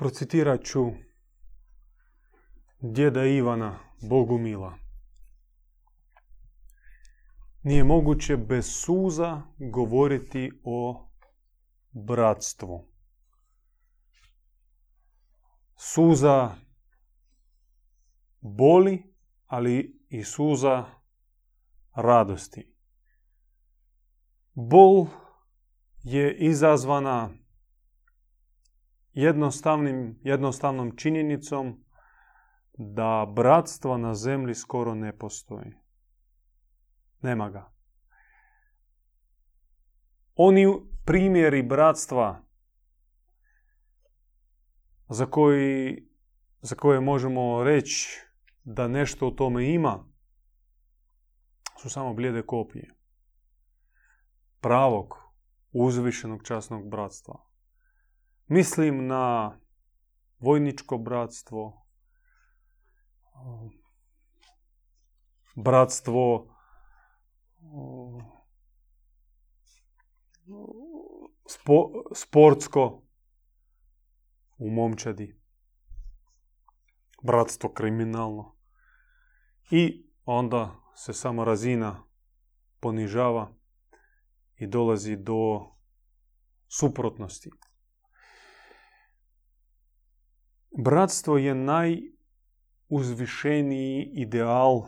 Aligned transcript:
Procitirat 0.00 0.64
ću 0.64 0.90
djeda 2.80 3.24
Ivana 3.24 3.78
Bogumila. 4.02 4.78
Nije 7.62 7.84
moguće 7.84 8.36
bez 8.36 8.66
suza 8.66 9.42
govoriti 9.72 10.50
o 10.64 11.08
bratstvu. 11.92 12.88
Suza 15.76 16.54
boli, 18.40 19.14
ali 19.46 20.06
i 20.08 20.24
suza 20.24 20.84
radosti. 21.94 22.74
Bol 24.54 25.06
je 26.02 26.36
izazvana 26.38 27.39
jednostavnim, 29.12 30.20
jednostavnom 30.22 30.96
činjenicom 30.96 31.84
da 32.72 33.32
bratstva 33.34 33.96
na 33.96 34.14
zemlji 34.14 34.54
skoro 34.54 34.94
ne 34.94 35.18
postoji. 35.18 35.72
Nema 37.22 37.50
ga. 37.50 37.72
Oni 40.34 40.66
primjeri 41.04 41.62
bratstva 41.62 42.42
za, 45.08 45.26
koji, 45.26 46.08
za 46.60 46.74
koje 46.74 47.00
možemo 47.00 47.64
reći 47.64 48.26
da 48.64 48.88
nešto 48.88 49.28
u 49.28 49.30
tome 49.30 49.74
ima, 49.74 50.04
su 51.80 51.90
samo 51.90 52.14
blijede 52.14 52.42
kopije. 52.42 52.94
Pravog, 54.60 55.14
uzvišenog 55.72 56.42
časnog 56.42 56.90
bratstva. 56.90 57.49
Mislim 58.52 59.06
na 59.06 59.56
vojničko 60.38 60.98
bratstvo, 60.98 61.86
bratstvo 65.56 66.56
spo, 71.48 71.92
sportsko 72.14 73.02
u 74.58 74.70
momčadi, 74.70 75.40
bratstvo 77.22 77.72
kriminalno. 77.72 78.56
I 79.70 80.10
onda 80.24 80.74
se 80.94 81.12
samo 81.12 81.44
razina 81.44 82.02
ponižava 82.80 83.54
i 84.56 84.66
dolazi 84.66 85.16
do 85.16 85.66
suprotnosti. 86.68 87.50
Bratstvo 90.78 91.38
je 91.38 91.54
najuzvišeniji 91.54 94.10
ideal 94.12 94.82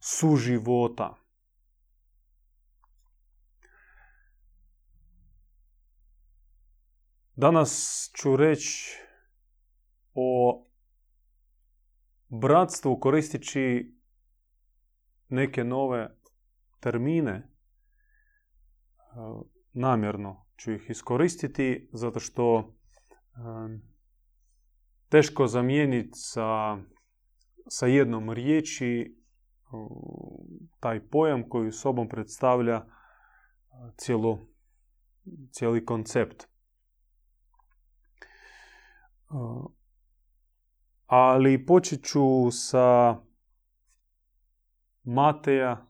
suživota. 0.00 1.14
Danas 7.36 8.10
ću 8.14 8.36
reći 8.36 8.98
o 10.14 10.64
bratstvu 12.28 13.00
koristeći 13.00 13.94
neke 15.28 15.64
nove 15.64 16.16
termine. 16.80 17.48
Namjerno 19.72 20.46
ću 20.56 20.72
ih 20.72 20.90
iskoristiti 20.90 21.88
zato 21.92 22.20
što 22.20 22.74
teško 25.12 25.46
zamijeniti 25.46 26.10
sa, 26.12 26.78
sa 27.68 27.86
jednom 27.86 28.30
riječi 28.30 29.16
taj 30.80 31.08
pojam 31.08 31.48
koji 31.48 31.72
sobom 31.72 32.08
predstavlja 32.08 32.84
cijelu, 33.96 34.38
cijeli 35.50 35.84
koncept. 35.84 36.48
Ali 41.06 41.66
počet 41.66 42.04
ću 42.04 42.50
sa 42.50 43.16
Mateja 45.02 45.86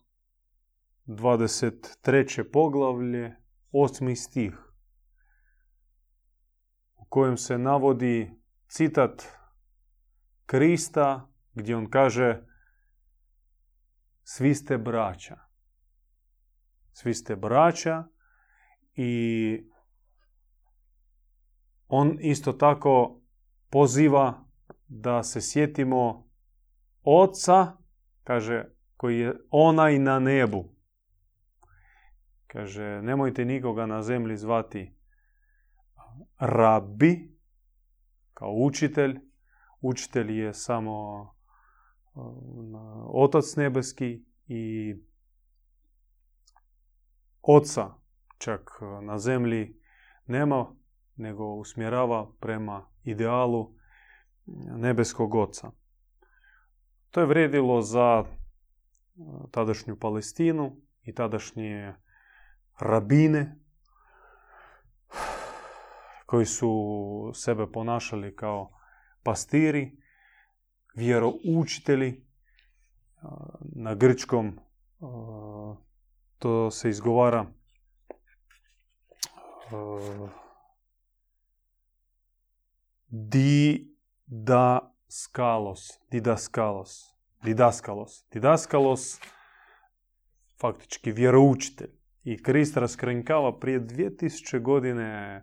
23. 1.06 2.50
poglavlje, 2.52 3.36
8. 3.72 4.14
stih, 4.14 4.54
u 6.96 7.04
kojem 7.08 7.36
se 7.36 7.58
navodi 7.58 8.41
citat 8.72 9.28
Krista 10.46 11.28
gdje 11.54 11.76
on 11.76 11.90
kaže 11.90 12.42
svi 14.22 14.54
ste 14.54 14.78
braća. 14.78 15.38
Svi 16.92 17.14
ste 17.14 17.36
braća 17.36 18.04
i 18.94 19.64
on 21.88 22.18
isto 22.20 22.52
tako 22.52 23.20
poziva 23.70 24.44
da 24.88 25.22
se 25.22 25.40
sjetimo 25.40 26.28
oca, 27.02 27.76
kaže, 28.24 28.64
koji 28.96 29.18
je 29.18 29.34
onaj 29.50 29.98
na 29.98 30.18
nebu. 30.18 30.64
Kaže, 32.46 33.02
nemojte 33.02 33.44
nikoga 33.44 33.86
na 33.86 34.02
zemlji 34.02 34.36
zvati 34.36 34.94
rabi, 36.38 37.31
kao 38.42 38.52
učitelj. 38.52 39.20
Učitelj 39.80 40.38
je 40.38 40.54
samo 40.54 41.26
Otac 43.08 43.56
nebeski 43.56 44.24
i 44.46 44.94
Oca 47.42 47.94
čak 48.38 48.70
na 49.02 49.18
zemlji 49.18 49.80
nema, 50.26 50.74
nego 51.16 51.44
usmjerava 51.54 52.32
prema 52.40 52.88
idealu 53.02 53.74
nebeskog 54.76 55.34
Oca. 55.34 55.70
To 57.10 57.20
je 57.20 57.26
vredilo 57.26 57.82
za 57.82 58.24
tadašnju 59.50 59.96
Palestinu 59.96 60.76
i 61.02 61.14
tadašnje 61.14 61.94
rabine 62.78 63.61
koji 66.32 66.46
su 66.46 67.30
sebe 67.34 67.66
ponašali 67.72 68.36
kao 68.36 68.70
pastiri, 69.22 69.96
vjeroučitelji. 70.94 72.26
Na 73.74 73.94
grčkom 73.94 74.58
to 76.38 76.70
se 76.70 76.88
izgovara 76.88 77.46
didaskalos, 84.26 86.00
didaskalos, 86.10 87.14
didaskalos, 87.44 88.24
didaskalos, 88.32 89.20
faktički 90.60 91.12
vjeroučitelj. 91.12 91.90
I 92.24 92.42
Krist 92.42 92.76
raskrinkava 92.76 93.58
prije 93.58 93.80
2000 93.80 94.62
godine 94.62 95.42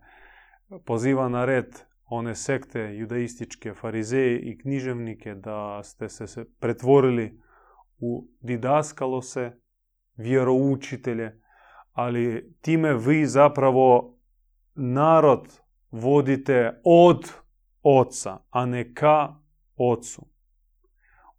poziva 0.85 1.29
na 1.29 1.45
red 1.45 1.89
one 2.05 2.35
sekte 2.35 2.79
judaističke 2.79 3.73
farizeje 3.73 4.39
i 4.39 4.57
književnike 4.57 5.35
da 5.35 5.83
ste 5.83 6.09
se 6.09 6.45
pretvorili 6.59 7.41
u 7.99 8.27
didaskalose, 8.41 9.51
vjeroučitelje, 10.17 11.41
ali 11.93 12.55
time 12.61 12.93
vi 12.93 13.25
zapravo 13.25 14.17
narod 14.75 15.61
vodite 15.91 16.81
od 16.83 17.31
oca, 17.83 18.37
a 18.49 18.65
ne 18.65 18.93
ka 18.93 19.35
ocu. 19.75 20.25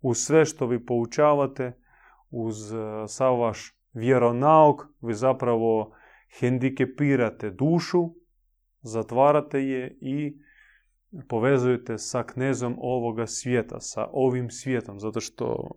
Uz 0.00 0.18
sve 0.18 0.44
što 0.44 0.66
vi 0.66 0.86
poučavate, 0.86 1.72
uz 2.30 2.72
e, 2.72 2.76
sav 3.08 3.40
vaš 3.40 3.74
vjeronauk, 3.92 4.82
vi 5.00 5.14
zapravo 5.14 5.92
hendikepirate 6.40 7.50
dušu, 7.50 8.19
zatvarate 8.82 9.58
je 9.58 9.98
i 10.00 10.36
povezujete 11.28 11.98
sa 11.98 12.22
knezom 12.22 12.76
ovoga 12.78 13.26
svijeta, 13.26 13.80
sa 13.80 14.06
ovim 14.12 14.50
svijetom, 14.50 15.00
zato 15.00 15.20
što 15.20 15.70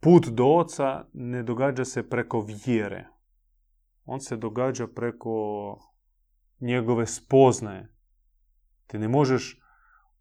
put 0.00 0.26
do 0.28 0.44
oca 0.44 1.06
ne 1.12 1.42
događa 1.42 1.84
se 1.84 2.08
preko 2.08 2.46
vjere. 2.66 3.08
On 4.04 4.20
se 4.20 4.36
događa 4.36 4.86
preko 4.86 5.78
njegove 6.60 7.06
spoznaje. 7.06 7.88
Ti 8.86 8.98
ne 8.98 9.08
možeš 9.08 9.60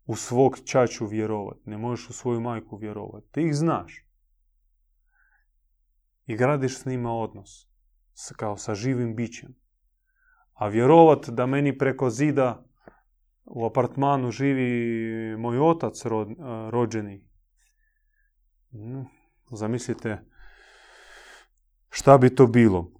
u 0.06 0.16
svog 0.16 0.60
čaču 0.66 1.06
vjerovati, 1.06 1.70
ne 1.70 1.78
možeš 1.78 2.10
u 2.10 2.14
svoju 2.14 2.42
majku 2.42 2.78
vjerovati. 2.78 3.28
Ti 3.32 3.42
ih 3.42 3.56
znaš. 3.56 4.06
I 6.26 6.36
gradiš 6.36 6.80
s 6.80 6.86
njima 6.86 7.14
odnos, 7.14 7.73
kao 8.36 8.58
sa 8.58 8.76
živim 8.76 9.16
bićem. 9.16 9.56
A 10.54 10.68
vjerovat 10.68 11.30
da 11.30 11.46
meni 11.46 11.78
preko 11.78 12.10
zida 12.10 12.66
u 13.46 13.66
apartmanu 13.66 14.32
živi 14.32 15.38
moj 15.38 15.60
otac 15.60 16.04
rođeni. 16.70 17.28
Zamislite 19.52 20.26
šta 21.90 22.18
bi 22.18 22.36
to 22.36 22.48
bilo. 22.48 22.92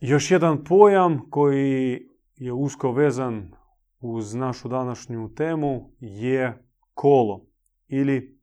Još 0.00 0.30
jedan 0.30 0.64
pojam 0.64 1.30
koji 1.30 2.08
je 2.36 2.52
usko 2.52 2.92
vezan 2.92 3.52
uz 4.00 4.34
našu 4.34 4.68
današnju 4.68 5.34
temu 5.34 5.92
je 6.00 6.66
kolo 6.94 7.46
ili 7.88 8.40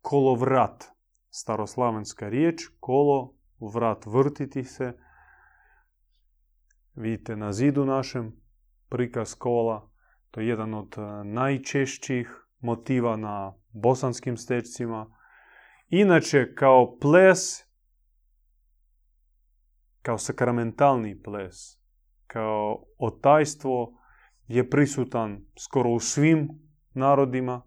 kolovrat. 0.00 0.91
Staroslavenska 1.34 2.28
riječ, 2.28 2.62
kolo, 2.80 3.34
vrat, 3.74 4.06
vrtiti 4.06 4.64
se. 4.64 4.92
Vidite 6.94 7.36
na 7.36 7.52
zidu 7.52 7.84
našem 7.84 8.36
prikaz 8.88 9.34
kola. 9.34 9.90
To 10.30 10.40
je 10.40 10.48
jedan 10.48 10.74
od 10.74 10.94
e, 10.98 11.24
najčešćih 11.24 12.46
motiva 12.60 13.16
na 13.16 13.54
bosanskim 13.72 14.36
stečcima. 14.36 15.16
Inače, 15.88 16.54
kao 16.54 16.98
ples, 17.00 17.40
kao 20.02 20.18
sakramentalni 20.18 21.22
ples, 21.22 21.54
kao 22.26 22.84
otajstvo 22.98 23.98
je 24.46 24.70
prisutan 24.70 25.44
skoro 25.58 25.90
u 25.90 26.00
svim 26.00 26.48
narodima 26.94 27.62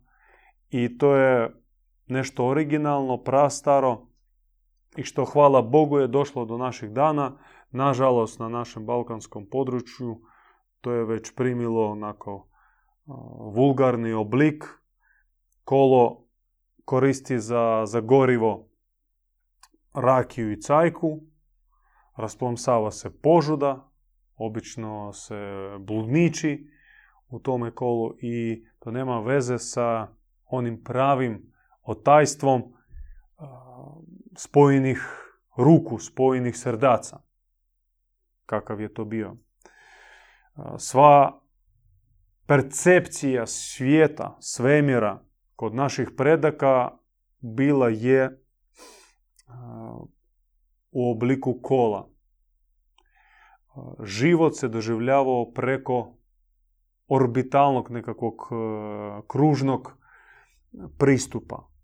i 0.70 0.98
to 0.98 1.16
je 1.16 1.65
nešto 2.08 2.48
originalno, 2.48 3.18
prastaro 3.18 4.08
i 4.96 5.04
što 5.04 5.26
hvala 5.26 5.62
Bogu 5.62 6.00
je 6.00 6.08
došlo 6.08 6.46
do 6.46 6.58
naših 6.58 6.90
dana. 6.90 7.38
Nažalost, 7.72 8.40
na 8.40 8.50
našem 8.50 8.86
balkanskom 8.86 9.50
području 9.50 10.22
to 10.82 10.92
je 10.92 11.06
već 11.06 11.36
primilo 11.36 11.92
onako 11.92 12.48
vulgarni 13.56 14.14
oblik. 14.14 14.64
Kolo 15.64 16.28
koristi 16.86 17.40
za, 17.40 17.84
za 17.86 18.02
gorivo 18.02 18.70
rakiju 19.94 20.52
i 20.52 20.62
cajku, 20.62 21.20
rasplomsava 22.16 22.92
se 22.92 23.22
požuda, 23.22 23.92
obično 24.38 25.14
se 25.14 25.36
bludniči 25.80 26.68
u 27.30 27.40
tome 27.40 27.72
kolu 27.72 28.16
i 28.22 28.66
to 28.80 28.92
nema 28.92 29.20
veze 29.20 29.60
sa 29.60 30.08
onim 30.46 30.84
pravim 30.84 31.54
otajstvom 31.86 32.64
spojenih 34.38 35.00
ruku, 35.58 36.00
spojenih 36.00 36.58
srdaca. 36.58 37.22
Kakav 38.46 38.82
je 38.82 38.94
to 38.94 39.06
bio. 39.06 39.36
Sva 40.78 41.42
percepcija 42.46 43.48
svijeta, 43.48 44.38
svemira 44.40 45.24
kod 45.56 45.76
naših 45.76 46.10
predaka 46.18 46.98
bila 47.40 47.90
je 47.90 48.42
u 50.92 51.12
obliku 51.12 51.60
kola. 51.62 52.10
Život 54.04 54.56
se 54.56 54.68
doživljavao 54.68 55.52
preko 55.52 56.18
orbitalnog 57.08 57.92
nekakvog 57.92 58.36
kružnog 59.28 59.98
pristupa. 60.98 61.75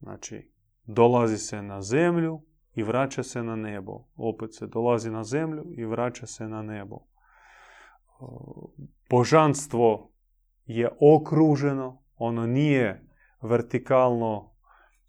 Znači, 0.00 0.50
dolazi 0.84 1.38
se 1.38 1.62
na 1.62 1.82
zemlju 1.82 2.40
i 2.74 2.82
vraća 2.82 3.22
se 3.22 3.42
na 3.42 3.56
nebo. 3.56 4.04
Opet 4.16 4.54
se 4.54 4.66
dolazi 4.66 5.10
na 5.10 5.24
zemlju 5.24 5.64
i 5.76 5.84
vraća 5.84 6.26
se 6.26 6.48
na 6.48 6.62
nebo. 6.62 6.98
Božanstvo 9.10 10.12
je 10.66 10.88
okruženo, 11.00 12.02
ono 12.16 12.46
nije 12.46 13.06
vertikalno 13.42 14.52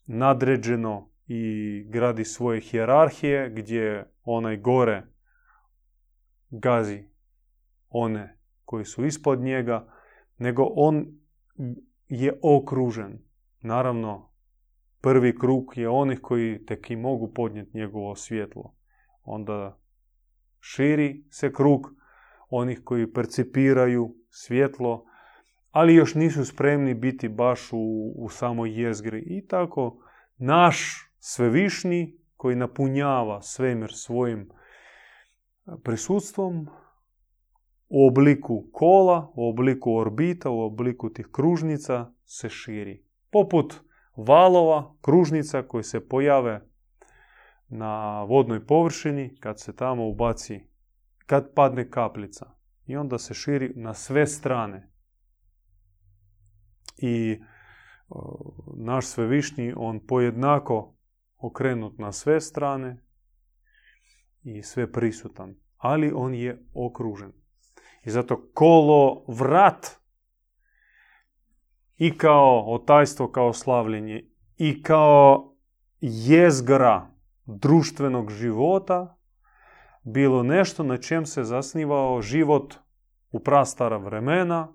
nadređeno 0.06 1.10
i 1.28 1.84
gradi 1.90 2.26
svoje 2.26 2.62
hijerarhije 2.62 3.50
gdje 3.50 4.12
onaj 4.24 4.58
gore 4.58 5.04
gazi 6.50 7.04
one 7.90 8.38
koji 8.66 8.86
su 8.86 9.06
ispod 9.06 9.40
njega, 9.40 9.94
nego 10.38 10.68
on 10.76 11.06
je 12.08 12.40
okružen. 12.44 13.20
Naravno, 13.62 14.31
prvi 15.02 15.40
krug 15.40 15.78
je 15.78 15.90
onih 15.90 16.20
koji 16.22 16.66
tek 16.66 16.92
i 16.92 16.96
mogu 16.96 17.34
podnijeti 17.34 17.78
njegovo 17.78 18.16
svjetlo. 18.16 18.76
Onda 19.24 19.80
širi 20.60 21.24
se 21.30 21.54
krug 21.54 21.88
onih 22.50 22.82
koji 22.84 23.14
percipiraju 23.14 24.16
svjetlo, 24.30 25.06
ali 25.72 25.96
još 25.96 26.16
nisu 26.16 26.46
spremni 26.46 26.94
biti 26.94 27.30
baš 27.30 27.70
u, 27.74 28.14
u 28.16 28.30
samoj 28.30 28.82
jezgri. 28.82 29.20
I 29.20 29.48
tako 29.48 30.04
naš 30.38 31.10
svevišnji 31.20 32.18
koji 32.36 32.56
napunjava 32.56 33.42
svemir 33.42 33.92
svojim 33.94 34.50
prisutstvom 35.84 36.68
u 37.90 38.08
obliku 38.08 38.70
kola, 38.72 39.32
u 39.36 39.50
obliku 39.50 39.96
orbita, 39.96 40.50
u 40.50 40.62
obliku 40.62 41.10
tih 41.10 41.28
kružnica 41.32 42.12
se 42.26 42.50
širi. 42.50 43.04
Poput 43.32 43.82
valova, 44.16 44.96
kružnica 45.02 45.64
koji 45.68 45.84
se 45.84 46.08
pojave 46.08 46.68
na 47.68 48.24
vodnoj 48.24 48.66
površini 48.66 49.36
kad 49.40 49.60
se 49.60 49.76
tamo 49.76 50.08
ubaci, 50.08 50.68
kad 51.26 51.54
padne 51.54 51.90
kaplica. 51.90 52.52
I 52.86 52.96
onda 52.96 53.18
se 53.18 53.34
širi 53.34 53.74
na 53.76 53.94
sve 53.94 54.28
strane. 54.28 54.92
I 56.98 57.42
naš 58.78 59.06
svevišnji, 59.06 59.74
on 59.78 60.06
pojednako 60.08 60.96
okrenut 61.38 61.98
na 61.98 62.12
sve 62.12 62.42
strane 62.42 63.06
i 64.44 64.64
sve 64.64 64.92
prisutan. 64.92 65.56
Ali 65.78 66.12
on 66.16 66.34
je 66.34 66.66
okružen. 66.74 67.32
I 68.04 68.10
zato 68.10 68.52
kolo 68.54 69.26
vrat 69.28 70.01
i 72.02 72.18
kao 72.18 72.64
otajstvo, 72.68 73.32
kao 73.32 73.54
slavljenje. 73.54 74.24
I 74.58 74.84
kao 74.84 75.56
jezgra 76.00 77.08
društvenog 77.46 78.32
života 78.32 79.18
bilo 80.04 80.44
nešto 80.44 80.84
na 80.84 80.98
čem 80.98 81.26
se 81.26 81.44
zasnivao 81.44 82.22
život 82.22 82.74
u 83.32 83.40
prastara 83.40 83.98
vremena, 83.98 84.74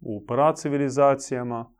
u 0.00 0.24
pracivilizacijama, 0.26 1.72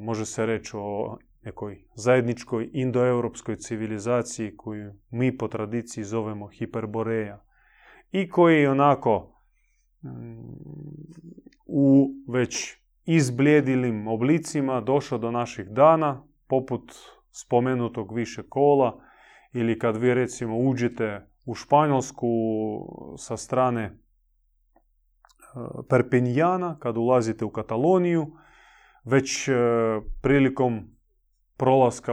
može 0.00 0.26
se 0.26 0.46
reći 0.46 0.70
o 0.74 1.18
nekoj 1.42 1.84
zajedničkoj 1.94 2.70
indoeuropskoj 2.72 3.56
civilizaciji 3.56 4.56
koju 4.56 4.94
mi 5.10 5.36
po 5.36 5.48
tradiciji 5.48 6.04
zovemo 6.04 6.48
hiperboreja 6.48 7.44
i 8.12 8.28
koji 8.28 8.66
onako 8.66 9.42
mm, 10.02 10.10
u 11.66 12.10
već 12.28 12.79
izbljedilim 13.14 14.08
oblicima 14.08 14.80
došao 14.80 15.18
do 15.18 15.30
naših 15.30 15.68
dana, 15.68 16.22
poput 16.46 16.92
spomenutog 17.30 18.14
više 18.14 18.42
kola, 18.48 19.00
ili 19.52 19.78
kad 19.78 19.96
vi 19.96 20.14
recimo 20.14 20.58
uđete 20.58 21.26
u 21.46 21.54
Španjolsku 21.54 22.28
sa 23.18 23.36
strane 23.36 23.82
e, 23.82 23.92
Perpinjana, 25.88 26.78
kad 26.78 26.96
ulazite 26.96 27.44
u 27.44 27.50
Kataloniju, 27.50 28.26
već 29.04 29.48
e, 29.48 29.52
prilikom 30.22 30.96
prolaska 31.56 32.12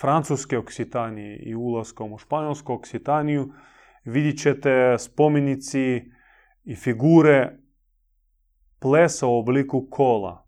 Francuske 0.00 0.58
Oksitanije 0.58 1.36
i 1.36 1.54
ulaskom 1.54 2.12
u 2.12 2.18
Španjolsku 2.18 2.72
Oksitaniju 2.72 3.52
vidit 4.04 4.38
ćete 4.42 4.98
spomenici 4.98 6.02
i 6.64 6.74
figure 6.74 7.58
plesa 8.78 9.26
u 9.26 9.38
obliku 9.38 9.88
kola. 9.90 10.46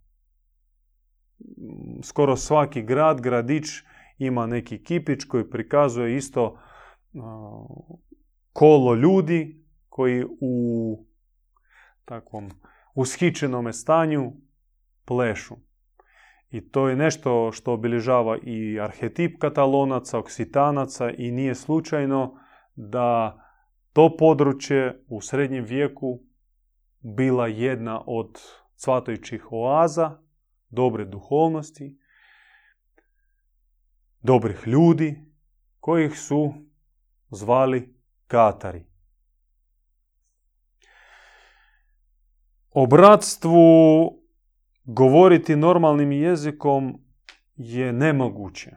Skoro 2.02 2.36
svaki 2.36 2.82
grad, 2.82 3.20
gradić 3.20 3.66
ima 4.18 4.46
neki 4.46 4.84
kipić 4.84 5.24
koji 5.24 5.50
prikazuje 5.50 6.16
isto 6.16 6.58
kolo 8.52 8.94
ljudi 8.94 9.64
koji 9.88 10.24
u 10.40 11.04
takvom 12.04 12.50
ushićenom 12.94 13.72
stanju 13.72 14.32
plešu. 15.04 15.56
I 16.50 16.70
to 16.70 16.88
je 16.88 16.96
nešto 16.96 17.52
što 17.52 17.72
obilježava 17.72 18.38
i 18.42 18.80
arhetip 18.80 19.38
katalonaca, 19.38 20.18
oksitanaca 20.18 21.10
i 21.10 21.30
nije 21.30 21.54
slučajno 21.54 22.38
da 22.74 23.38
to 23.92 24.16
područje 24.16 25.04
u 25.08 25.20
srednjem 25.20 25.64
vijeku 25.64 26.20
bila 27.00 27.46
jedna 27.46 28.02
od 28.06 28.38
cvatajućih 28.76 29.52
oaza 29.52 30.18
dobre 30.68 31.04
duhovnosti, 31.04 31.98
dobrih 34.22 34.62
ljudi, 34.66 35.24
kojih 35.80 36.18
su 36.18 36.54
zvali 37.30 37.94
katari. 38.26 38.84
O 42.70 42.86
bratstvu 42.86 43.58
govoriti 44.84 45.56
normalnim 45.56 46.12
jezikom 46.12 47.00
je 47.56 47.92
nemoguće. 47.92 48.76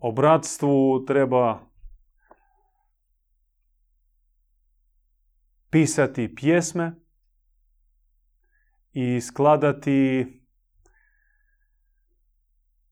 O 0.00 0.12
bratstvu 0.12 1.04
treba 1.06 1.69
pisati 5.70 6.34
pjesme 6.34 6.94
i 8.92 9.20
skladati 9.20 10.26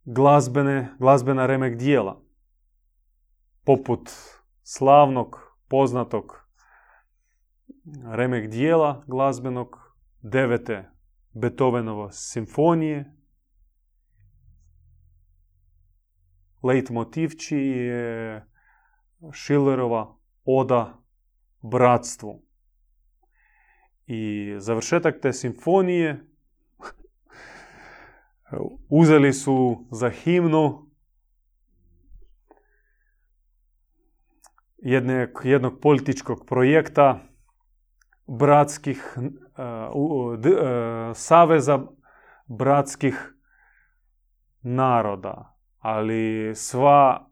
glazbene, 0.04 0.94
glazbena 0.99 1.47
remek 1.47 1.78
dijela. 1.78 2.23
Poput 3.64 4.11
slavnog, 4.62 5.37
poznatog 5.68 6.49
remek 8.04 8.50
dijela 8.50 9.04
glazbenog 9.06 9.76
devete 10.23 10.90
Beethovenova 11.32 12.12
simfonije. 12.12 13.14
Leitmotivči 16.62 17.56
je 17.56 18.47
Schillerova 19.32 20.16
oda 20.44 21.02
bratstvu. 21.62 22.48
I 24.10 24.54
završetak 24.58 25.20
te 25.22 25.32
simfonije 25.32 26.24
uzeli 28.88 29.32
su 29.32 29.86
za 29.90 30.10
himnu 30.10 30.86
jednog, 34.78 35.28
jednog 35.44 35.80
političkog 35.80 36.46
projekta 36.46 37.18
bratskih 38.26 39.16
saveza 41.14 41.86
bratskih 42.46 43.34
naroda. 44.62 45.54
Ali 45.78 46.52
sva 46.54 47.30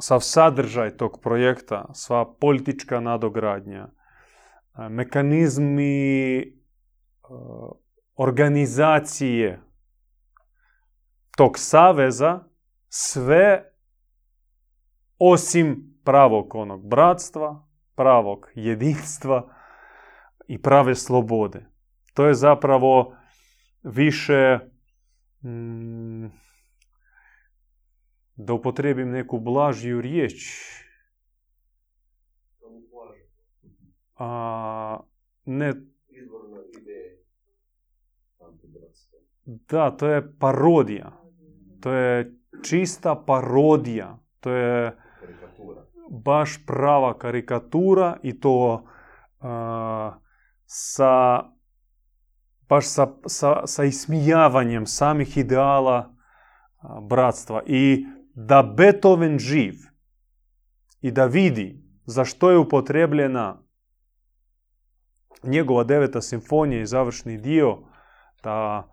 sav 0.00 0.20
sadržaj 0.20 0.96
tog 0.96 1.20
projekta, 1.22 1.90
sva 1.94 2.34
politička 2.40 3.00
nadogradnja, 3.00 3.88
mekanizmi 4.90 6.42
organizacije 8.16 9.60
tog 11.36 11.58
saveza, 11.58 12.40
sve 12.88 13.72
osim 15.18 15.98
pravog 16.04 16.54
onog 16.54 16.88
bratstva, 16.88 17.66
pravog 17.94 18.50
jedinstva 18.54 19.54
i 20.48 20.62
prave 20.62 20.94
slobode. 20.94 21.66
To 22.14 22.26
je 22.26 22.34
zapravo 22.34 23.16
više 23.82 24.58
mm, 25.44 26.26
da 28.36 28.52
upotrebim 28.52 29.10
neku 29.10 29.38
blažiju 29.38 30.00
riječ. 30.00 30.34
A, 34.18 34.98
ne... 35.44 35.74
Da, 39.44 39.90
to 39.90 40.06
je 40.06 40.38
parodija. 40.38 41.12
To 41.80 41.92
je 41.92 42.34
čista 42.62 43.14
parodija. 43.26 44.18
To 44.40 44.50
je 44.50 44.96
baš 46.10 46.66
prava 46.66 47.18
karikatura 47.18 48.16
i 48.22 48.40
to 48.40 48.84
sa 50.66 51.42
baš 52.68 52.86
sa, 52.86 53.06
sa, 53.26 53.66
sa 53.66 53.84
ismijavanjem 53.84 54.86
samih 54.86 55.36
ideala 55.36 56.14
bratstva. 57.08 57.62
I 57.66 58.06
da 58.34 58.62
Beethoven 58.62 59.38
živ 59.38 59.74
i 61.00 61.10
da 61.10 61.24
vidi 61.24 61.82
za 62.06 62.24
što 62.24 62.50
je 62.50 62.58
upotrebljena 62.58 63.62
njegova 65.42 65.84
deveta 65.84 66.20
simfonija 66.20 66.82
i 66.82 66.86
završni 66.86 67.38
dio, 67.38 67.78
da 68.42 68.88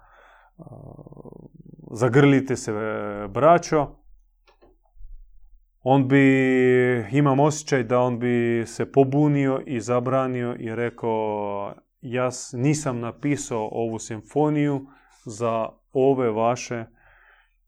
zagrlite 1.91 2.55
se 2.55 2.71
braćo, 3.29 3.87
on 5.83 6.07
bi, 6.07 6.25
imam 7.11 7.39
osjećaj 7.39 7.83
da 7.83 7.99
on 7.99 8.19
bi 8.19 8.63
se 8.67 8.91
pobunio 8.91 9.63
i 9.65 9.79
zabranio 9.79 10.55
i 10.59 10.75
rekao 10.75 11.73
ja 12.01 12.29
nisam 12.53 12.99
napisao 12.99 13.69
ovu 13.71 13.99
simfoniju 13.99 14.85
za 15.25 15.69
ove 15.93 16.31
vaše 16.31 16.85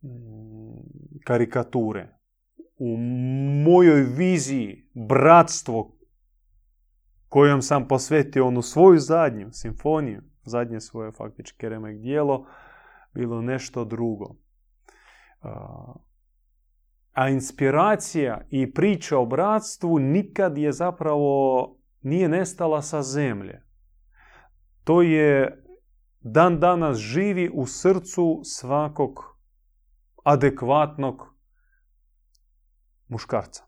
mm, 0.04 0.08
karikature. 1.24 2.08
U 2.78 2.98
mojoj 3.66 4.02
viziji 4.02 4.90
bratstvo 4.94 5.97
kojom 7.38 7.62
sam 7.62 7.88
posvetio 7.88 8.48
onu 8.48 8.62
svoju 8.62 9.00
zadnju 9.00 9.48
simfoniju, 9.52 10.22
zadnje 10.44 10.80
svoje 10.80 11.12
faktički 11.12 11.70
remek 11.70 11.98
dijelo, 11.98 12.48
bilo 13.14 13.42
nešto 13.42 13.86
drugo. 13.86 14.36
A 17.14 17.30
inspiracija 17.30 18.42
i 18.50 18.74
priča 18.74 19.18
o 19.18 19.26
bratstvu 19.26 20.00
nikad 20.00 20.58
je 20.58 20.72
zapravo 20.72 21.76
nije 22.02 22.30
nestala 22.30 22.82
sa 22.82 23.02
zemlje. 23.02 23.62
To 24.84 25.02
je 25.02 25.64
dan 26.20 26.60
danas 26.60 26.98
živi 26.98 27.50
u 27.54 27.66
srcu 27.66 28.42
svakog 28.44 29.38
adekvatnog 30.24 31.36
muškarca. 33.08 33.64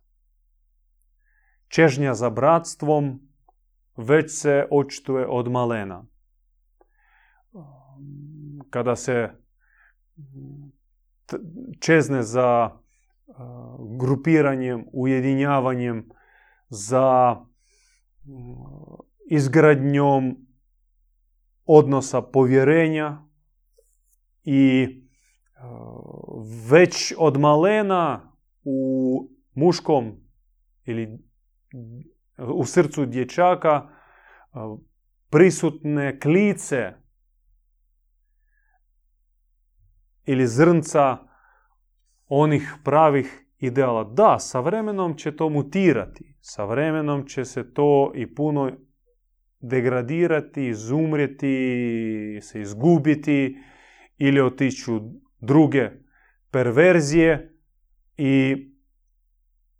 Čežnja 1.67 2.13
za 2.13 2.29
bratstvom 2.29 3.28
već 3.99 4.41
se 4.41 4.67
očituje 4.71 5.27
od 5.27 5.51
malena. 5.51 6.05
Kada 8.69 8.95
se 8.95 9.29
čezne 11.79 12.23
za 12.23 12.69
grupiranjem, 13.99 14.85
ujedinjavanjem, 14.93 16.09
za 16.69 17.35
izgradnjom 19.29 20.47
odnosa 21.65 22.21
povjerenja 22.21 23.21
i 24.43 24.87
već 26.69 27.13
od 27.17 27.39
malena 27.39 28.33
u 28.63 29.29
muškom 29.53 30.11
ili 30.85 31.19
u 32.47 32.65
srcu 32.65 33.05
dječaka 33.05 33.89
prisutne 35.29 36.19
klice 36.19 36.93
ili 40.25 40.47
zrnca 40.47 41.17
onih 42.27 42.75
pravih 42.83 43.45
ideala. 43.59 44.03
Da, 44.03 44.39
sa 44.39 44.59
vremenom 44.59 45.17
će 45.17 45.35
to 45.35 45.49
mutirati, 45.49 46.35
sa 46.41 46.65
vremenom 46.65 47.27
će 47.27 47.45
se 47.45 47.73
to 47.73 48.11
i 48.15 48.35
puno 48.35 48.71
degradirati, 49.59 50.67
izumrijeti, 50.67 52.39
se 52.41 52.61
izgubiti 52.61 53.57
ili 54.17 54.41
otići 54.41 54.91
u 54.91 55.21
druge 55.39 55.89
perverzije 56.51 57.55
i 58.17 58.55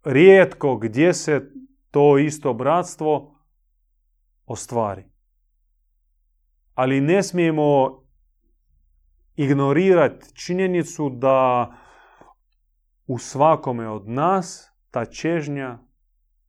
rijetko 0.03 0.77
gdje 0.77 1.13
se 1.13 1.51
to 1.91 2.17
isto 2.17 2.53
bratstvo 2.53 3.39
ostvari. 4.45 5.03
Ali 6.73 7.01
ne 7.01 7.23
smijemo 7.23 7.99
ignorirati 9.35 10.35
činjenicu 10.35 11.09
da 11.09 11.71
u 13.07 13.17
svakome 13.17 13.89
od 13.89 14.09
nas 14.09 14.73
ta 14.91 15.05
čežnja 15.05 15.79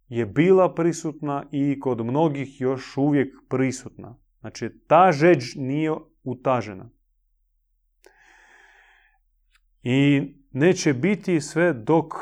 je 0.09 0.27
bila 0.27 0.75
prisutna 0.75 1.45
i 1.51 1.81
kod 1.81 2.05
mnogih 2.05 2.61
još 2.61 2.97
uvijek 2.97 3.35
prisutna. 3.49 4.19
Znači, 4.41 4.71
ta 4.87 5.13
žeđ 5.13 5.45
nije 5.57 5.93
utažena. 6.23 6.91
I 9.83 10.23
neće 10.51 10.95
biti 10.95 11.41
sve 11.41 11.73
dok 11.73 12.15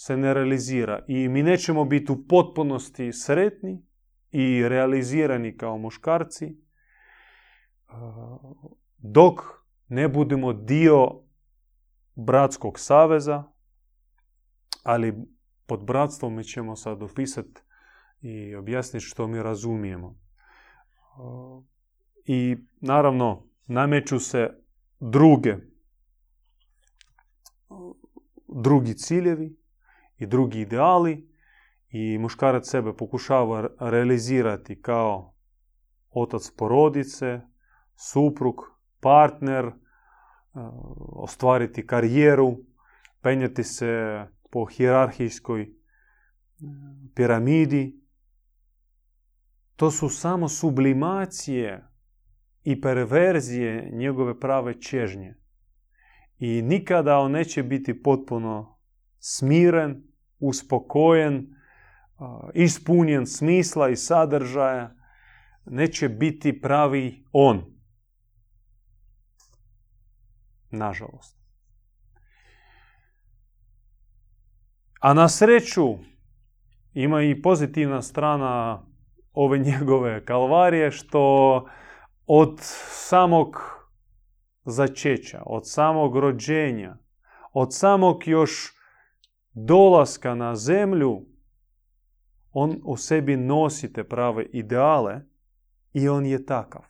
se 0.00 0.16
ne 0.16 0.34
realizira. 0.34 1.04
I 1.08 1.28
mi 1.28 1.42
nećemo 1.42 1.84
biti 1.84 2.12
u 2.12 2.26
potpunosti 2.28 3.12
sretni 3.12 3.86
i 4.30 4.68
realizirani 4.68 5.56
kao 5.56 5.78
muškarci 5.78 6.56
dok 8.98 9.40
ne 9.88 10.08
budemo 10.08 10.52
dio 10.52 11.22
bratskog 12.14 12.78
saveza, 12.78 13.44
ali 14.82 15.14
pod 15.66 15.84
bratstvom 15.84 16.34
mi 16.34 16.44
ćemo 16.44 16.76
sad 16.76 17.02
opisati 17.02 17.60
i 18.20 18.54
objasniti 18.54 19.04
što 19.04 19.26
mi 19.26 19.42
razumijemo. 19.42 20.18
I 22.24 22.56
naravno, 22.80 23.46
nameću 23.66 24.18
se 24.18 24.50
druge, 25.00 25.56
drugi 28.48 28.94
ciljevi 28.94 29.57
i 30.18 30.26
drugi 30.26 30.60
ideali 30.60 31.28
i 31.90 32.18
muškarac 32.18 32.68
sebe 32.68 32.96
pokušava 32.96 33.68
realizirati 33.80 34.82
kao 34.82 35.34
otac 36.10 36.50
porodice, 36.56 37.40
suprug, 37.96 38.54
partner, 39.00 39.64
e, 39.64 39.72
ostvariti 41.12 41.86
karijeru, 41.86 42.56
penjati 43.20 43.64
se 43.64 44.24
po 44.50 44.64
hijerarhijskoj 44.64 45.62
e, 45.62 45.68
piramidi. 47.14 48.00
To 49.76 49.90
su 49.90 50.08
samo 50.08 50.48
sublimacije 50.48 51.88
i 52.64 52.80
perverzije 52.80 53.90
njegove 53.92 54.40
prave 54.40 54.80
čežnje. 54.80 55.34
I 56.38 56.62
nikada 56.62 57.18
on 57.18 57.32
neće 57.32 57.62
biti 57.62 58.02
potpuno 58.02 58.78
smiren, 59.18 60.07
uspokojen, 60.38 61.54
ispunjen 62.54 63.26
smisla 63.26 63.88
i 63.88 63.96
sadržaja, 63.96 64.94
neće 65.64 66.08
biti 66.08 66.60
pravi 66.60 67.24
on. 67.32 67.64
Nažalost. 70.70 71.38
A 75.00 75.14
na 75.14 75.28
sreću 75.28 75.98
ima 76.94 77.22
i 77.22 77.42
pozitivna 77.42 78.02
strana 78.02 78.82
ove 79.32 79.58
njegove 79.58 80.24
kalvarije 80.24 80.90
što 80.90 81.66
od 82.26 82.58
samog 82.90 83.56
začeća, 84.64 85.42
od 85.46 85.70
samog 85.70 86.16
rođenja, 86.16 86.96
od 87.52 87.74
samog 87.74 88.22
još 88.26 88.77
dolaska 89.52 90.34
na 90.34 90.56
zemlju, 90.56 91.26
on 92.52 92.80
u 92.84 92.96
sebi 92.96 93.36
nosi 93.36 93.92
te 93.92 94.04
prave 94.04 94.44
ideale 94.44 95.20
i 95.92 96.08
on 96.08 96.26
je 96.26 96.46
takav. 96.46 96.82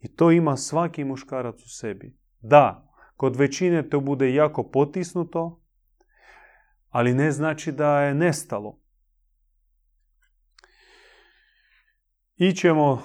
I 0.00 0.14
to 0.16 0.30
ima 0.30 0.56
svaki 0.56 1.04
muškarac 1.04 1.62
u 1.62 1.68
sebi. 1.68 2.16
Da, 2.40 2.92
kod 3.16 3.36
većine 3.36 3.88
to 3.88 4.00
bude 4.00 4.34
jako 4.34 4.70
potisnuto, 4.70 5.60
ali 6.88 7.14
ne 7.14 7.30
znači 7.32 7.72
da 7.72 8.00
je 8.00 8.14
nestalo. 8.14 8.80
Ićemo, 12.36 13.02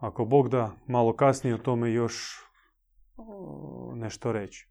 ako 0.00 0.24
Bog 0.24 0.48
da, 0.48 0.70
malo 0.86 1.16
kasnije 1.16 1.54
o 1.54 1.58
tome 1.58 1.92
još 1.92 2.46
nešto 3.94 4.32
reći. 4.32 4.68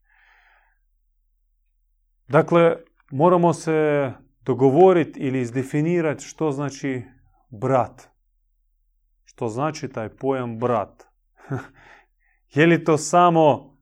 Dakle, 2.28 2.76
moramo 3.12 3.54
se 3.54 4.12
dogovoriti 4.42 5.20
ili 5.20 5.42
izdefinirati 5.42 6.24
što 6.24 6.52
znači 6.52 7.04
brat. 7.50 8.10
Što 9.26 9.50
znači 9.50 9.88
taj 9.88 10.10
pojam 10.10 10.60
brat. 10.60 11.04
Je 12.56 12.66
li 12.66 12.84
to 12.84 12.98
samo 12.98 13.76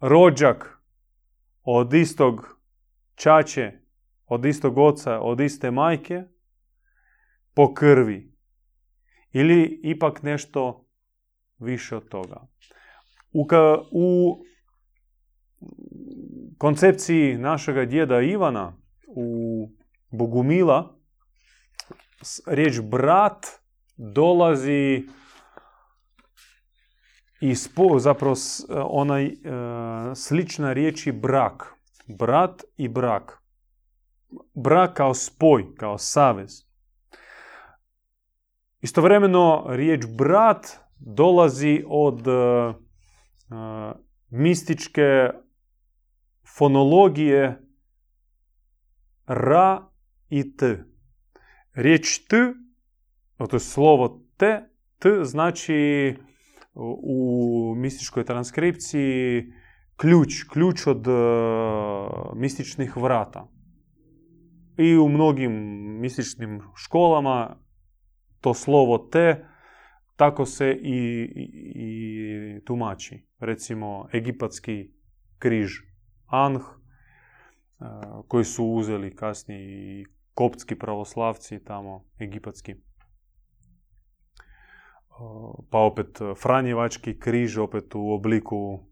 rođak 0.00 0.78
od 1.62 1.94
istog 1.94 2.58
čače, 3.14 3.72
od 4.26 4.44
istog 4.44 4.78
oca, 4.78 5.20
od 5.20 5.40
iste 5.40 5.70
majke, 5.70 6.22
po 7.54 7.74
krvi? 7.74 8.36
Ili 9.32 9.80
ipak 9.82 10.22
nešto 10.22 10.86
više 11.58 11.96
od 11.96 12.08
toga? 12.08 12.46
U, 13.32 13.46
u 13.90 14.36
koncepciji 16.58 17.38
našega 17.38 17.84
djeda 17.84 18.20
Ivana 18.20 18.72
u 19.06 19.68
Bogumila 20.10 20.96
riječ 22.46 22.80
brat 22.80 23.46
dolazi 23.96 25.08
iz 27.40 27.68
zapravo 27.98 28.34
onaj 28.70 29.26
e, 29.26 29.32
slična 30.14 30.72
riječi 30.72 31.12
brak. 31.12 31.74
Brat 32.06 32.62
i 32.76 32.88
brak. 32.88 33.42
Brak 34.54 34.96
kao 34.96 35.14
spoj, 35.14 35.74
kao 35.76 35.98
savez. 35.98 36.66
Istovremeno 38.80 39.64
riječ 39.68 40.04
brat 40.18 40.66
dolazi 40.98 41.84
od 41.88 42.26
e, 42.28 42.72
mističke 44.30 45.30
fonologije 46.58 47.62
ra 49.26 49.90
i 50.28 50.56
t. 50.56 50.84
Riječ 51.74 52.18
t, 52.18 52.36
to 53.38 53.56
je 53.56 53.60
slovo 53.60 54.26
t, 54.36 54.68
t 54.98 55.08
znači 55.22 56.14
u 57.02 57.74
mističkoj 57.76 58.24
transkripciji 58.24 59.52
ključ, 59.96 60.44
ključ 60.52 60.86
od 60.86 61.06
uh, 61.06 61.14
mističnih 62.34 62.96
vrata. 62.96 63.48
I 64.78 64.96
u 64.96 65.08
mnogim 65.08 65.52
mističnim 66.00 66.60
školama 66.74 67.56
to 68.40 68.54
slovo 68.54 68.98
T 68.98 69.44
tako 70.16 70.46
se 70.46 70.78
i, 70.82 71.22
i, 71.74 72.60
tumači. 72.64 73.26
Recimo, 73.38 74.08
egipatski 74.14 74.92
križ, 75.38 75.70
Anh, 76.26 76.62
koji 78.28 78.44
su 78.44 78.64
uzeli 78.64 79.16
kasnije 79.16 79.60
i 80.00 80.06
koptski 80.34 80.78
pravoslavci 80.78 81.64
tamo, 81.64 82.04
egipatski. 82.20 82.74
Pa 85.70 85.78
opet 85.78 86.18
Franjevački 86.42 87.20
križ, 87.20 87.58
opet 87.58 87.94
u 87.94 88.10
obliku 88.10 88.86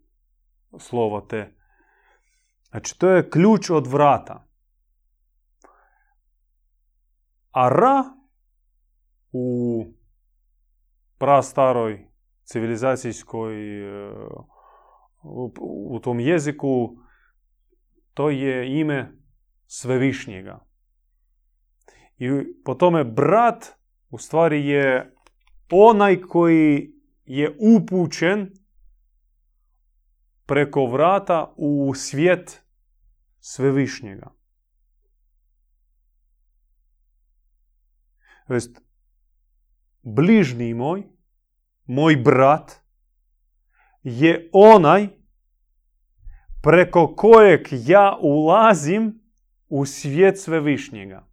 slova 0.79 1.21
te. 1.29 1.55
Znači, 2.69 2.99
to 2.99 3.09
je 3.09 3.29
ključ 3.29 3.69
od 3.69 3.87
vrata. 3.87 4.47
A 7.51 7.69
ra 7.69 8.03
u 9.31 9.85
prastaroj 11.17 12.07
civilizacijskoj 12.43 13.55
u 15.89 15.99
tom 16.03 16.19
jeziku 16.19 16.97
to 18.15 18.29
je 18.29 18.79
ime 18.79 19.11
svevišnjega. 19.67 20.65
I 22.17 22.29
po 22.65 22.75
tome 22.75 23.03
brat 23.03 23.65
u 24.09 24.17
stvari 24.17 24.67
je 24.67 25.15
onaj 25.71 26.21
koji 26.21 26.93
je 27.25 27.57
upućen 27.59 28.53
preko 30.45 30.85
vrata 30.85 31.53
u 31.57 31.93
svijet 31.95 32.61
svevišnjega. 33.39 34.35
Vest, 38.47 38.81
bližnji 40.01 40.73
moj, 40.73 41.03
moj 41.85 42.15
brat, 42.15 42.71
je 44.03 44.49
onaj 44.53 45.07
preko 46.65 47.15
kojeg 47.15 47.67
ja 47.71 48.17
ulazim 48.21 49.21
u 49.69 49.85
svijet 49.85 50.39
svevišnjega. 50.39 51.27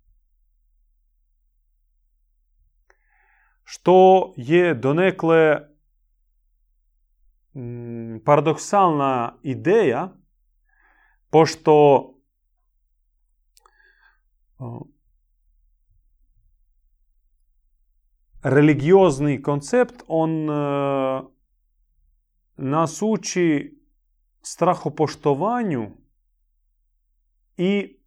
Što 3.65 4.33
je 4.37 4.75
donekle 4.75 5.61
mm, 7.55 8.19
paradoksalna 8.25 9.39
ideja, 9.43 10.09
pošto 11.31 12.09
religiozni 18.43 19.43
koncept, 19.43 20.03
on 20.07 20.51
e, 20.51 20.53
nas 22.57 23.03
uči 23.03 23.82
strahopoštovanju 24.43 25.91
i 27.57 27.99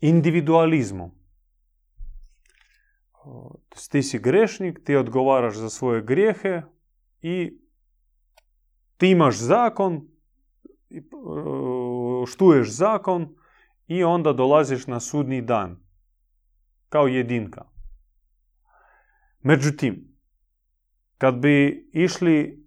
individualizmu. 0.00 1.10
Ti 3.90 4.02
si 4.02 4.18
grešnik, 4.18 4.84
ti 4.84 4.96
odgovaraš 4.96 5.56
za 5.56 5.70
svoje 5.70 6.02
grijehe 6.02 6.62
i 7.22 7.60
ti 8.96 9.10
imaš 9.10 9.38
zakon, 9.38 10.08
poštuješ 11.10 12.70
zakon 12.70 13.36
i 13.86 14.04
onda 14.04 14.32
dolaziš 14.32 14.86
na 14.86 15.00
sudni 15.00 15.42
dan. 15.42 15.76
Kao 16.88 17.06
jedinka. 17.06 17.64
Međutim, 19.40 20.16
kad 21.18 21.34
bi 21.34 21.88
išli 21.92 22.65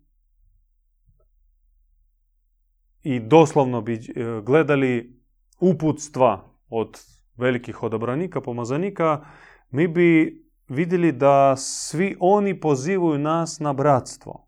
i 3.03 3.19
doslovno 3.19 3.81
bi 3.81 3.93
e, 3.93 3.99
gledali 4.43 5.19
uputstva 5.59 6.53
od 6.69 6.99
velikih 7.37 7.83
odabranika, 7.83 8.41
pomazanika, 8.41 9.25
mi 9.69 9.87
bi 9.87 10.41
vidjeli 10.67 11.11
da 11.11 11.55
svi 11.57 12.15
oni 12.19 12.59
pozivaju 12.59 13.19
nas 13.19 13.59
na 13.59 13.73
bratstvo. 13.73 14.47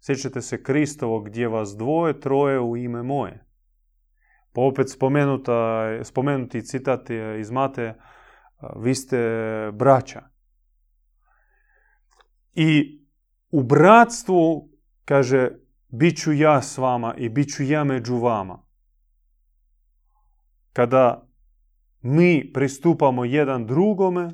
Sjećate 0.00 0.40
se 0.40 0.62
Kristovo 0.62 1.20
gdje 1.20 1.48
vas 1.48 1.76
dvoje, 1.76 2.20
troje 2.20 2.60
u 2.60 2.76
ime 2.76 3.02
moje. 3.02 3.46
Pa 4.52 4.60
opet 4.60 4.90
spomenuta, 4.90 5.88
spomenuti 6.04 6.62
citat 6.62 7.10
iz 7.40 7.50
Mate, 7.50 7.94
vi 8.76 8.94
ste 8.94 9.18
braća. 9.72 10.22
I 12.54 13.00
u 13.50 13.62
bratstvu, 13.62 14.68
kaže, 15.04 15.50
bit 15.96 16.22
ću 16.22 16.32
ja 16.32 16.62
s 16.62 16.78
vama 16.78 17.14
i 17.16 17.28
bit 17.28 17.48
ću 17.54 17.62
ja 17.62 17.84
među 17.84 18.16
vama. 18.16 18.62
Kada 20.72 21.28
mi 22.02 22.50
pristupamo 22.52 23.24
jedan 23.24 23.66
drugome, 23.66 24.30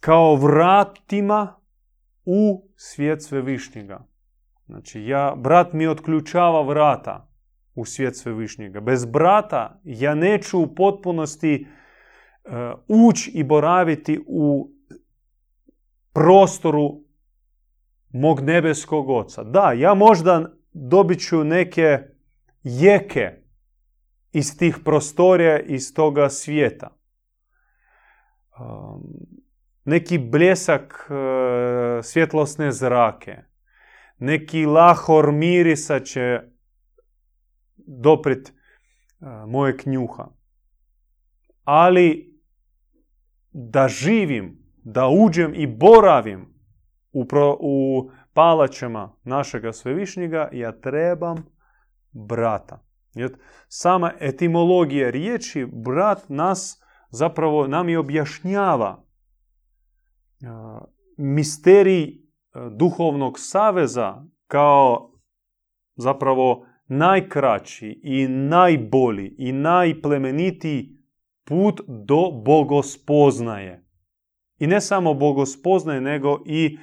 kao 0.00 0.34
vratima 0.36 1.56
u 2.24 2.70
svijet 2.76 3.22
svevišnjega. 3.22 4.06
Znači, 4.66 5.02
ja, 5.02 5.34
brat 5.36 5.72
mi 5.72 5.86
otključava 5.86 6.62
vrata 6.62 7.28
u 7.74 7.84
svijet 7.84 8.16
svevišnjega. 8.16 8.80
Bez 8.80 9.04
brata 9.04 9.80
ja 9.84 10.14
neću 10.14 10.60
u 10.60 10.74
potpunosti 10.74 11.66
uh, 12.44 12.52
ući 12.88 13.30
i 13.34 13.44
boraviti 13.44 14.24
u 14.26 14.70
prostoru 16.12 17.09
mog 18.12 18.40
nebeskog 18.40 19.10
oca. 19.10 19.44
Da, 19.44 19.72
ja 19.72 19.94
možda 19.94 20.52
dobit 20.72 21.20
ću 21.28 21.44
neke 21.44 21.98
jeke 22.62 23.30
iz 24.32 24.58
tih 24.58 24.78
prostorija, 24.84 25.60
iz 25.60 25.94
toga 25.94 26.28
svijeta. 26.28 26.96
Um, 28.60 29.02
neki 29.84 30.18
bljesak 30.18 31.10
uh, 31.10 32.04
svjetlosne 32.04 32.72
zrake, 32.72 33.36
neki 34.18 34.66
lahor 34.66 35.32
mirisa 35.32 36.00
će 36.00 36.40
doprit 37.76 38.48
uh, 38.48 39.28
moje 39.46 39.76
knjuha. 39.76 40.28
Ali 41.64 42.40
da 43.52 43.88
živim, 43.88 44.58
da 44.84 45.08
uđem 45.08 45.54
i 45.54 45.66
boravim 45.66 46.49
u, 47.12 47.24
pro, 47.24 47.56
u 47.60 48.10
palačama 48.34 49.16
našega 49.24 49.72
svevišnjega, 49.72 50.48
ja 50.52 50.72
trebam 50.72 51.44
brata. 52.12 52.84
Jer 53.14 53.36
sama 53.68 54.12
etimologija 54.20 55.10
riječi 55.10 55.66
brat 55.72 56.28
nas 56.28 56.82
zapravo 57.10 57.66
nam 57.66 57.88
i 57.88 57.96
objašnjava 57.96 59.04
misterij 61.16 62.20
duhovnog 62.76 63.34
saveza 63.38 64.24
kao 64.46 65.12
zapravo 65.96 66.66
najkraći 66.86 68.00
i 68.02 68.28
najbolji 68.28 69.34
i 69.38 69.52
najplemenitiji 69.52 71.00
put 71.44 71.80
do 71.86 72.30
bogospoznaje. 72.44 73.86
I 74.58 74.66
ne 74.66 74.80
samo 74.80 75.14
bogospoznaje, 75.14 76.00
nego 76.00 76.42
i 76.46 76.78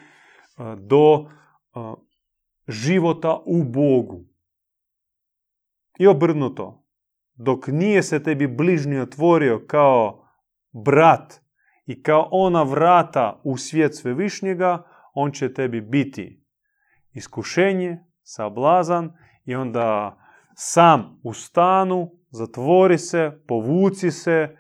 do 0.78 1.30
života 2.68 3.42
u 3.46 3.64
Bogu. 3.64 4.26
I 6.00 6.08
obrnuto. 6.08 6.84
Dok 7.34 7.68
nije 7.68 8.04
se 8.04 8.24
tebi 8.24 8.48
bližnji 8.48 9.00
otvorio 9.00 9.66
kao 9.68 10.28
brat 10.86 11.42
i 11.86 12.04
kao 12.04 12.28
ona 12.32 12.64
vrata 12.64 13.42
u 13.44 13.58
svijet 13.58 13.96
svevišnjega, 13.96 14.84
on 15.14 15.32
će 15.32 15.54
tebi 15.54 15.82
biti 15.82 16.46
iskušenje, 17.14 18.00
sablazan 18.24 19.14
i 19.46 19.56
onda 19.56 20.18
sam 20.56 21.20
ustanu, 21.24 22.12
zatvori 22.30 22.98
se, 22.98 23.42
povuci 23.48 24.12
se, 24.12 24.58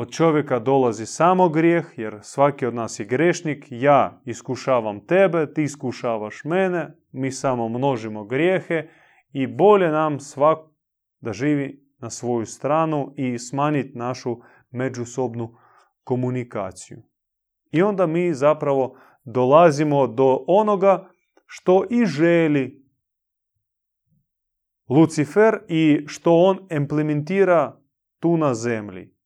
od 0.00 0.10
čovjeka 0.10 0.58
dolazi 0.58 1.06
samo 1.06 1.48
grijeh, 1.48 1.84
jer 1.96 2.18
svaki 2.22 2.66
od 2.66 2.74
nas 2.74 3.00
je 3.00 3.06
grešnik. 3.06 3.66
Ja 3.70 4.20
iskušavam 4.24 5.06
tebe, 5.06 5.52
ti 5.52 5.62
iskušavaš 5.62 6.44
mene, 6.44 6.96
mi 7.12 7.32
samo 7.32 7.68
množimo 7.68 8.24
grijehe 8.24 8.88
i 9.32 9.46
bolje 9.46 9.88
nam 9.88 10.20
svak 10.20 10.58
da 11.20 11.32
živi 11.32 11.86
na 11.98 12.10
svoju 12.10 12.46
stranu 12.46 13.14
i 13.16 13.38
smanjiti 13.38 13.98
našu 13.98 14.36
međusobnu 14.70 15.54
komunikaciju. 16.04 17.02
I 17.70 17.82
onda 17.82 18.06
mi 18.06 18.34
zapravo 18.34 18.96
dolazimo 19.24 20.06
do 20.06 20.44
onoga 20.46 21.10
što 21.46 21.84
i 21.90 22.06
želi 22.06 22.84
Lucifer 24.88 25.58
i 25.68 26.04
što 26.06 26.34
on 26.34 26.58
implementira 26.70 27.80
tu 28.18 28.36
na 28.36 28.54
zemlji. 28.54 29.19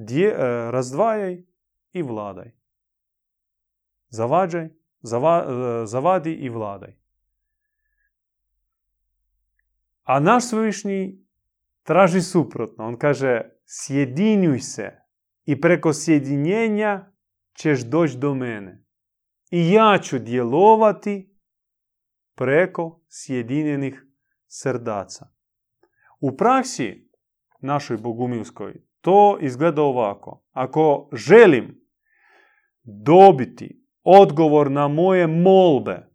Dje, 0.00 0.34
razdvajaj 0.70 1.42
i 1.92 2.02
vladaj. 2.02 2.52
Zavađaj, 4.08 4.68
zava, 5.00 5.46
zavadi 5.86 6.32
i 6.32 6.48
vladaj. 6.48 6.96
A 10.02 10.20
naš 10.20 10.48
svevišnji 10.48 11.24
traži 11.82 12.20
suprotno. 12.20 12.86
On 12.86 12.98
kaže, 12.98 13.42
sjedinjuj 13.64 14.58
se 14.58 14.92
i 15.44 15.60
preko 15.60 15.92
sjedinjenja 15.92 17.12
ćeš 17.52 17.84
doći 17.84 18.18
do 18.18 18.34
mene. 18.34 18.84
I 19.50 19.72
ja 19.72 19.98
ću 20.02 20.18
djelovati 20.18 21.38
preko 22.34 23.00
sjedinjenih 23.08 24.04
srdaca. 24.46 25.28
U 26.20 26.36
praksi 26.36 27.10
našoj 27.60 27.96
bogumilskoj 27.96 28.87
to 29.00 29.38
izgleda 29.40 29.82
ovako. 29.82 30.44
Ako 30.52 31.08
želim 31.12 31.80
dobiti 32.82 33.84
odgovor 34.02 34.70
na 34.70 34.88
moje 34.88 35.26
molbe, 35.26 36.08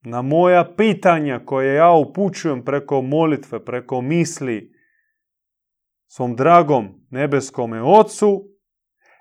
na 0.00 0.22
moja 0.22 0.74
pitanja 0.76 1.40
koje 1.44 1.74
ja 1.74 1.92
upućujem 1.92 2.64
preko 2.64 3.02
molitve, 3.02 3.64
preko 3.64 4.00
misli 4.00 4.72
svom 6.06 6.36
dragom 6.36 7.06
nebeskome 7.10 7.82
ocu, 7.82 8.44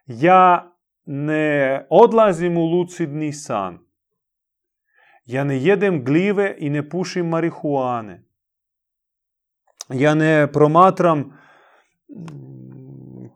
ja 0.06 0.74
ne 1.06 1.88
odlazim 1.90 2.58
u 2.58 2.66
lucidni 2.66 3.34
san. 3.34 3.80
Ja 5.26 5.44
ne 5.44 5.64
jedem 5.64 6.04
glive 6.04 6.56
i 6.58 6.70
ne 6.70 6.90
pušim 6.90 7.28
marihuane. 7.28 8.24
Ja 9.90 10.16
ne 10.16 10.48
promatram 10.54 11.40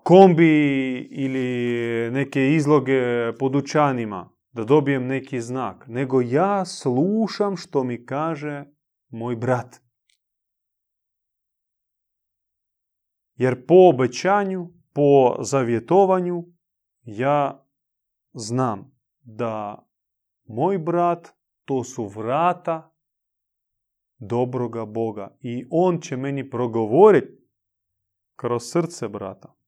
kombi 0.04 0.98
ili 1.00 2.12
neke 2.12 2.54
izloge 2.54 3.34
podučanima 3.40 4.30
da 4.52 4.64
dobijem 4.64 5.08
neki 5.08 5.42
znak, 5.42 5.86
nego 5.88 6.22
ja 6.22 6.66
slušam 6.66 7.58
što 7.58 7.84
mi 7.84 8.06
kaže 8.06 8.66
moj 9.10 9.36
brat. 9.36 9.82
Jer 13.36 13.66
po 13.66 13.76
obećanju, 13.94 14.70
po 14.94 15.44
zavjetovanju, 15.44 16.44
ja 17.04 17.66
znam 18.34 18.92
da 19.22 19.86
moj 20.48 20.78
brat 20.78 21.28
to 21.66 21.84
su 21.84 22.06
vrata 22.06 22.96
dobroga 24.18 24.86
Boga 24.86 25.38
i 25.40 25.66
on 25.72 26.02
će 26.02 26.18
meni 26.18 26.50
progovoriti 26.50 27.42
kroz 28.36 28.64
srce 28.64 29.08
brata. 29.08 29.61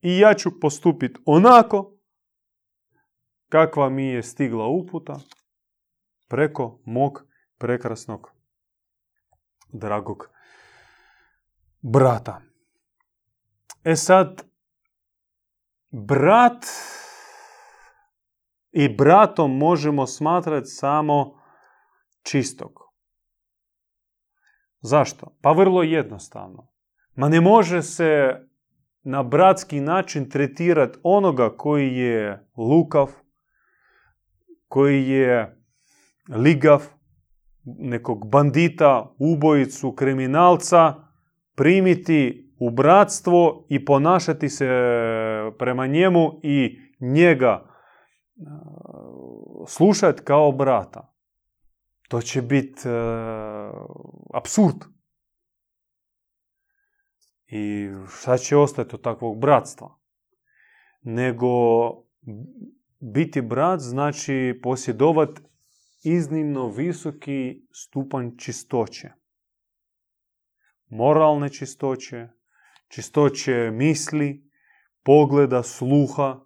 I 0.00 0.18
ja 0.18 0.34
ću 0.34 0.60
postupiti 0.60 1.20
onako 1.24 1.98
kakva 3.48 3.88
mi 3.88 4.06
je 4.06 4.22
stigla 4.22 4.66
uputa 4.66 5.20
preko 6.28 6.80
mog 6.84 7.24
prekrasnog 7.58 8.32
dragog 9.72 10.28
brata. 11.80 12.40
E 13.84 13.96
sad, 13.96 14.42
brat 15.90 16.64
i 18.72 18.96
bratom 18.96 19.56
možemo 19.56 20.06
smatrati 20.06 20.66
samo 20.66 21.40
čistog. 22.22 22.72
Zašto? 24.80 25.36
Pa 25.42 25.52
vrlo 25.52 25.82
jednostavno. 25.82 26.68
Ma 27.14 27.28
ne 27.28 27.40
može 27.40 27.82
se 27.82 28.34
na 29.08 29.22
bratski 29.22 29.80
način 29.80 30.30
tretirati 30.30 30.98
onoga 31.02 31.56
koji 31.56 31.96
je 31.96 32.46
lukav, 32.56 33.10
koji 34.68 35.08
je 35.08 35.62
ligav, 36.36 36.82
nekog 37.64 38.30
bandita, 38.30 39.14
ubojicu, 39.18 39.92
kriminalca, 39.92 40.94
primiti 41.54 42.52
u 42.60 42.70
bratstvo 42.70 43.66
i 43.68 43.84
ponašati 43.84 44.48
se 44.48 44.68
prema 45.58 45.86
njemu 45.86 46.40
i 46.42 46.78
njega 47.00 47.66
slušati 49.66 50.22
kao 50.22 50.52
brata. 50.52 51.14
To 52.08 52.20
će 52.20 52.42
biti 52.42 52.80
absurd. 54.34 54.97
I 57.48 57.88
šta 58.08 58.36
će 58.36 58.56
ostati 58.56 58.94
od 58.94 59.02
takvog 59.02 59.40
bratstva? 59.40 59.98
Nego 61.02 61.48
biti 63.00 63.42
brat 63.42 63.80
znači 63.80 64.60
posjedovati 64.62 65.40
iznimno 66.04 66.68
visoki 66.68 67.66
stupanj 67.72 68.30
čistoće. 68.36 69.08
Moralne 70.88 71.48
čistoće, 71.48 72.28
čistoće 72.88 73.70
misli, 73.72 74.50
pogleda, 75.02 75.62
sluha, 75.62 76.40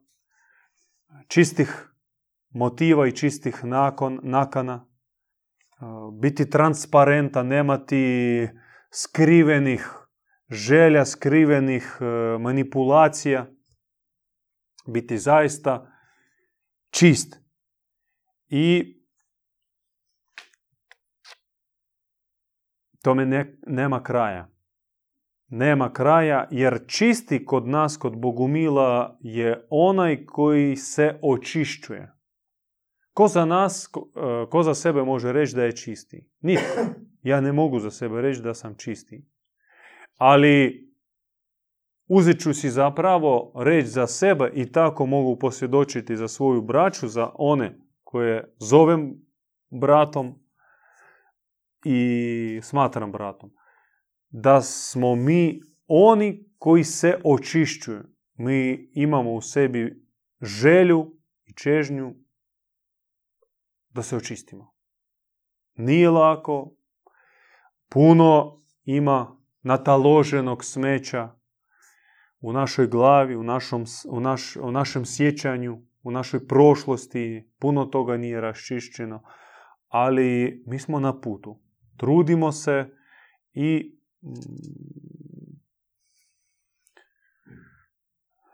čistih 1.29 1.93
motiva 2.51 3.07
i 3.09 3.13
čistih 3.13 3.65
nakon, 3.65 4.21
nakana, 4.23 4.89
biti 6.21 6.51
transparentan, 6.51 7.47
nemati 7.47 8.49
skrivenih 8.91 10.02
želja, 10.51 11.05
skrivenih 11.05 11.99
e, 12.01 12.05
manipulacija, 12.39 13.47
biti 14.87 15.19
zaista 15.19 15.93
čist. 16.91 17.37
I 18.49 18.97
tome 23.03 23.27
ne, 23.27 23.59
nema 23.67 24.03
kraja. 24.03 24.49
Nema 25.49 25.93
kraja 25.93 26.49
jer 26.51 26.85
čisti 26.87 27.45
kod 27.45 27.69
nas, 27.69 27.97
kod 27.97 28.17
Bogumila, 28.17 29.19
je 29.21 29.67
onaj 29.71 30.27
koji 30.27 30.77
se 30.77 31.19
očišćuje. 31.23 32.13
Ko 33.13 33.29
za 33.29 33.45
nas, 33.45 33.87
e, 33.87 34.51
ko 34.51 34.63
za 34.63 34.75
sebe 34.75 35.03
može 35.03 35.33
reći 35.33 35.57
da 35.57 35.65
je 35.65 35.77
čisti? 35.77 36.29
Nitko. 36.41 36.81
Ja 37.23 37.41
ne 37.41 37.53
mogu 37.53 37.79
za 37.79 37.91
sebe 37.91 38.21
reći 38.21 38.43
da 38.43 38.55
sam 38.55 38.75
čisti. 38.75 39.32
Ali 40.17 40.89
uzet 42.09 42.41
ću 42.41 42.55
si 42.55 42.71
zapravo 42.71 43.53
reći 43.57 43.89
za 43.89 44.07
sebe 44.07 44.51
i 44.55 44.73
tako 44.73 45.07
mogu 45.07 45.39
posvjedočiti 45.39 46.17
za 46.17 46.29
svoju 46.29 46.63
braću, 46.63 47.09
za 47.09 47.31
one 47.35 47.79
koje 48.05 48.55
zovem 48.59 49.15
bratom 49.71 50.35
i 51.85 52.61
smatram 52.63 53.13
bratom. 53.13 53.51
Da 54.29 54.61
smo 54.61 55.15
mi 55.15 55.61
oni 55.87 56.51
koji 56.59 56.85
se 56.85 57.21
očišćuju. 57.25 58.03
Mi 58.35 58.91
imamo 58.95 59.33
u 59.33 59.41
sebi 59.41 60.07
želju 60.41 61.17
i 61.45 61.53
čežnju 61.55 62.15
da 63.89 64.03
se 64.03 64.17
očistimo. 64.17 64.75
Nije 65.75 66.11
lako, 66.11 66.77
puno 67.89 68.61
ima 68.85 69.42
nataloženog 69.63 70.65
smeća 70.65 71.31
u 72.41 72.53
našoj 72.53 72.87
glavi, 72.87 73.37
u, 73.37 73.43
našom, 73.43 73.85
u, 74.09 74.21
naš, 74.21 74.57
u 74.57 74.71
našem 74.71 75.05
sjećanju, 75.05 75.83
u 76.03 76.11
našoj 76.11 76.47
prošlosti, 76.47 77.51
puno 77.59 77.85
toga 77.85 78.17
nije 78.17 78.41
raščišćeno, 78.41 79.23
ali 79.89 80.63
mi 80.67 80.79
smo 80.79 81.01
na 81.01 81.21
putu. 81.21 81.61
Trudimo 81.97 82.53
se 82.53 82.87
i 83.53 83.99
mm, 84.23 84.29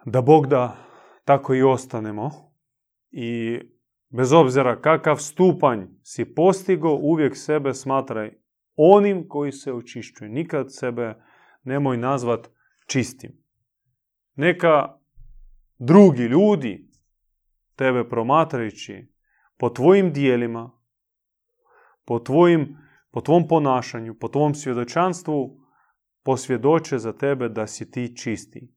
da 0.04 0.20
Bog 0.22 0.46
da 0.46 0.76
tako 1.24 1.54
i 1.54 1.62
ostanemo 1.62 2.30
i 3.10 3.60
bez 4.10 4.32
obzira 4.32 4.80
kakav 4.80 5.16
stupanj 5.16 5.86
si 6.02 6.34
postigo, 6.34 6.94
uvijek 6.94 7.36
sebe 7.36 7.74
smatraj 7.74 8.37
onim 8.78 9.28
koji 9.28 9.52
se 9.52 9.72
očišćuje. 9.72 10.30
Nikad 10.30 10.74
sebe 10.74 11.14
nemoj 11.64 11.96
nazvat 11.96 12.50
čistim. 12.86 13.44
Neka 14.34 14.98
drugi 15.78 16.22
ljudi 16.22 16.90
tebe 17.76 18.08
promatrajući 18.08 19.12
po 19.56 19.70
tvojim 19.70 20.12
dijelima, 20.12 20.70
po, 22.04 22.18
tvojim, 22.18 22.76
po 23.10 23.20
tvom 23.20 23.48
ponašanju, 23.48 24.14
po 24.14 24.28
tvom 24.28 24.54
svjedočanstvu, 24.54 25.60
posvjedoče 26.24 26.98
za 26.98 27.12
tebe 27.12 27.48
da 27.48 27.66
si 27.66 27.90
ti 27.90 28.16
čisti. 28.16 28.74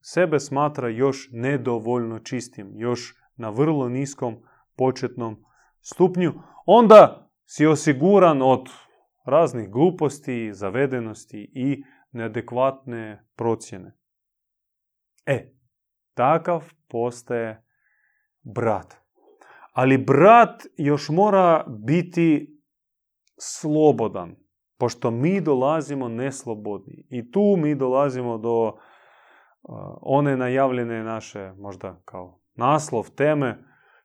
Sebe 0.00 0.40
smatra 0.40 0.88
još 0.88 1.28
nedovoljno 1.32 2.18
čistim, 2.18 2.72
još 2.74 3.14
na 3.36 3.50
vrlo 3.50 3.88
niskom 3.88 4.36
početnom 4.76 5.44
stupnju. 5.80 6.32
Onda 6.66 7.30
si 7.46 7.66
osiguran 7.66 8.42
od 8.42 8.68
raznih 9.28 9.70
gluposti, 9.70 10.52
zavedenosti 10.52 11.50
i 11.54 11.82
neadekvatne 12.12 13.26
procjene. 13.36 13.96
E, 15.26 15.54
takav 16.14 16.72
postaje 16.88 17.64
brat. 18.42 18.94
Ali 19.72 19.98
brat 19.98 20.62
još 20.76 21.08
mora 21.08 21.64
biti 21.68 22.58
slobodan, 23.40 24.36
pošto 24.78 25.10
mi 25.10 25.40
dolazimo 25.40 26.08
neslobodni. 26.08 27.06
I 27.10 27.30
tu 27.30 27.56
mi 27.58 27.74
dolazimo 27.74 28.38
do 28.38 28.66
uh, 28.66 28.78
one 30.02 30.36
najavljene 30.36 31.04
naše, 31.04 31.52
možda 31.56 32.02
kao 32.04 32.40
naslov 32.54 33.10
teme, 33.10 33.64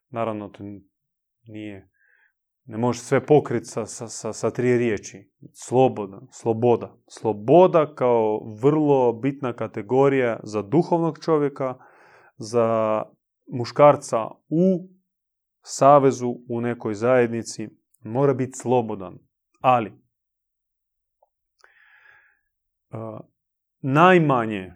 naravno 0.09 0.49
to 0.49 0.63
nije 1.43 1.92
ne 2.65 2.77
može 2.77 2.99
sve 2.99 3.25
pokriti 3.25 3.65
sa, 3.65 3.85
sa, 3.85 4.33
sa, 4.33 4.51
tri 4.51 4.77
riječi. 4.77 5.31
Sloboda, 5.53 6.21
sloboda. 6.31 6.97
Sloboda 7.07 7.95
kao 7.95 8.39
vrlo 8.61 9.13
bitna 9.13 9.53
kategorija 9.53 10.39
za 10.43 10.61
duhovnog 10.61 11.19
čovjeka, 11.19 11.77
za 12.37 13.01
muškarca 13.51 14.27
u 14.49 14.89
savezu, 15.61 16.35
u 16.49 16.61
nekoj 16.61 16.93
zajednici. 16.93 17.69
Mora 17.99 18.33
biti 18.33 18.51
slobodan. 18.61 19.17
Ali, 19.59 19.89
uh, 22.89 23.19
najmanje 23.81 24.73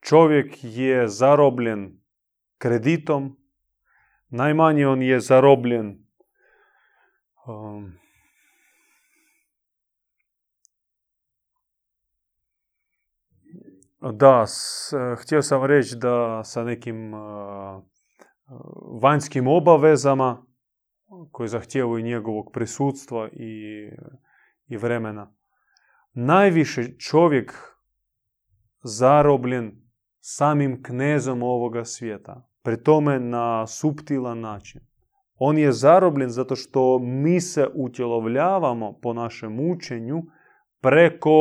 čovjek 0.00 0.56
je 0.62 1.08
zarobljen 1.08 2.00
kreditom, 2.58 3.36
najmanje 4.28 4.86
on 4.86 5.02
je 5.02 5.20
zarobljen 5.20 6.07
Um, 7.48 7.92
da, 14.12 14.46
s, 14.46 14.92
htio 15.22 15.42
sam 15.42 15.64
reći 15.64 15.96
da 15.96 16.44
sa 16.44 16.64
nekim 16.64 17.14
uh, 17.14 17.20
vanjskim 19.02 19.46
obavezama 19.46 20.46
koji 21.32 21.48
zahtijevaju 21.48 22.04
njegovog 22.04 22.50
prisutstva 22.52 23.28
i, 23.32 23.88
i 24.66 24.76
vremena. 24.76 25.34
Najviše 26.12 26.98
čovjek 26.98 27.52
zarobljen 28.82 29.82
samim 30.20 30.82
knezom 30.82 31.42
ovoga 31.42 31.84
svijeta. 31.84 32.48
Pri 32.62 32.82
tome 32.82 33.20
na 33.20 33.66
suptilan 33.66 34.40
način. 34.40 34.87
On 35.38 35.58
je 35.58 35.72
zarobljen 35.72 36.30
zato 36.30 36.56
što 36.56 36.98
mi 36.98 37.40
se 37.40 37.66
utjelovljavamo 37.74 38.98
po 39.02 39.12
našem 39.12 39.70
učenju 39.70 40.22
preko 40.80 41.40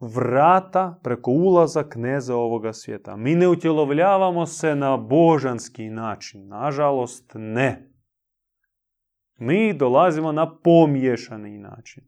vrata, 0.00 1.00
preko 1.02 1.30
ulaza 1.30 1.88
kneza 1.88 2.36
ovoga 2.36 2.72
svijeta. 2.72 3.16
Mi 3.16 3.34
ne 3.34 3.48
utjelovljavamo 3.48 4.46
se 4.46 4.74
na 4.74 4.96
božanski 4.96 5.90
način. 5.90 6.48
Nažalost, 6.48 7.32
ne. 7.34 7.90
Mi 9.38 9.74
dolazimo 9.74 10.32
na 10.32 10.58
pomješani 10.58 11.58
način. 11.58 12.04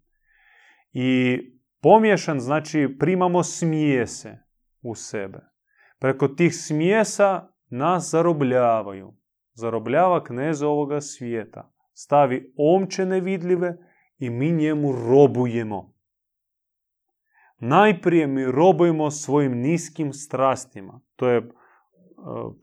I 0.92 1.38
pomješan 1.80 2.40
znači 2.40 2.96
primamo 2.98 3.42
smijese 3.42 4.38
u 4.82 4.94
sebe. 4.94 5.40
Preko 5.98 6.28
tih 6.28 6.56
smjesa 6.56 7.48
nas 7.70 8.10
zarobljavaju 8.10 9.21
zarobljava 9.54 10.24
kneze 10.24 10.66
ovoga 10.66 11.00
svijeta, 11.00 11.72
stavi 11.94 12.52
omče 12.56 13.06
nevidljive 13.06 13.76
i 14.18 14.30
mi 14.30 14.52
njemu 14.52 14.92
robujemo. 14.92 15.94
Najprije 17.58 18.26
mi 18.26 18.44
robujemo 18.44 19.10
svojim 19.10 19.52
niskim 19.52 20.12
strastima. 20.12 21.00
To 21.16 21.28
je 21.28 21.38
e, 21.38 21.42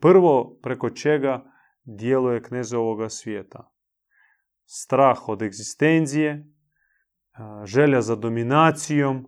prvo 0.00 0.58
preko 0.62 0.90
čega 0.90 1.52
djeluje 1.84 2.42
kneze 2.42 2.76
ovoga 2.76 3.08
svijeta. 3.08 3.72
Strah 4.64 5.28
od 5.28 5.42
egzistencije, 5.42 6.30
e, 6.30 6.44
želja 7.64 8.00
za 8.00 8.16
dominacijom, 8.16 9.26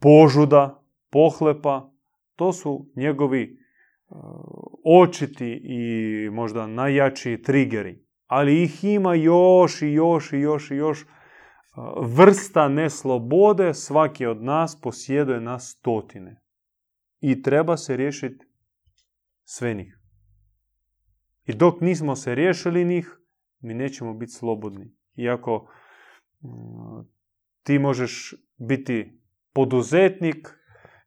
požuda, 0.00 0.82
pohlepa, 1.10 1.90
to 2.36 2.52
su 2.52 2.90
njegovi 2.96 3.58
očiti 4.84 5.60
i 5.64 6.30
možda 6.30 6.66
najjači 6.66 7.42
trigeri. 7.42 8.04
Ali 8.26 8.62
ih 8.62 8.84
ima 8.84 9.14
još 9.14 9.82
i 9.82 9.92
još 9.92 10.32
i 10.32 10.38
još 10.38 10.70
i 10.70 10.76
još 10.76 11.06
vrsta 12.02 12.68
neslobode 12.68 13.74
svaki 13.74 14.26
od 14.26 14.42
nas 14.42 14.80
posjeduje 14.80 15.40
na 15.40 15.58
stotine. 15.58 16.42
I 17.20 17.42
treba 17.42 17.76
se 17.76 17.96
riješiti 17.96 18.46
sve 19.44 19.74
njih. 19.74 19.98
I 21.44 21.54
dok 21.54 21.80
nismo 21.80 22.16
se 22.16 22.34
riješili 22.34 22.84
njih, 22.84 23.20
mi 23.60 23.74
nećemo 23.74 24.14
biti 24.14 24.32
slobodni. 24.32 24.94
Iako 25.14 25.70
ti 27.62 27.78
možeš 27.78 28.34
biti 28.56 29.20
poduzetnik, 29.52 30.48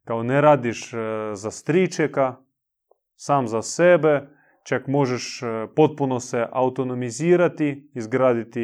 kao 0.04 0.24
ne 0.24 0.42
radiš 0.42 0.94
e, 0.94 0.98
za 1.34 1.52
stričeka, 1.52 2.38
sam 3.22 3.48
za 3.48 3.62
sebe, 3.62 4.28
čak 4.64 4.88
možeš 4.88 5.44
e, 5.44 5.68
potpuno 5.76 6.20
se 6.20 6.46
autonomizirati, 6.52 7.92
izgraditi 7.94 8.62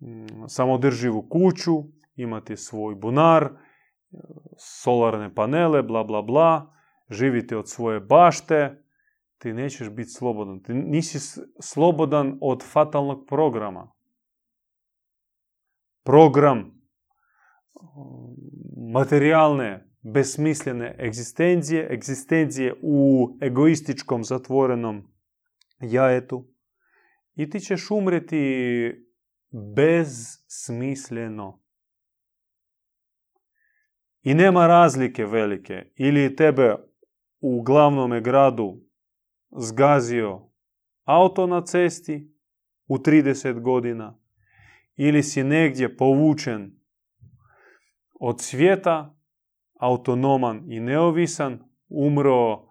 Mm, 0.00 0.48
samodrživu 0.48 1.22
kuću, 1.28 1.72
imati 2.16 2.56
svoj 2.56 2.94
bunar, 2.94 3.48
solarne 4.58 5.34
panele, 5.34 5.82
bla 5.82 6.04
bla 6.04 6.22
bla, 6.22 6.74
živite 7.10 7.56
od 7.56 7.68
svoje 7.68 8.00
bašte, 8.00 8.82
ti 9.38 9.52
nećeš 9.52 9.90
biti 9.90 10.10
slobodan. 10.10 10.62
Ti 10.62 10.74
nisi 10.74 11.42
slobodan 11.60 12.38
od 12.40 12.64
fatalnog 12.72 13.26
programa. 13.28 13.92
Program 16.04 16.82
materijalne, 18.92 19.87
besmislene 20.00 20.96
egzistencije, 20.98 21.88
egzistencije 21.90 22.74
u 22.82 23.28
egoističkom 23.40 24.24
zatvorenom 24.24 25.12
jajetu 25.80 26.48
i 27.34 27.50
ti 27.50 27.60
ćeš 27.60 27.90
umreti 27.90 28.92
bezsmisleno. 29.76 31.62
I 34.22 34.34
nema 34.34 34.66
razlike 34.66 35.24
velike. 35.24 35.92
Ili 35.96 36.36
tebe 36.36 36.74
u 37.40 37.62
glavnom 37.62 38.22
gradu 38.22 38.80
zgazio 39.58 40.50
auto 41.04 41.46
na 41.46 41.64
cesti 41.64 42.34
u 42.86 42.96
30 42.98 43.60
godina 43.60 44.18
ili 44.96 45.22
si 45.22 45.44
negdje 45.44 45.96
povučen 45.96 46.80
od 48.20 48.40
svijeta, 48.40 49.17
autonoman 49.78 50.72
i 50.72 50.80
neovisan, 50.80 51.58
umro 51.88 52.68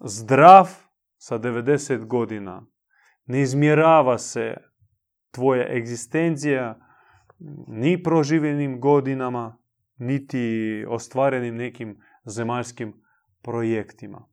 zdrav 0.00 0.68
sa 1.16 1.38
90 1.38 2.06
godina. 2.06 2.66
Ne 3.26 3.40
izmjerava 3.40 4.18
se 4.18 4.56
tvoja 5.30 5.76
egzistencija 5.76 6.78
ni 7.68 8.02
proživljenim 8.02 8.80
godinama, 8.80 9.58
niti 9.98 10.84
ostvarenim 10.88 11.56
nekim 11.56 12.00
zemaljskim 12.24 13.02
projektima. 13.42 14.28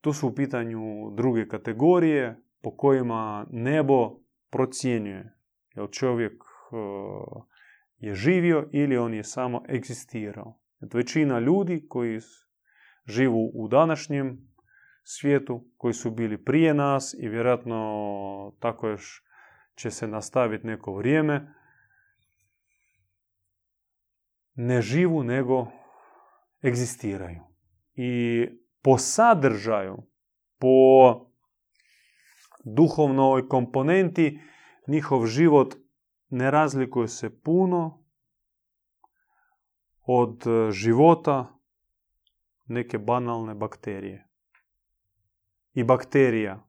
Tu 0.00 0.12
su 0.12 0.28
u 0.28 0.34
pitanju 0.34 1.10
druge 1.16 1.48
kategorije 1.48 2.42
po 2.62 2.76
kojima 2.76 3.46
nebo 3.50 4.10
procjenjuje. 4.50 5.36
Jel 5.74 5.86
čovjek 5.86 6.32
e, 6.32 6.76
je 7.98 8.14
živio 8.14 8.68
ili 8.72 8.96
on 8.96 9.14
je 9.14 9.24
samo 9.24 9.62
egzistirao. 9.68 10.60
Većina 10.92 11.38
ljudi 11.38 11.86
koji 11.88 12.20
živu 13.06 13.50
u 13.54 13.68
današnjem 13.68 14.54
svijetu, 15.02 15.64
koji 15.76 15.94
su 15.94 16.10
bili 16.10 16.44
prije 16.44 16.74
nas 16.74 17.14
i 17.18 17.28
vjerojatno 17.28 18.56
tako 18.60 18.88
još 18.88 19.22
će 19.74 19.90
se 19.90 20.08
nastaviti 20.08 20.66
neko 20.66 20.94
vrijeme, 20.94 21.54
ne 24.54 24.82
živu 24.82 25.22
nego 25.22 25.66
egzistiraju. 26.64 27.40
I 27.94 28.46
po 28.82 28.98
sadržaju, 28.98 29.96
po 30.58 31.26
duhovnoj 32.64 33.48
komponenti, 33.48 34.40
njihov 34.88 35.26
život 35.26 35.74
ne 36.34 36.50
razlikuje 36.50 37.08
se 37.08 37.40
puno 37.40 38.04
od 40.02 40.42
života 40.70 41.58
neke 42.66 42.98
banalne 42.98 43.54
bakterije. 43.54 44.28
I 45.72 45.84
bakterija 45.84 46.66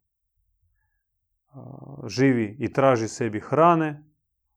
živi 2.07 2.57
i 2.59 2.73
traži 2.73 3.07
sebi 3.07 3.39
hrane, 3.39 4.03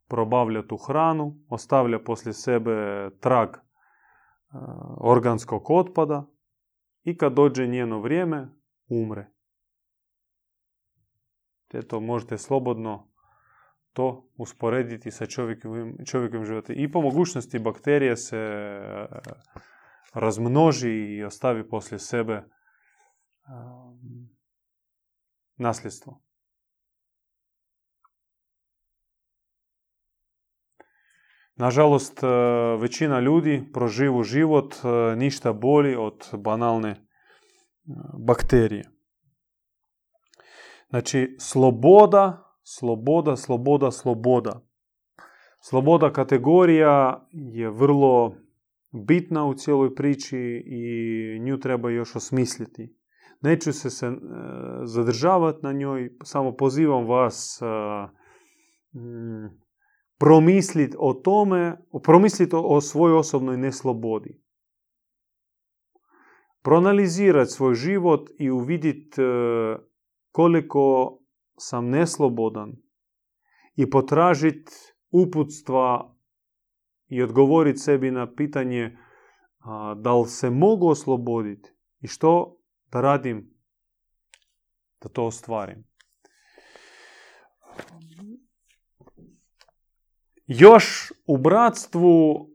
probavlja 0.08 0.66
tu 0.66 0.76
hranu, 0.76 1.40
ostavlja 1.48 1.98
poslije 2.04 2.32
sebe 2.32 3.10
trag 3.20 3.56
organskog 4.96 5.70
otpada 5.70 6.26
i 7.04 7.16
kad 7.16 7.32
dođe 7.32 7.66
njeno 7.66 8.00
vrijeme, 8.00 8.48
umre. 8.88 9.30
Eto, 11.72 12.00
možete 12.00 12.38
slobodno 12.38 13.07
to 13.98 14.30
usporediti 14.36 15.10
sa 15.10 15.26
čovjekovim, 15.26 15.96
čovjekovim 16.06 16.46
životom. 16.46 16.74
I 16.78 16.92
po 16.92 17.00
mogućnosti 17.00 17.58
bakterije 17.58 18.16
se 18.16 18.60
razmnoži 20.14 20.90
i 20.90 21.24
ostavi 21.24 21.68
poslije 21.68 21.98
sebe 21.98 22.44
nasljedstvo. 25.56 26.22
Nažalost, 31.56 32.22
e, 32.22 32.26
većina 32.80 33.20
ljudi 33.20 33.70
proživu 33.72 34.22
život 34.22 34.74
ništa 35.16 35.52
bolji 35.52 35.96
od 35.96 36.30
banalne 36.32 37.06
bakterije. 38.26 38.84
Znači, 40.88 41.36
sloboda, 41.40 42.47
sloboda, 42.76 43.36
sloboda, 43.36 43.90
sloboda. 43.90 44.60
Sloboda 45.60 46.12
kategorija 46.12 47.26
je 47.30 47.70
vrlo 47.70 48.34
bitna 48.92 49.46
u 49.46 49.54
cijeloj 49.54 49.94
priči 49.94 50.38
i 50.66 51.38
nju 51.40 51.58
treba 51.58 51.90
još 51.90 52.16
osmisliti. 52.16 52.94
Neću 53.40 53.72
se, 53.72 53.90
se 53.90 54.10
zadržavati 54.84 55.58
na 55.62 55.72
njoj, 55.72 56.10
samo 56.24 56.56
pozivam 56.56 57.06
vas 57.06 57.60
promisliti 60.18 60.96
o 60.98 61.12
tome, 61.12 61.76
promisliti 62.02 62.56
o 62.56 62.80
svojoj 62.80 63.18
osobnoj 63.18 63.56
neslobodi. 63.56 64.42
Proanalizirati 66.62 67.50
svoj 67.50 67.74
život 67.74 68.30
i 68.38 68.50
uvidjeti 68.50 69.22
e, 69.22 69.24
koliko 70.30 71.17
sam 71.58 71.90
neslobodan 71.90 72.72
i 73.76 73.90
potražiti 73.90 74.72
uputstva 75.10 76.16
i 77.06 77.22
odgovoriti 77.22 77.78
sebi 77.78 78.10
na 78.10 78.34
pitanje 78.34 78.98
da 79.96 80.14
li 80.14 80.28
se 80.28 80.50
mogu 80.50 80.88
osloboditi 80.88 81.70
i 82.00 82.06
što 82.06 82.60
da 82.90 83.00
radim 83.00 83.54
da 85.00 85.08
to 85.08 85.26
ostvarim. 85.26 85.84
Još 90.46 91.12
u 91.26 91.38
bratstvu 91.38 92.48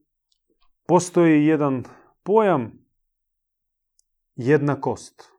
postoji 0.87 1.45
jedan 1.45 1.83
pojam 2.23 2.71
jednakost. 4.35 5.32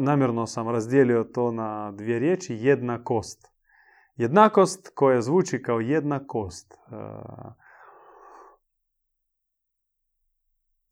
Namjerno 0.00 0.46
sam 0.46 0.68
razdijelio 0.68 1.24
to 1.24 1.52
na 1.52 1.92
dvije 1.92 2.18
riječi, 2.18 2.54
jednakost. 2.54 3.52
Jednakost 4.16 4.92
koja 4.94 5.22
zvuči 5.22 5.62
kao 5.62 5.80
jednakost. 5.80 6.72
E, 6.72 6.76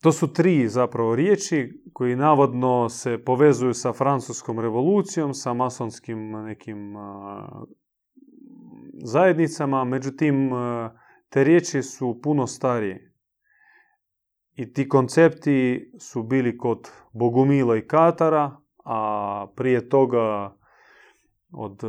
to 0.03 0.13
su 0.13 0.33
tri 0.33 0.69
zapravo 0.69 1.15
riječi 1.15 1.83
koji 1.93 2.17
navodno 2.17 2.89
se 2.89 3.25
povezuju 3.25 3.75
sa 3.75 3.93
francuskom 3.93 4.61
revolucijom, 4.61 5.35
sa 5.35 5.55
masonskim 5.55 6.31
nekim 6.31 6.95
zajednicama, 9.05 9.85
međutim, 9.85 10.51
te 11.29 11.45
riječi 11.45 11.83
su 11.83 12.21
puno 12.23 12.47
starije. 12.47 13.15
I 14.55 14.73
ti 14.73 14.89
koncepti 14.89 15.91
su 15.99 16.23
bili 16.23 16.59
kod 16.59 16.91
Bogumila 17.13 17.77
i 17.77 17.87
Katara, 17.87 18.60
a 18.85 19.47
prije 19.57 19.89
toga 19.89 20.57
od 21.53 21.81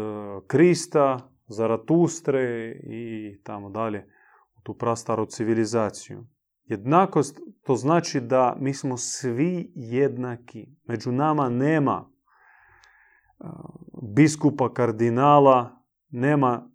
Krista, 0.47 1.31
Zaratustre 1.47 2.71
i 2.83 3.37
tamo 3.43 3.69
dalje 3.69 4.07
u 4.57 4.61
tu 4.61 4.73
prastaru 4.73 5.25
civilizaciju. 5.25 6.25
Jednakost 6.63 7.39
to 7.63 7.75
znači 7.75 8.21
da 8.21 8.57
mi 8.59 8.73
smo 8.73 8.97
svi 8.97 9.71
jednaki. 9.75 10.67
Među 10.87 11.11
nama 11.11 11.49
nema 11.49 12.09
biskupa, 14.03 14.73
kardinala, 14.73 15.83
nema 16.09 16.69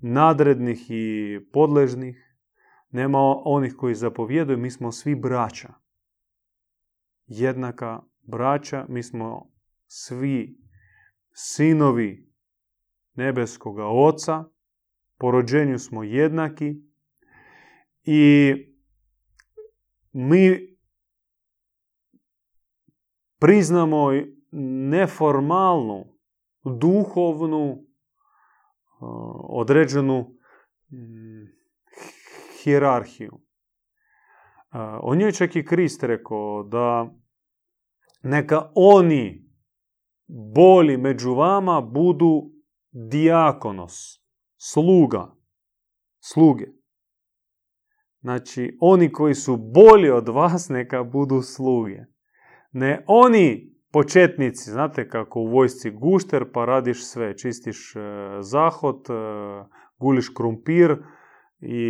nadrednih 0.00 0.90
i 0.90 1.38
podležnih, 1.52 2.38
nema 2.90 3.18
onih 3.44 3.74
koji 3.78 3.94
zapovjeduju, 3.94 4.58
mi 4.58 4.70
smo 4.70 4.92
svi 4.92 5.14
braća. 5.14 5.74
Jednaka 7.26 8.02
braća, 8.22 8.86
mi 8.88 9.02
smo 9.02 9.55
svi 9.86 10.58
sinovi 11.32 12.32
nebeskoga 13.14 13.86
oca, 13.86 14.44
po 15.18 15.30
rođenju 15.30 15.78
smo 15.78 16.02
jednaki 16.02 16.74
i 18.02 18.52
mi 20.12 20.76
priznamo 23.40 24.12
neformalnu, 24.90 26.04
duhovnu, 26.64 27.86
određenu 29.48 30.20
mm, 30.92 31.46
hierarhiju. 32.62 33.40
O 35.02 35.14
njoj 35.14 35.32
čak 35.32 35.56
i 35.56 35.64
Krist 35.64 36.02
rekao 36.02 36.62
da 36.62 37.14
neka 38.22 38.70
oni 38.74 39.45
boli 40.28 40.96
među 40.96 41.34
vama 41.34 41.80
budu 41.80 42.50
diakonos, 42.92 43.92
sluga, 44.56 45.34
sluge. 46.20 46.66
Znači, 48.20 48.78
oni 48.80 49.12
koji 49.12 49.34
su 49.34 49.56
bolji 49.56 50.10
od 50.10 50.28
vas, 50.28 50.68
neka 50.68 51.04
budu 51.04 51.42
sluge. 51.42 52.04
Ne 52.72 53.04
oni 53.06 53.76
početnici, 53.92 54.70
znate 54.70 55.08
kako 55.08 55.40
u 55.40 55.46
vojsci 55.46 55.90
gušter, 55.90 56.44
pa 56.52 56.64
radiš 56.64 57.04
sve. 57.04 57.36
Čistiš 57.36 57.96
e, 57.96 58.00
zahod, 58.40 59.06
e, 59.10 59.12
guliš 59.98 60.28
krumpir 60.28 60.96
i 61.60 61.88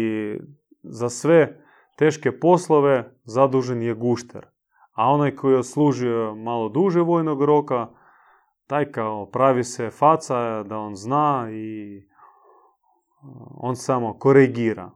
za 0.82 1.08
sve 1.08 1.64
teške 1.98 2.38
poslove 2.40 3.18
zadužen 3.24 3.82
je 3.82 3.94
gušter. 3.94 4.46
A 4.92 5.10
onaj 5.12 5.36
koji 5.36 5.52
je 5.52 5.58
odslužio 5.58 6.34
malo 6.34 6.68
duže 6.68 7.00
vojnog 7.00 7.42
roka, 7.42 7.88
taj 8.66 8.92
kao 8.92 9.30
pravi 9.30 9.64
se 9.64 9.90
faca 9.90 10.62
da 10.62 10.78
on 10.78 10.94
zna 10.94 11.48
i 11.52 12.02
on 13.50 13.76
samo 13.76 14.18
korigira. 14.18 14.90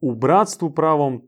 U 0.00 0.14
bratstvu 0.14 0.74
pravom 0.74 1.22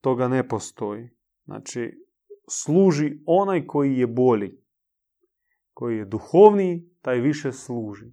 toga 0.00 0.28
ne 0.28 0.48
postoji. 0.48 1.10
Znači, 1.44 2.04
služi 2.50 3.22
onaj 3.26 3.66
koji 3.66 3.96
je 3.98 4.06
bolji. 4.06 4.62
Koji 5.72 5.96
je 5.96 6.04
duhovniji, 6.04 6.90
taj 7.00 7.20
više 7.20 7.52
služi. 7.52 8.12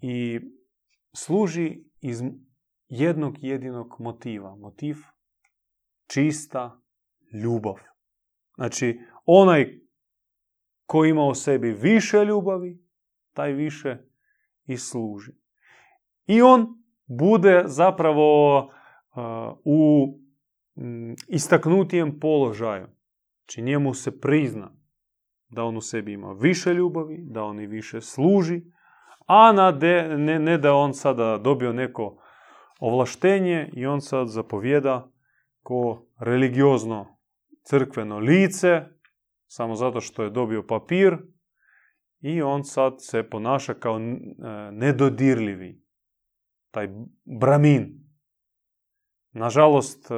I 0.00 0.40
služi 1.16 1.84
iz 2.00 2.22
jednog 2.88 3.34
jedinog 3.38 3.96
motiva. 3.98 4.56
Motiv 4.56 4.96
čista 6.06 6.80
ljubav. 7.32 7.74
Znači, 8.54 9.00
onaj 9.24 9.80
koji 10.90 11.10
ima 11.10 11.24
u 11.24 11.34
sebi 11.34 11.72
više 11.72 12.24
ljubavi, 12.24 12.78
taj 13.32 13.52
više 13.52 13.96
i 14.66 14.76
služi. 14.76 15.32
I 16.26 16.42
on 16.42 16.66
bude 17.06 17.62
zapravo 17.66 18.70
u 19.64 20.08
istaknutijem 21.28 22.20
položaju. 22.20 22.86
Znači 23.38 23.62
njemu 23.62 23.94
se 23.94 24.20
prizna 24.20 24.70
da 25.48 25.64
on 25.64 25.76
u 25.76 25.80
sebi 25.80 26.12
ima 26.12 26.32
više 26.32 26.74
ljubavi, 26.74 27.18
da 27.22 27.42
on 27.42 27.60
i 27.60 27.66
više 27.66 28.00
služi, 28.00 28.62
a 29.26 29.52
na 29.52 29.70
ne, 30.16 30.38
ne 30.38 30.58
da 30.58 30.74
on 30.74 30.94
sada 30.94 31.38
dobio 31.38 31.72
neko 31.72 32.22
ovlaštenje 32.80 33.70
i 33.72 33.86
on 33.86 34.00
sad 34.00 34.28
zapovjeda 34.28 35.10
ko 35.62 36.06
religiozno 36.18 37.18
crkveno 37.62 38.18
lice, 38.18 38.99
samo 39.52 39.74
zato 39.74 40.00
što 40.00 40.22
je 40.22 40.30
dobio 40.30 40.62
papir 40.66 41.16
i 42.20 42.42
on 42.42 42.64
sad 42.64 42.94
se 42.98 43.22
ponaša 43.30 43.74
kao 43.74 43.98
e, 43.98 44.00
nedodirljivi, 44.72 45.82
taj 46.70 46.88
bramin. 47.24 48.00
Nažalost, 49.32 50.10
e, 50.10 50.14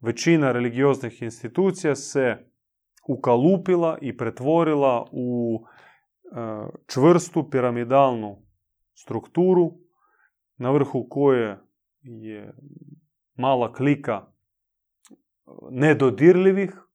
većina 0.00 0.52
religioznih 0.52 1.22
institucija 1.22 1.94
se 1.94 2.36
ukalupila 3.08 3.98
i 4.00 4.16
pretvorila 4.16 5.06
u 5.12 5.58
e, 5.64 6.38
čvrstu 6.86 7.50
piramidalnu 7.50 8.42
strukturu 8.94 9.72
na 10.56 10.70
vrhu 10.70 11.06
koje 11.10 11.58
je 12.00 12.54
mala 13.34 13.72
klika 13.72 14.26
nedodirljivih, 15.70 16.87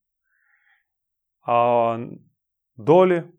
a 1.46 1.98
dolje 2.74 3.32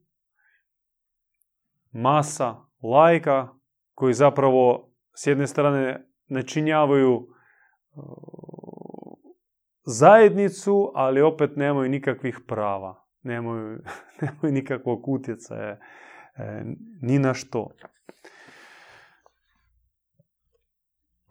masa 1.92 2.56
lajka 2.84 3.48
koji 3.94 4.14
zapravo 4.14 4.92
s 5.14 5.28
jedne 5.28 5.48
strane 5.48 6.08
ne 6.28 6.44
činjavaju 6.44 7.28
zajednicu, 9.86 10.92
ali 10.96 11.22
opet 11.22 11.56
nemaju 11.56 11.90
nikakvih 11.90 12.40
prava. 12.48 13.06
Nemaju, 13.22 13.80
nemaju 14.22 14.54
nikakvog 14.54 15.08
utjecaja 15.08 15.80
ni 17.02 17.20
na 17.20 17.34
što. 17.34 17.70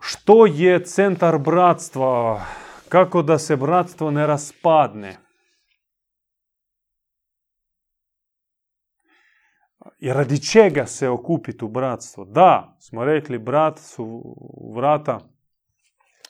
Što 0.01 0.47
je 0.47 0.85
centar 0.85 1.39
bratstva? 1.39 2.41
Kako 2.89 3.23
da 3.23 3.39
se 3.39 3.57
bratstvo 3.57 4.11
ne 4.11 4.27
raspadne? 4.27 5.17
I 10.05 10.13
radi 10.13 10.43
čega 10.43 10.87
se 10.87 11.09
okupiti 11.09 11.65
u 11.65 11.69
bratstvo? 11.69 12.25
Da, 12.25 12.77
smo 12.81 13.05
rekli, 13.05 13.39
brat 13.39 13.79
su 13.79 14.37
vrata 14.75 15.19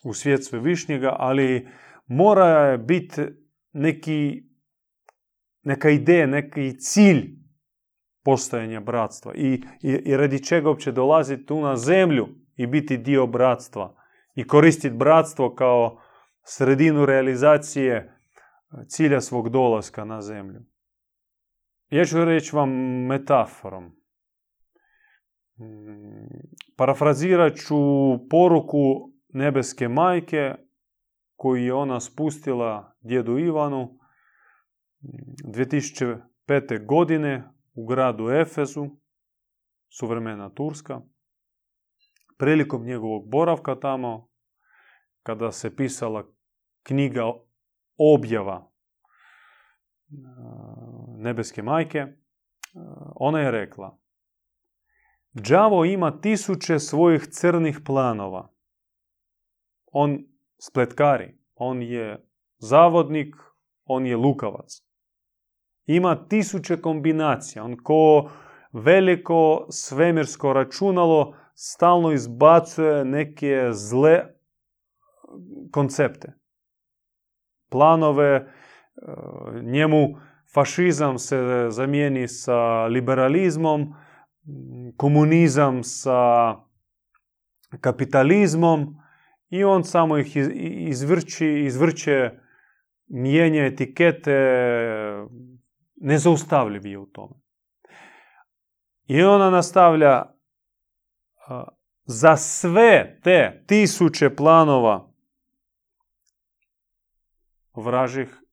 u 0.04 0.14
svijet 0.14 0.44
svevišnjega, 0.44 1.16
ali 1.18 1.68
mora 2.06 2.76
biti 2.76 3.22
neki, 3.72 4.42
neka 5.62 5.90
ideja, 5.90 6.26
neki 6.26 6.78
cilj 6.78 7.30
postojanja 8.24 8.80
bratstva. 8.80 9.34
I, 9.34 9.62
i, 9.82 9.90
i 10.04 10.16
radi 10.16 10.44
čega 10.44 10.68
uopće 10.68 10.92
dolaziti 10.92 11.46
tu 11.46 11.60
na 11.60 11.76
zemlju 11.76 12.28
i 12.56 12.66
biti 12.66 12.96
dio 12.96 13.26
bratstva. 13.26 13.94
I 14.34 14.46
koristiti 14.46 14.96
bratstvo 14.96 15.54
kao 15.54 16.00
sredinu 16.44 17.06
realizacije 17.06 18.18
cilja 18.88 19.20
svog 19.20 19.48
dolaska 19.48 20.04
na 20.04 20.22
zemlju. 20.22 20.60
Ja 21.90 22.04
ću 22.04 22.24
reći 22.24 22.56
vam 22.56 22.70
metaforom. 23.06 23.84
Mm, 25.58 26.40
parafrazirat 26.76 27.56
ću 27.56 27.76
poruku 28.30 29.12
nebeske 29.28 29.88
majke 29.88 30.54
koju 31.36 31.64
je 31.64 31.74
ona 31.74 32.00
spustila 32.00 32.96
djedu 33.00 33.38
Ivanu 33.38 33.98
2005. 35.44 36.86
godine 36.86 37.44
u 37.74 37.86
gradu 37.86 38.30
Efezu, 38.30 38.86
suvremena 39.98 40.50
Turska. 40.50 41.00
Prilikom 42.38 42.84
njegovog 42.84 43.30
boravka 43.30 43.74
tamo, 43.74 44.28
kada 45.22 45.52
se 45.52 45.76
pisala 45.76 46.24
knjiga 46.82 47.22
objava 47.96 48.70
nebeske 51.24 51.62
majke, 51.62 52.06
ona 53.16 53.40
je 53.40 53.50
rekla 53.50 53.98
Đavo 55.34 55.84
ima 55.84 56.20
tisuće 56.20 56.78
svojih 56.78 57.26
crnih 57.30 57.80
planova. 57.86 58.52
On 59.92 60.18
spletkari, 60.58 61.38
on 61.54 61.82
je 61.82 62.26
zavodnik, 62.58 63.34
on 63.84 64.06
je 64.06 64.16
lukavac. 64.16 64.82
Ima 65.86 66.28
tisuće 66.28 66.80
kombinacija, 66.80 67.64
on 67.64 67.76
ko 67.82 68.30
veliko 68.72 69.66
svemirsko 69.70 70.52
računalo 70.52 71.36
stalno 71.54 72.12
izbacuje 72.12 73.04
neke 73.04 73.68
zle 73.72 74.22
koncepte. 75.72 76.32
Planove, 77.70 78.34
e, 78.34 78.46
njemu 79.62 80.08
fašizam 80.54 81.18
se 81.18 81.66
zamijeni 81.70 82.28
sa 82.28 82.86
liberalizmom, 82.86 83.94
komunizam 84.96 85.82
sa 85.82 86.54
kapitalizmom 87.80 88.96
i 89.50 89.64
on 89.64 89.84
samo 89.84 90.18
ih 90.18 90.36
izvrći, 90.88 91.46
izvrće 91.46 92.30
mijenja 93.06 93.66
etikete, 93.66 94.38
nezaustavljiv 95.96 96.86
je 96.86 96.98
u 96.98 97.06
tome. 97.06 97.34
I 99.06 99.22
ona 99.22 99.50
nastavlja 99.50 100.22
za 102.04 102.36
sve 102.36 103.20
te 103.22 103.64
tisuće 103.66 104.36
planova 104.36 105.12
vražih, 107.74 108.43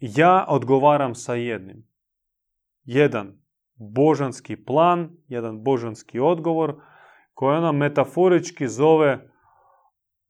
ja 0.00 0.44
odgovaram 0.48 1.14
sa 1.14 1.34
jednim. 1.34 1.88
Jedan 2.84 3.42
božanski 3.74 4.64
plan, 4.64 5.10
jedan 5.28 5.62
božanski 5.62 6.20
odgovor, 6.20 6.82
koji 7.34 7.56
ona 7.56 7.72
metaforički 7.72 8.68
zove 8.68 9.30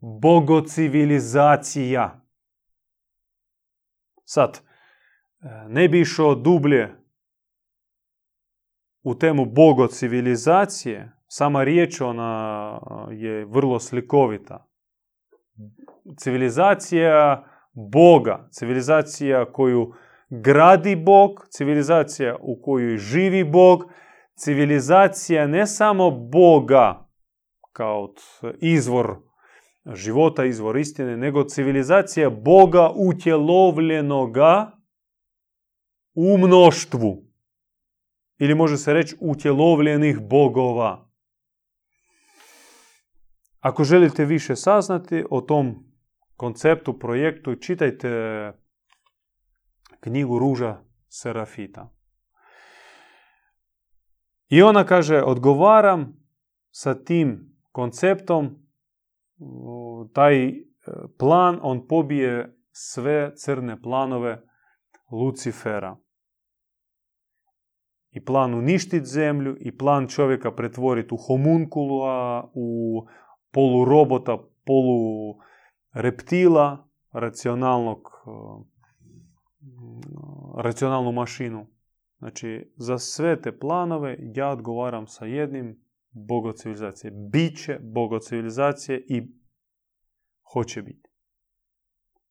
bogocivilizacija. 0.00 2.20
Sad, 4.24 4.60
ne 5.68 5.88
bi 5.88 6.00
išao 6.00 6.34
dublje 6.34 6.96
u 9.02 9.14
temu 9.14 9.44
bogocivilizacije, 9.44 11.12
sama 11.26 11.64
riječ 11.64 12.00
ona 12.00 12.80
je 13.10 13.44
vrlo 13.44 13.80
slikovita. 13.80 14.66
Civilizacija 16.16 17.44
Boga, 17.72 18.48
civilizacija 18.50 19.52
koju 19.52 19.92
gradi 20.30 20.96
Bog, 20.96 21.30
civilizacija 21.50 22.36
u 22.40 22.62
kojoj 22.62 22.96
živi 22.96 23.44
Bog, 23.44 23.84
civilizacija 24.36 25.46
ne 25.46 25.66
samo 25.66 26.10
Boga 26.10 27.08
kao 27.72 28.14
izvor 28.60 29.16
života, 29.94 30.44
izvor 30.44 30.78
istine, 30.78 31.16
nego 31.16 31.44
civilizacija 31.44 32.30
Boga 32.30 32.90
utjelovljenoga 32.96 34.70
u 36.14 36.38
mnoštvu. 36.38 37.30
Ili 38.38 38.54
može 38.54 38.76
se 38.76 38.92
reći 38.92 39.16
utjelovljenih 39.20 40.20
bogova. 40.20 41.10
Ako 43.60 43.84
želite 43.84 44.24
više 44.24 44.56
saznati 44.56 45.24
o 45.30 45.40
tom 45.40 45.89
konceptu, 46.40 46.98
projektu, 46.98 47.54
čitajte 47.54 48.10
knjigu 50.00 50.38
Ruža 50.38 50.78
Serafita. 51.08 51.90
I 54.48 54.62
ona 54.62 54.84
kaže, 54.84 55.22
odgovaram 55.22 56.16
sa 56.70 56.94
tim 56.94 57.58
konceptom, 57.72 58.48
taj 60.14 60.48
e, 60.48 60.54
plan, 61.18 61.60
on 61.62 61.86
pobije 61.86 62.56
sve 62.72 63.32
crne 63.36 63.82
planove 63.82 64.40
Lucifera. 65.12 65.96
I 68.10 68.24
plan 68.24 68.54
uništiti 68.54 69.06
zemlju, 69.06 69.56
i 69.60 69.76
plan 69.76 70.08
čovjeka 70.08 70.52
pretvoriti 70.52 71.14
u 71.14 71.16
homunkula, 71.16 72.50
u 72.54 73.00
polurobota, 73.52 74.38
reptila, 75.92 76.88
racionalnog, 77.12 78.08
racionalnu 80.56 81.12
mašinu. 81.12 81.66
Znači, 82.18 82.72
za 82.76 82.98
sve 82.98 83.42
te 83.42 83.58
planove 83.58 84.18
ja 84.34 84.48
odgovaram 84.48 85.06
sa 85.06 85.24
jednim 85.24 85.84
bogocivilizacije. 86.10 87.10
Biće 87.32 87.78
bogocivilizacije 87.82 89.04
i 89.08 89.40
hoće 90.52 90.82
biti. 90.82 91.10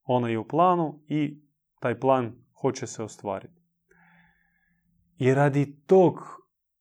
Ona 0.03 0.29
je 0.29 0.39
u 0.39 0.47
planu 0.47 1.03
i 1.07 1.41
taj 1.79 1.99
plan 1.99 2.35
hoće 2.61 2.87
se 2.87 3.03
ostvariti. 3.03 3.61
I 5.17 5.33
radi 5.33 5.83
tog 5.85 6.19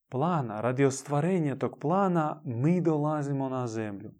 plana, 0.09 0.61
radi 0.61 0.85
ostvarenja 0.85 1.57
tog 1.57 1.79
plana, 1.81 2.43
mi 2.45 2.81
dolazimo 2.81 3.49
na 3.49 3.67
zemlju. 3.67 4.11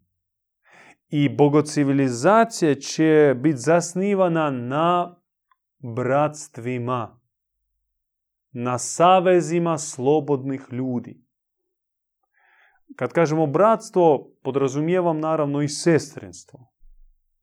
I 1.09 1.29
bogocivilizacija 1.29 2.75
će 2.75 3.35
biti 3.37 3.57
zasnivana 3.57 4.51
na 4.51 5.17
bratstvima, 5.79 7.21
na 8.53 8.79
savezima 8.79 9.79
slobodnih 9.79 10.67
ljudi. 10.71 11.25
Kad 12.97 13.13
kažemo 13.13 13.47
bratstvo, 13.47 14.35
podrazumijevam 14.43 15.21
naravno 15.21 15.63
i 15.63 15.69
sestrinstvo. 15.69 16.73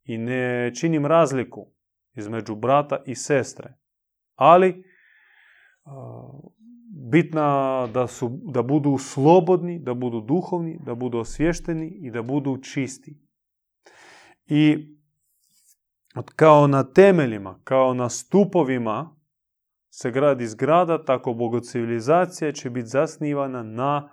I 0.03 0.17
ne 0.17 0.71
činim 0.75 1.05
razliku 1.05 1.67
između 2.15 2.55
brata 2.55 3.03
i 3.05 3.15
sestre. 3.15 3.73
Ali 4.35 4.83
bitna 7.11 7.87
da, 7.93 8.07
su, 8.07 8.39
da 8.53 8.61
budu 8.61 8.97
slobodni, 8.97 9.79
da 9.79 9.93
budu 9.93 10.21
duhovni, 10.21 10.79
da 10.85 10.95
budu 10.95 11.17
osvješteni 11.17 11.87
i 12.01 12.11
da 12.11 12.21
budu 12.21 12.57
čisti. 12.57 13.24
I 14.47 14.95
kao 16.35 16.67
na 16.67 16.83
temeljima, 16.83 17.59
kao 17.63 17.93
na 17.93 18.09
stupovima 18.09 19.15
se 19.89 20.11
gradi 20.11 20.47
zgrada, 20.47 21.05
tako 21.05 21.33
bogocivilizacija 21.33 22.51
će 22.51 22.69
biti 22.69 22.87
zasnivana 22.87 23.63
na 23.63 24.09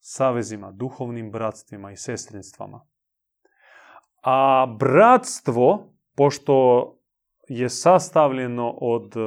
savezima, 0.00 0.72
duhovnim 0.72 1.30
bratstvima 1.30 1.92
i 1.92 1.96
sestrinstvama. 1.96 2.86
A 4.22 4.66
bratstvo, 4.78 5.94
pošto 6.16 6.86
je 7.48 7.68
sastavljeno 7.68 8.70
od 8.70 9.16
e, 9.16 9.20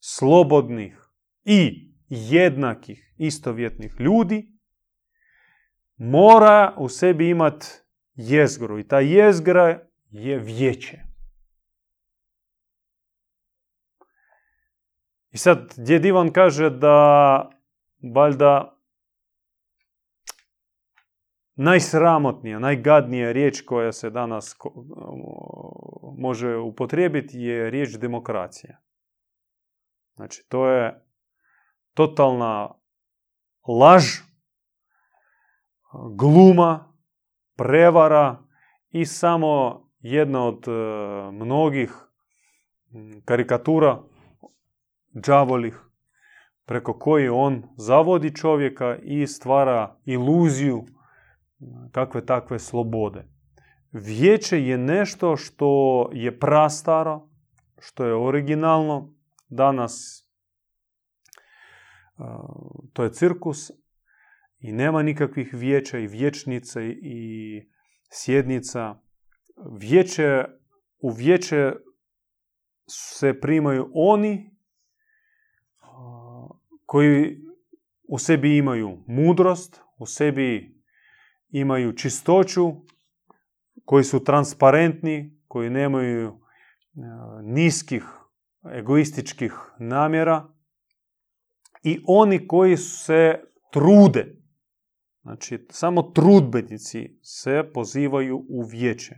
slobodnih 0.00 1.10
i 1.44 1.90
jednakih 2.08 3.14
istovjetnih 3.18 3.94
ljudi, 3.98 4.52
mora 5.96 6.74
u 6.78 6.88
sebi 6.88 7.28
imati 7.28 7.66
jezgru. 8.16 8.78
I 8.78 8.88
ta 8.88 9.00
jezgra 9.00 9.80
je 10.10 10.38
vijeće. 10.38 10.98
I 15.30 15.38
sad, 15.38 15.74
djed 15.76 16.04
Ivan 16.04 16.32
kaže 16.32 16.70
da 16.70 17.50
valjda 18.14 18.80
najsramotnija, 21.54 22.58
najgadnija 22.58 23.32
riječ 23.32 23.60
koja 23.60 23.92
se 23.92 24.10
danas 24.10 24.56
može 26.18 26.56
upotrijebiti 26.56 27.38
je 27.38 27.70
riječ 27.70 27.90
demokracija. 27.90 28.80
Znači, 30.14 30.46
to 30.48 30.68
je 30.68 31.06
totalna 31.94 32.74
laž, 33.68 34.04
gluma, 36.16 36.85
prevara 37.56 38.42
i 38.90 39.06
samo 39.06 39.82
jedna 40.00 40.44
od 40.44 40.68
e, 40.68 40.72
mnogih 41.32 41.92
karikatura 43.24 44.02
džavolih 45.24 45.80
preko 46.64 46.98
koji 46.98 47.28
on 47.28 47.62
zavodi 47.76 48.34
čovjeka 48.34 48.96
i 49.02 49.26
stvara 49.26 49.96
iluziju 50.04 50.84
kakve 51.92 52.26
takve 52.26 52.58
slobode. 52.58 53.24
Vijeće 53.92 54.62
je 54.62 54.78
nešto 54.78 55.36
što 55.36 56.10
je 56.12 56.38
prastaro, 56.38 57.28
što 57.78 58.04
je 58.04 58.14
originalno. 58.14 59.12
Danas 59.48 60.26
to 62.92 63.02
je 63.02 63.12
cirkus 63.12 63.70
i 64.66 64.72
nema 64.72 65.02
nikakvih 65.02 65.54
vijeća 65.54 65.98
i 65.98 66.06
vječnica 66.06 66.82
i 66.82 67.62
sjednica. 68.10 68.94
Vijeće, 69.80 70.44
u 70.98 71.10
vijeće 71.10 71.72
se 72.90 73.40
primaju 73.40 73.90
oni 73.94 74.50
koji 76.86 77.38
u 78.08 78.18
sebi 78.18 78.56
imaju 78.56 78.98
mudrost, 79.06 79.80
u 79.98 80.06
sebi 80.06 80.76
imaju 81.48 81.92
čistoću, 81.92 82.72
koji 83.84 84.04
su 84.04 84.24
transparentni, 84.24 85.40
koji 85.48 85.70
nemaju 85.70 86.28
e, 86.28 86.32
niskih 87.42 88.04
egoističkih 88.72 89.52
namjera 89.78 90.48
i 91.82 92.00
oni 92.06 92.48
koji 92.48 92.76
se 92.76 93.40
trude. 93.72 94.35
Znači, 95.26 95.66
samo 95.70 96.02
trudbenici 96.02 97.18
se 97.22 97.70
pozivaju 97.74 98.46
u 98.48 98.62
vijeće. 98.62 99.14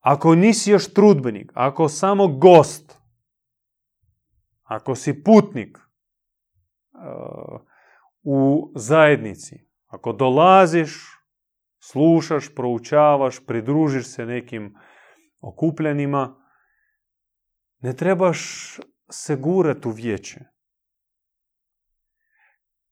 Ako 0.00 0.34
nisi 0.34 0.70
još 0.70 0.92
trudbenik, 0.92 1.52
ako 1.54 1.88
samo 1.88 2.28
gost, 2.28 2.98
ako 4.62 4.94
si 4.94 5.22
putnik 5.24 5.78
uh, 5.78 7.60
u 8.22 8.72
zajednici, 8.76 9.68
ako 9.86 10.12
dolaziš, 10.12 10.92
slušaš, 11.78 12.54
proučavaš, 12.54 13.46
pridružiš 13.46 14.06
se 14.06 14.26
nekim 14.26 14.76
okupljanima, 15.40 16.50
ne 17.78 17.96
trebaš 17.96 18.40
se 19.10 19.36
gurati 19.36 19.88
u 19.88 19.90
vijeće. 19.90 20.59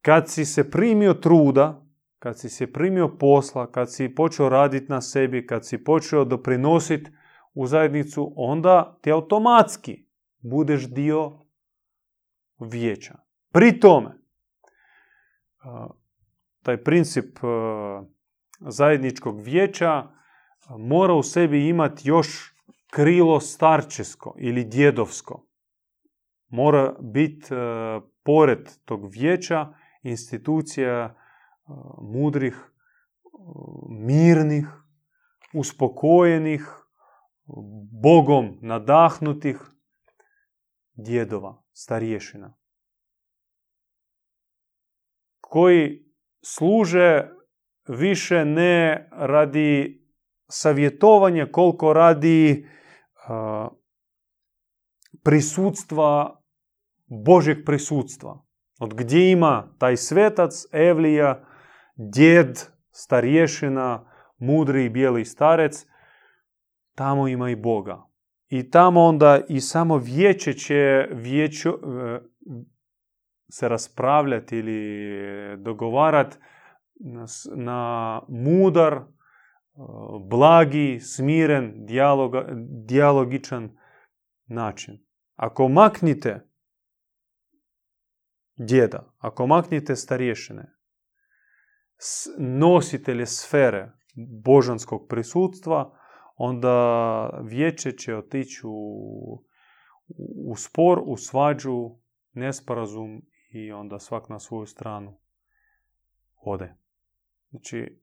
Kad 0.03 0.31
si 0.31 0.45
se 0.45 0.71
primio 0.71 1.15
truda, 1.15 1.87
kad 2.19 2.39
si 2.39 2.49
se 2.49 2.73
primio 2.73 3.17
posla, 3.19 3.71
kad 3.71 3.93
si 3.93 4.15
počeo 4.15 4.49
raditi 4.49 4.87
na 4.89 5.01
sebi, 5.01 5.47
kad 5.47 5.67
si 5.67 5.85
počeo 5.85 6.25
doprinositi 6.25 7.11
u 7.55 7.67
zajednicu, 7.67 8.33
onda 8.37 8.99
ti 9.03 9.13
automatski 9.13 10.07
budeš 10.39 10.89
dio 10.91 11.47
vijeća. 12.59 13.19
Pri 13.53 13.81
tome, 13.81 14.19
taj 16.63 16.85
princip 16.85 17.39
zajedničkog 18.61 19.41
vijeća 19.41 20.09
mora 20.79 21.15
u 21.15 21.23
sebi 21.23 21.69
imati 21.69 22.09
još 22.09 22.55
krilo 22.91 23.41
starčesko 23.41 24.35
ili 24.39 24.65
djedovsko. 24.65 25.47
Mora 26.49 26.95
biti 27.01 27.47
pored 28.23 28.69
tog 28.85 29.13
vijeća 29.13 29.75
institucija 30.11 31.17
mudrih, 32.03 32.57
mirnih, 33.89 34.67
uspokojenih, 35.55 36.63
Bogom 38.03 38.59
nadahnutih 38.63 39.57
djedova, 40.93 41.63
starješina. 41.73 42.55
Koji 45.41 46.13
služe 46.45 47.29
više 47.89 48.45
ne 48.45 49.09
radi 49.13 50.03
savjetovanja 50.51 51.47
koliko 51.53 51.93
radi 51.93 52.69
prisutstva, 55.25 56.41
Božeg 57.07 57.59
prisutstva. 57.67 58.48
Od 58.79 58.95
gdje 58.95 59.31
ima 59.31 59.75
taj 59.79 59.97
svetac, 59.97 60.67
Evlija, 60.73 61.45
djed, 61.97 62.59
starješina, 62.91 64.11
mudri 64.39 64.85
i 64.85 64.91
bijeli 64.91 65.25
starec, 65.25 65.87
tamo 66.95 67.29
ima 67.29 67.51
i 67.51 67.57
Boga. 67.57 68.09
I 68.49 68.71
tamo 68.71 69.05
onda 69.05 69.41
i 69.49 69.61
samo 69.61 69.97
vijeće 69.97 70.53
će 70.53 71.09
vijeću, 71.13 71.73
se 73.51 73.69
raspravljati 73.69 74.57
ili 74.59 75.17
dogovarati 75.57 76.37
na 77.57 78.23
mudar, 78.29 79.01
blagi, 80.31 81.01
smiren, 81.01 81.87
dijaloga, 81.87 82.47
dijalogičan 82.87 83.77
način. 84.47 85.07
Ako 85.37 85.69
maknite 85.69 86.48
djeda, 88.59 89.15
ako 89.19 89.47
maknite 89.47 89.97
starješine, 89.97 90.75
nositelje 92.39 93.27
sfere 93.27 93.93
božanskog 94.45 95.07
prisutstva, 95.09 95.99
onda 96.37 97.29
vijeće 97.43 97.93
će 97.93 98.17
otići 98.17 98.61
u, 98.65 99.45
u 100.47 100.57
spor, 100.57 101.03
u 101.05 101.17
svađu, 101.17 101.91
nesporazum 102.33 103.23
i 103.51 103.73
onda 103.73 103.99
svak 103.99 104.29
na 104.29 104.39
svoju 104.39 104.67
stranu 104.67 105.21
ode. 106.43 106.75
Znači, 107.51 108.03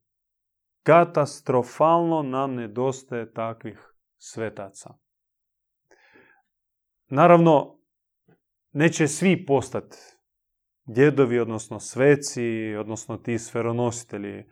katastrofalno 0.84 2.24
nam 2.24 2.56
nedostaje 2.56 3.34
takvih 3.34 3.94
svetaca. 4.18 4.94
Naravno, 7.08 7.80
neće 8.72 9.08
svi 9.08 9.46
postati 9.46 10.15
djedovi, 10.86 11.40
odnosno 11.40 11.80
sveci, 11.80 12.76
odnosno 12.80 13.18
ti 13.18 13.40
sferonositelji. 13.40 14.44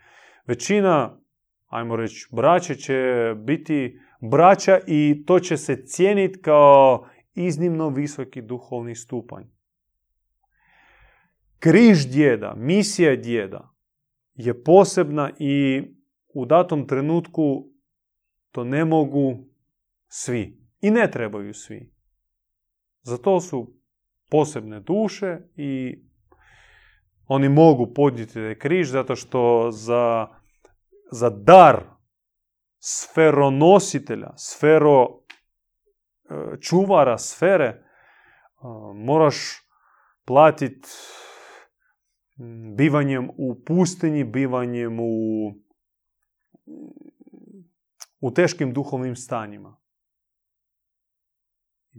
Većina, 0.48 1.20
ajmo 1.68 1.96
reći, 1.96 2.28
braća 2.32 2.76
će 2.76 3.34
biti 3.38 4.00
braća 4.32 4.80
i 4.88 5.24
to 5.28 5.40
će 5.40 5.58
se 5.58 5.86
cijeniti 5.86 6.42
kao 6.42 7.08
iznimno 7.36 7.90
visoki 7.90 8.42
duhovni 8.42 8.96
stupanj. 8.96 9.44
Križ 11.60 12.08
djeda, 12.08 12.54
misija 12.58 13.16
djeda 13.16 13.74
je 14.34 14.64
posebna 14.64 15.32
i 15.40 15.84
u 16.34 16.46
datom 16.46 16.88
trenutku 16.88 17.70
to 18.52 18.64
ne 18.64 18.86
mogu 18.86 19.46
svi 20.08 20.60
i 20.82 20.92
ne 20.92 21.12
trebaju 21.12 21.54
svi. 21.54 21.94
Zato 23.02 23.40
su 23.40 23.74
posebne 24.30 24.80
duše 24.80 25.38
i 25.56 26.00
oni 27.28 27.50
mogu 27.50 27.94
podnijeti 27.94 28.60
križ 28.60 28.92
zato 28.92 29.16
što 29.16 29.72
za, 29.72 30.28
za 31.12 31.30
dar 31.30 31.84
sferonositelja, 32.80 34.34
sfero 34.38 35.04
e, 35.04 35.12
čuvara 36.62 37.18
sfere, 37.18 37.66
e, 37.66 37.82
moraš 38.96 39.36
platiti 40.26 40.90
bivanjem 42.78 43.30
u 43.38 43.64
pustinji, 43.66 44.24
bivanjem 44.24 45.00
u, 45.00 45.54
u 48.20 48.32
teškim 48.32 48.74
duhovnim 48.74 49.16
stanjima. 49.16 49.78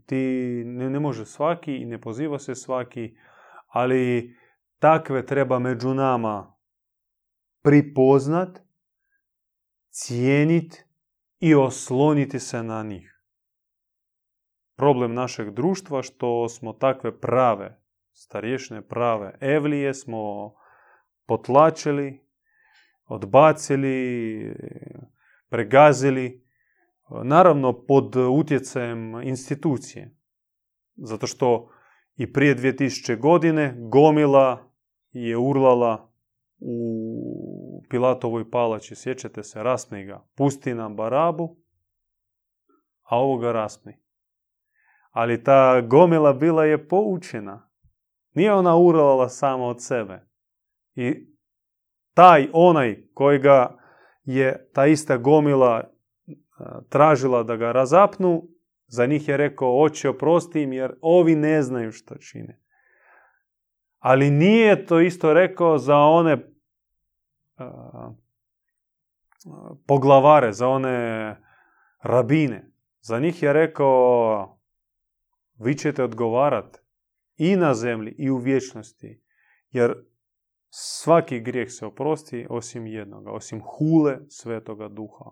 Ti 0.07 0.63
ne, 0.67 0.91
ne 0.91 1.01
može 1.01 1.27
svaki 1.27 1.77
i 1.77 1.85
ne 1.85 2.01
poziva 2.01 2.39
se 2.39 2.55
svaki, 2.55 3.17
ali 3.67 4.35
takve 4.79 5.27
treba 5.27 5.59
među 5.59 5.95
nama 5.95 6.57
pripoznat, 7.63 8.61
cijenit 9.91 10.85
i 11.41 11.55
osloniti 11.55 12.39
se 12.41 12.63
na 12.63 12.83
njih. 12.83 13.21
Problem 14.77 15.15
našeg 15.15 15.51
društva 15.51 16.03
što 16.03 16.49
smo 16.49 16.73
takve 16.73 17.21
prave, 17.21 17.81
starješne 18.13 18.89
prave 18.89 19.39
evlije 19.41 19.95
smo 19.95 20.55
potlačili, 21.27 22.27
odbacili, 23.07 24.57
pregazili, 25.49 26.45
naravno 27.25 27.85
pod 27.87 28.17
utjecajem 28.17 29.23
institucije. 29.23 30.17
Zato 30.97 31.27
što 31.27 31.74
i 32.17 32.33
prije 32.33 32.57
2000 32.57 33.19
godine 33.19 33.75
gomila 33.79 34.71
je 35.13 35.37
urlala 35.37 36.11
u 36.61 37.83
Pilatovoj 37.91 38.51
palači, 38.51 38.95
sjećate 38.95 39.43
se, 39.43 39.63
raspni 39.63 40.05
ga, 40.05 40.27
pusti 40.37 40.75
nam 40.75 40.97
Barabu, 40.97 41.57
a 43.03 43.19
ovoga 43.19 43.53
raspni. 43.53 43.97
Ali 45.11 45.45
ta 45.45 45.81
gomila 45.81 46.33
bila 46.33 46.65
je 46.65 46.89
poučena. 46.89 47.71
Nije 48.35 48.53
ona 48.53 48.77
urlala 48.77 49.29
samo 49.29 49.65
od 49.65 49.83
sebe. 49.83 50.29
I 50.95 51.35
taj, 52.15 52.49
onaj 52.53 53.07
kojega 53.15 53.79
je 54.25 54.71
ta 54.73 54.87
ista 54.87 55.17
gomila 55.17 55.91
tražila 56.89 57.43
da 57.43 57.57
ga 57.57 57.73
razapnu, 57.73 58.49
za 58.95 59.07
njih 59.07 59.29
je 59.29 59.37
rekao, 59.37 59.83
oče 59.83 60.09
oprosti 60.09 60.63
im 60.63 60.73
jer 60.73 60.95
ovi 61.01 61.35
ne 61.35 61.63
znaju 61.63 61.93
što 61.93 62.15
čine. 62.15 62.61
Ali 63.99 64.31
nije 64.31 64.87
to 64.87 65.01
isto 65.01 65.33
rekao 65.33 65.79
za 65.79 65.97
one 65.97 66.39
poglavare, 69.87 70.53
za 70.53 70.69
one 70.69 71.37
rabine. 72.03 72.71
Za 73.01 73.19
njih 73.19 73.43
je 73.43 73.53
rekao, 73.53 74.59
vi 75.59 75.75
ćete 75.75 76.05
odgovarati 76.05 76.79
i 77.37 77.57
na 77.57 77.75
zemlji 77.75 78.15
i 78.19 78.31
u 78.31 78.37
vječnosti. 78.37 79.23
Jer 79.71 79.95
svaki 80.71 81.41
grijeh 81.41 81.69
se 81.71 81.87
oprosti 81.87 82.47
osim 82.51 82.87
jednoga, 82.87 83.31
osim 83.31 83.63
hule 83.65 84.19
svetoga 84.29 84.89
duha. 84.89 85.31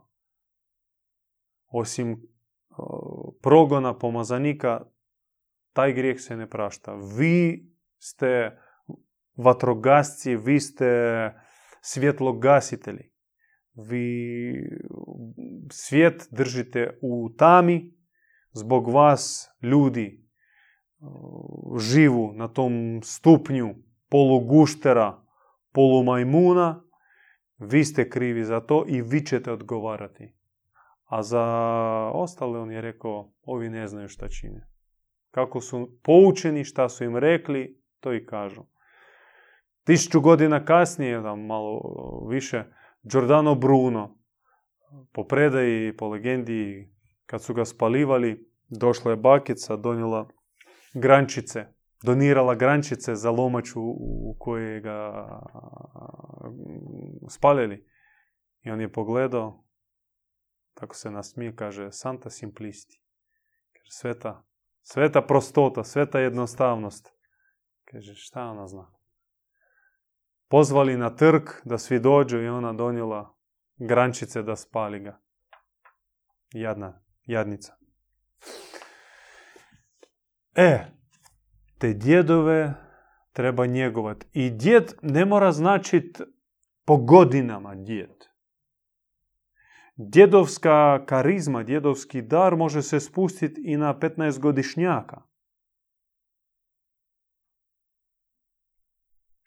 Osim 1.69 2.23
progona 3.43 3.99
pomazanika 3.99 4.81
taj 5.73 5.93
grijeh 5.93 6.20
se 6.20 6.37
ne 6.37 6.51
prašta. 6.51 6.95
Vi 7.18 7.70
ste 7.99 8.59
vatrogasci, 9.37 10.37
vi 10.37 10.61
ste 10.61 10.89
svjetlogasitelji. 11.81 13.12
Vi 13.75 14.55
svijet 15.70 16.29
držite 16.31 16.99
u 17.03 17.31
tami, 17.37 17.95
zbog 18.53 18.89
vas 18.89 19.49
ljudi 19.62 20.29
živu 21.79 22.33
na 22.33 22.49
tom 22.49 23.01
stupnju 23.03 23.75
poluguštera, 24.09 25.23
polumajmuna, 25.73 26.85
vi 27.59 27.85
ste 27.85 28.11
krivi 28.11 28.45
za 28.45 28.61
to 28.61 28.85
i 28.89 29.03
vi 29.03 29.27
ćete 29.27 29.53
odgovarati. 29.53 30.37
A 31.13 31.23
za 31.23 31.45
ostale 32.15 32.59
on 32.59 32.71
je 32.71 32.81
rekao, 32.81 33.33
ovi 33.45 33.69
ne 33.71 33.89
znaju 33.89 34.09
šta 34.09 34.29
čine. 34.29 34.67
Kako 35.31 35.61
su 35.61 35.99
poučeni, 36.03 36.65
šta 36.65 36.89
su 36.89 37.05
im 37.05 37.17
rekli, 37.17 37.83
to 38.01 38.13
i 38.13 38.27
kažu. 38.27 38.63
Tisuću 39.85 40.21
godina 40.21 40.65
kasnije, 40.65 41.21
da 41.21 41.35
malo 41.35 41.81
više, 42.29 42.65
Giordano 43.03 43.55
Bruno, 43.55 44.19
po 45.13 45.25
predaji, 45.25 45.97
po 45.97 46.09
legendi, 46.09 46.91
kad 47.27 47.43
su 47.43 47.55
ga 47.55 47.65
spalivali, 47.65 48.51
došla 48.69 49.11
je 49.11 49.17
bakica, 49.17 49.77
donijela 49.77 50.29
grančice, 50.95 51.67
donirala 52.05 52.55
grančice 52.55 53.15
za 53.15 53.31
lomaču 53.31 53.81
u 53.99 54.37
kojoj 54.39 54.81
ga 54.81 55.27
spalili. 57.29 57.87
I 58.63 58.71
on 58.71 58.81
je 58.81 58.93
pogledao, 58.93 59.65
tako 60.75 60.97
se 60.97 61.11
nasmije, 61.11 61.57
kaže, 61.57 61.93
Santa 61.93 62.31
Simplisti. 62.31 63.01
Kaže, 63.73 63.91
sveta, 63.91 64.45
sveta 64.83 65.23
prostota, 65.23 65.85
sveta 65.85 66.20
jednostavnost. 66.20 67.12
Kaže, 67.85 68.14
šta 68.14 68.43
ona 68.43 68.66
zna? 68.66 68.93
Pozvali 70.49 70.97
na 70.97 71.16
trg 71.16 71.43
da 71.64 71.79
svi 71.79 72.01
dođu 72.01 72.43
i 72.43 72.49
ona 72.49 72.73
donijela 72.73 73.35
grančice 73.77 74.43
da 74.43 74.57
spali 74.57 75.01
ga. 75.01 75.20
Jadna, 76.53 77.03
jadnica. 77.27 77.77
E, 80.55 80.87
te 81.79 81.93
djedove 81.93 82.75
treba 83.33 83.66
njegovati. 83.66 84.27
I 84.33 84.51
djed 84.51 84.95
ne 85.03 85.25
mora 85.25 85.53
značiti 85.53 86.23
po 86.85 86.97
godinama 86.97 87.75
djed. 87.75 88.32
Djedovska 89.97 91.05
karizma, 91.07 91.62
djedovski 91.62 92.22
dar 92.22 92.57
može 92.57 92.82
se 92.82 93.01
spustiti 93.01 93.62
i 93.64 93.76
na 93.76 93.99
15 93.99 94.38
godišnjaka. 94.38 95.22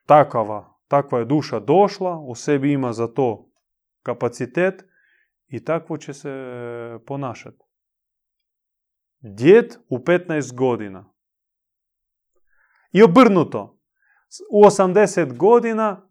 Takava, 0.05 0.79
takva 0.87 1.19
je 1.19 1.25
duša 1.25 1.59
došla, 1.59 2.19
u 2.19 2.35
sebi 2.35 2.71
ima 2.71 2.93
za 2.93 3.07
to 3.07 3.51
kapacitet 4.03 4.83
i 5.47 5.63
takvo 5.63 5.97
će 5.97 6.13
se 6.13 6.29
ponašati. 7.07 7.63
Djed 9.19 9.77
u 9.89 9.97
15 9.97 10.55
godina. 10.55 11.13
I 12.91 13.03
obrnuto. 13.03 13.79
U 14.51 14.63
80 14.63 15.37
godina 15.37 16.05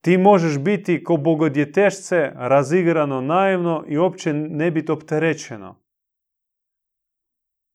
ti 0.00 0.18
možeš 0.18 0.58
biti 0.58 1.04
ko 1.04 1.16
bogodjetešce 1.16 2.32
razigrano 2.34 3.20
naivno 3.20 3.84
i 3.88 3.98
uopće 3.98 4.32
ne 4.32 4.70
biti 4.70 4.92
opterećeno. 4.92 5.82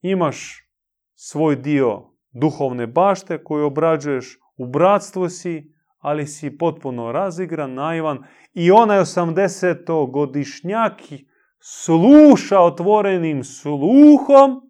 Imaš 0.02 0.70
svoj 1.16 1.56
dio 1.56 2.04
duhovne 2.32 2.88
bašte 2.88 3.44
koju 3.44 3.66
obrađuješ, 3.66 4.40
u 4.58 4.68
bratstvu 4.68 5.30
si, 5.30 5.74
ali 5.98 6.28
si 6.28 6.58
potpuno 6.58 7.12
razigran, 7.12 7.74
naivan 7.74 8.24
i 8.54 8.72
onaj 8.72 9.00
80-godišnjak 9.00 11.24
sluša 11.60 12.60
otvorenim 12.60 13.44
sluhom 13.44 14.62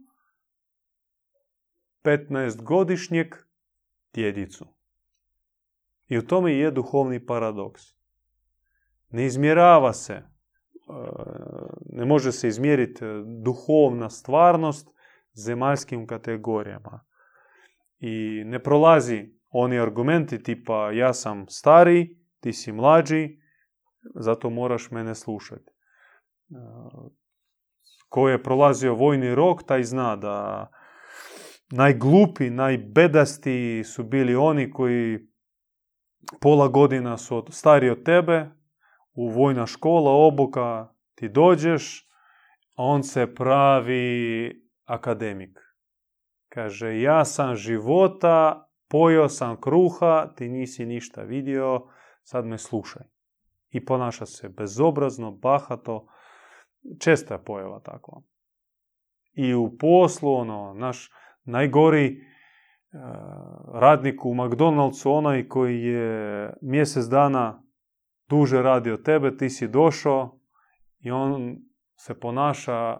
15-godišnjeg 2.03 3.35
djedicu. 4.13 4.74
I 6.07 6.17
u 6.17 6.27
tome 6.27 6.53
je 6.53 6.71
duhovni 6.71 7.25
paradoks. 7.25 7.81
Ne 9.09 9.25
izmjerava 9.25 9.93
se, 9.93 10.13
e, 10.13 10.23
ne 11.85 12.05
može 12.05 12.31
se 12.31 12.47
izmjeriti 12.47 13.05
duhovna 13.43 14.09
stvarnost 14.09 14.89
zemaljskim 15.33 16.07
kategorijama. 16.07 17.05
I 17.99 18.43
ne 18.45 18.63
prolazi 18.63 19.35
oni 19.49 19.79
argumenti 19.79 20.43
tipa 20.43 20.91
ja 20.91 21.13
sam 21.13 21.45
stariji, 21.47 22.17
ti 22.39 22.53
si 22.53 22.71
mlađi, 22.71 23.39
zato 24.15 24.49
moraš 24.49 24.91
mene 24.91 25.15
slušati. 25.15 25.71
E, 25.71 26.55
ko 28.09 28.29
je 28.29 28.43
prolazio 28.43 28.95
vojni 28.95 29.35
rok, 29.35 29.63
taj 29.63 29.83
zna 29.83 30.15
da 30.15 30.67
najglupi, 31.71 32.49
najbedasti 32.49 33.83
su 33.83 34.03
bili 34.03 34.35
oni 34.35 34.71
koji 34.71 35.19
pola 36.41 36.67
godina 36.67 37.17
su 37.17 37.45
stariji 37.49 37.89
od 37.89 38.03
tebe, 38.03 38.49
u 39.13 39.29
vojna 39.29 39.65
škola, 39.65 40.11
obuka, 40.11 40.93
ti 41.15 41.29
dođeš, 41.29 42.09
on 42.75 43.03
se 43.03 43.35
pravi 43.35 44.51
akademik. 44.85 45.59
Kaže, 46.49 47.01
ja 47.01 47.25
sam 47.25 47.55
života, 47.55 48.67
pojio 48.87 49.29
sam 49.29 49.61
kruha, 49.61 50.33
ti 50.35 50.49
nisi 50.49 50.85
ništa 50.85 51.21
vidio, 51.21 51.87
sad 52.23 52.45
me 52.45 52.57
slušaj. 52.57 53.03
I 53.69 53.85
ponaša 53.85 54.25
se 54.25 54.49
bezobrazno, 54.49 55.31
bahato, 55.31 56.07
česta 56.99 57.37
pojava 57.37 57.79
takva. 57.79 58.21
I 59.33 59.53
u 59.53 59.77
poslu, 59.77 60.33
ono, 60.33 60.73
naš 60.73 61.11
najgori 61.43 62.34
E, 62.95 62.97
radnik 63.73 64.25
u 64.25 64.33
McDonald'su, 64.33 65.11
onaj 65.11 65.47
koji 65.47 65.83
je 65.83 66.53
mjesec 66.61 67.05
dana 67.05 67.63
duže 68.29 68.61
radi 68.61 68.91
od 68.91 69.03
tebe, 69.03 69.37
ti 69.37 69.49
si 69.49 69.67
došao 69.67 70.39
i 70.99 71.11
on 71.11 71.57
se 71.95 72.19
ponaša 72.19 72.97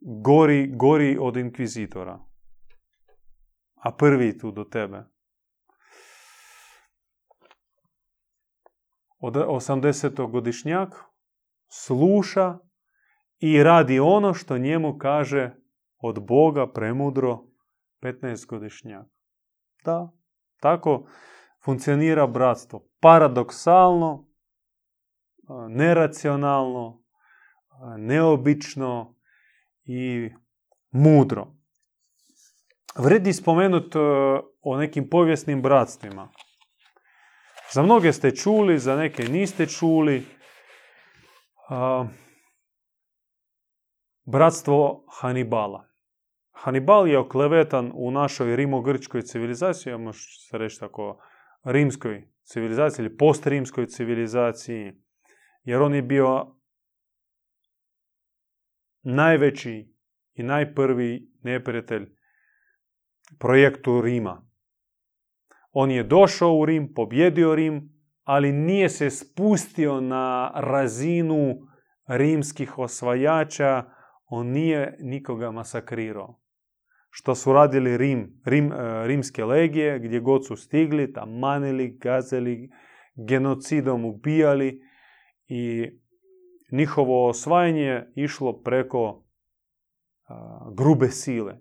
gori, 0.00 0.72
gori 0.76 1.18
od 1.20 1.36
inkvizitora. 1.36 2.18
A 3.74 3.92
prvi 3.92 4.38
tu 4.38 4.50
do 4.50 4.64
tebe. 4.64 5.04
Od 9.18 9.34
80-godišnjak 9.34 10.94
sluša 11.68 12.58
i 13.38 13.62
radi 13.62 14.00
ono 14.00 14.34
što 14.34 14.58
njemu 14.58 14.98
kaže 14.98 15.63
od 16.06 16.26
Boga 16.26 16.66
premudro 16.72 17.44
15-godišnjak. 18.02 19.04
Da, 19.84 20.12
tako 20.60 21.06
funkcionira 21.64 22.26
bratstvo. 22.26 22.88
Paradoksalno, 23.00 24.28
neracionalno, 25.68 27.02
neobično 27.98 29.16
i 29.84 30.30
mudro. 30.90 31.46
Vredi 32.96 33.32
spomenuti 33.32 33.98
o 34.62 34.76
nekim 34.76 35.08
povijesnim 35.10 35.62
bratstvima. 35.62 36.28
Za 37.72 37.82
mnoge 37.82 38.12
ste 38.12 38.36
čuli, 38.36 38.78
za 38.78 38.96
neke 38.96 39.22
niste 39.22 39.66
čuli. 39.66 40.26
Bratstvo 44.24 45.06
Hanibala. 45.20 45.93
Hanibal 46.64 47.08
je 47.08 47.18
oklevetan 47.18 47.90
u 47.94 48.10
našoj 48.10 48.56
rimogrčkoj 48.56 49.22
civilizaciji, 49.22 49.98
može 49.98 50.18
se 50.48 50.58
reći 50.58 50.80
tako 50.80 51.22
rimskoj 51.64 52.28
civilizaciji 52.42 53.04
ili 53.04 53.16
postrimskoj 53.16 53.86
civilizaciji, 53.86 54.92
jer 55.64 55.82
on 55.82 55.94
je 55.94 56.02
bio 56.02 56.56
najveći 59.02 59.94
i 60.34 60.42
najprvi 60.42 61.32
neprijatelj 61.42 62.08
projektu 63.38 64.00
Rima. 64.00 64.46
On 65.72 65.90
je 65.90 66.02
došao 66.02 66.56
u 66.56 66.64
Rim, 66.64 66.94
pobjedio 66.94 67.54
Rim, 67.54 67.92
ali 68.22 68.52
nije 68.52 68.88
se 68.88 69.10
spustio 69.10 70.00
na 70.00 70.52
razinu 70.54 71.54
rimskih 72.06 72.78
osvajača, 72.78 73.84
on 74.26 74.46
nije 74.46 74.96
nikoga 75.00 75.50
masakrirao 75.50 76.43
što 77.16 77.34
su 77.34 77.52
radili 77.52 77.96
Rim, 77.96 78.40
Rim, 78.44 78.72
e, 78.72 79.06
rimske 79.06 79.44
legije, 79.44 79.98
gdje 79.98 80.20
god 80.20 80.46
su 80.46 80.56
stigli, 80.56 81.12
tam 81.12 81.38
manili, 81.38 81.98
gazeli, 82.00 82.70
genocidom 83.14 84.04
ubijali 84.04 84.80
i 85.46 85.90
njihovo 86.72 87.28
osvajanje 87.28 88.06
išlo 88.14 88.62
preko 88.62 89.24
grube 90.76 91.08
sile. 91.08 91.60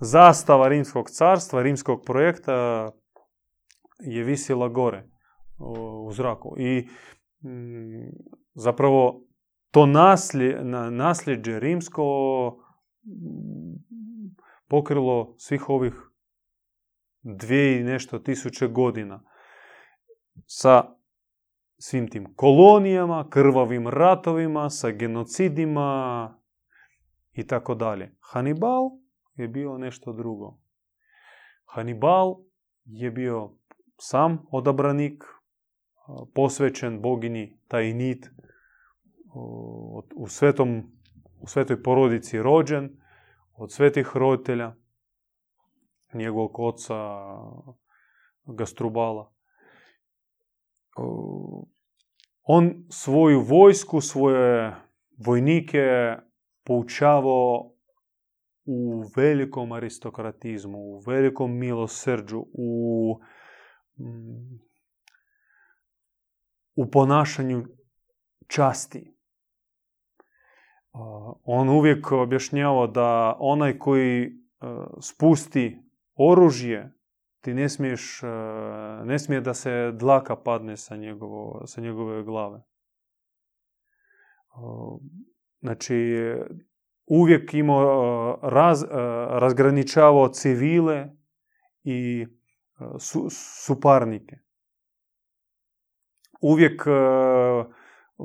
zastava 0.00 0.68
Rimskog 0.68 1.10
carstva, 1.10 1.62
Rimskog 1.62 2.02
projekta 2.06 2.90
je 3.98 4.24
visila 4.24 4.68
gore 4.68 5.08
u 6.04 6.12
zraku. 6.12 6.54
I 6.58 6.88
mm, 7.44 8.10
zapravo 8.54 9.22
to 9.70 9.86
naslje, 9.86 10.64
nasljeđe 10.90 11.60
rimsko 11.60 12.02
pokrilo 14.68 15.34
svih 15.38 15.68
ovih 15.68 15.94
dvije 17.22 17.80
i 17.80 17.84
nešto 17.84 18.18
tisuće 18.18 18.68
godina 18.68 19.22
sa 20.46 20.84
svim 21.78 22.10
tim 22.10 22.34
kolonijama, 22.34 23.28
krvavim 23.30 23.88
ratovima, 23.88 24.70
sa 24.70 24.90
genocidima 24.90 26.34
i 27.32 27.46
tako 27.46 27.74
dalje. 27.74 28.16
Hannibal 28.20 28.90
je 29.36 29.48
bio 29.48 29.78
nešto 29.78 30.12
drugo. 30.12 30.58
Hannibal 31.64 32.36
je 32.84 33.10
bio 33.10 33.50
sam 33.98 34.46
odabranik, 34.50 35.24
posvećen 36.34 37.02
bogini 37.02 37.58
Tajnit, 37.68 38.30
u, 40.14 40.28
svetom, 40.28 40.82
u 41.40 41.46
svetoj 41.46 41.82
porodici 41.82 42.42
rođen, 42.42 43.00
od 43.52 43.72
svetih 43.72 44.10
roditelja, 44.14 44.74
njegovog 46.14 46.60
oca 46.60 46.94
Gastrubala. 48.44 49.32
On 52.42 52.86
svoju 52.90 53.40
vojsku, 53.40 54.00
svoje 54.00 54.74
vojnike 55.26 56.16
poučavao 56.64 57.75
u 58.66 59.04
velikom 59.16 59.72
aristokratizmu, 59.72 60.78
u 60.78 60.98
velikom 60.98 61.58
milosrđu, 61.58 62.44
u, 62.52 63.20
mm, 63.98 64.58
u 66.74 66.90
ponašanju 66.90 67.64
časti 68.46 69.16
on 71.44 71.68
uvijek 71.68 72.12
objašnjava 72.12 72.86
da 72.86 73.36
onaj 73.38 73.78
koji 73.78 74.24
e, 74.24 74.30
spusti 75.00 75.82
oružje, 76.14 76.92
ti 77.40 77.54
ne 77.54 77.68
smiješ, 77.68 78.22
e, 78.22 78.26
ne 79.04 79.18
smije 79.18 79.40
da 79.40 79.54
se 79.54 79.92
dlaka 79.94 80.36
padne 80.36 80.76
sa, 80.76 80.96
njegovo, 80.96 81.66
sa 81.66 81.80
njegove 81.80 82.22
glave. 82.22 82.62
Znači, 85.60 86.16
uvijek 87.06 87.54
imao 87.54 88.38
raz, 88.42 88.82
e, 88.82 88.86
razgraničavao 89.30 90.28
civile 90.28 91.08
i 91.84 92.26
su, 92.98 93.26
suparnike. 93.66 94.36
Uvijek 96.40 96.82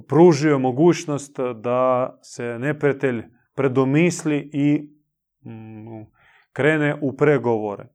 pružio 0.07 0.59
mogućnost 0.59 1.39
da 1.55 2.19
se 2.21 2.43
neprijatelj 2.59 3.23
predomisli 3.55 4.49
i 4.53 4.89
mm, 5.49 6.03
krene 6.53 6.99
u 7.01 7.17
pregovore. 7.17 7.87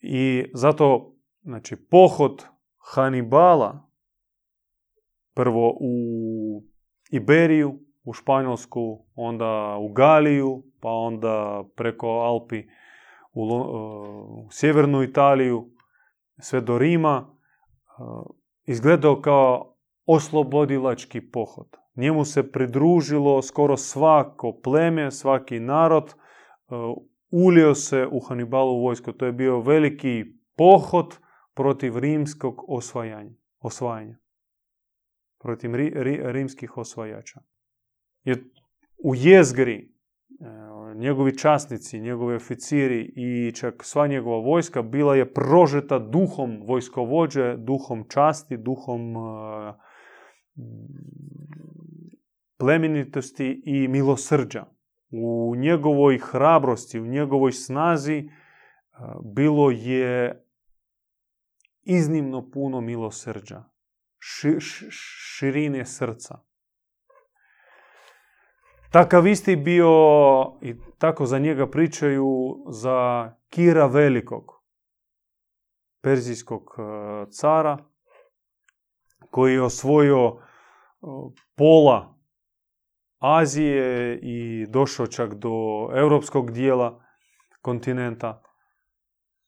I 0.00 0.44
zato 0.54 1.16
znači, 1.42 1.76
pohod 1.76 2.44
Hanibala 2.76 3.90
prvo 5.34 5.76
u 5.80 5.92
Iberiju, 7.10 7.85
u 8.06 8.12
Španjolsku, 8.12 9.04
onda 9.14 9.76
u 9.80 9.88
Galiju, 9.88 10.62
pa 10.80 10.88
onda 10.88 11.64
preko 11.76 12.06
Alpi 12.06 12.62
u, 13.32 13.42
u 14.46 14.48
sjevernu 14.50 15.02
Italiju, 15.02 15.70
sve 16.38 16.60
do 16.60 16.78
Rima, 16.78 17.26
izgledao 18.64 19.20
kao 19.20 19.76
oslobodilački 20.06 21.30
pohod. 21.30 21.76
Njemu 21.96 22.24
se 22.24 22.52
pridružilo 22.52 23.42
skoro 23.42 23.76
svako 23.76 24.60
pleme, 24.62 25.10
svaki 25.10 25.60
narod, 25.60 26.14
e, 26.14 26.14
ulio 27.30 27.74
se 27.74 28.06
u 28.10 28.20
Hannibalovu 28.20 28.82
vojsku. 28.82 29.12
To 29.12 29.26
je 29.26 29.32
bio 29.32 29.60
veliki 29.60 30.24
pohod 30.56 31.18
protiv 31.54 31.98
rimskog 31.98 32.64
osvajanja. 32.68 33.30
osvajanja. 33.60 34.18
Protiv 35.38 35.74
rimskih 36.24 36.76
osvajača. 36.76 37.40
Jer 38.26 38.44
u 39.04 39.14
jezgri 39.14 39.74
e, 39.74 39.84
njegovi 40.94 41.38
časnici, 41.38 42.00
njegovi 42.00 42.34
oficiri 42.34 43.12
i 43.16 43.52
čak 43.52 43.84
sva 43.84 44.06
njegova 44.06 44.38
vojska 44.38 44.82
bila 44.82 45.16
je 45.16 45.32
prožeta 45.32 45.98
duhom 45.98 46.62
vojskovođe, 46.66 47.56
duhom 47.56 48.04
časti, 48.08 48.56
duhom 48.56 49.16
e, 49.16 49.72
plemenitosti 52.58 53.62
i 53.64 53.88
milosrđa. 53.88 54.64
U 55.10 55.54
njegovoj 55.56 56.18
hrabrosti, 56.18 57.00
u 57.00 57.06
njegovoj 57.06 57.52
snazi 57.52 58.28
bilo 59.34 59.70
je 59.70 60.44
iznimno 61.82 62.50
puno 62.50 62.80
milosrđa, 62.80 63.64
širine 64.18 65.86
srca. 65.86 66.45
Takav 68.96 69.26
isti 69.26 69.56
bio, 69.56 69.90
i 70.62 70.74
tako 70.98 71.26
za 71.26 71.38
njega 71.38 71.70
pričaju, 71.70 72.56
za 72.68 73.30
Kira 73.50 73.86
Velikog, 73.86 74.62
perzijskog 76.02 76.76
cara, 77.30 77.78
koji 79.30 79.52
je 79.52 79.62
osvojio 79.62 80.36
pola 81.54 82.18
Azije 83.18 84.18
i 84.22 84.66
došao 84.68 85.06
čak 85.06 85.34
do 85.34 85.88
europskog 85.94 86.50
dijela 86.50 87.04
kontinenta 87.62 88.42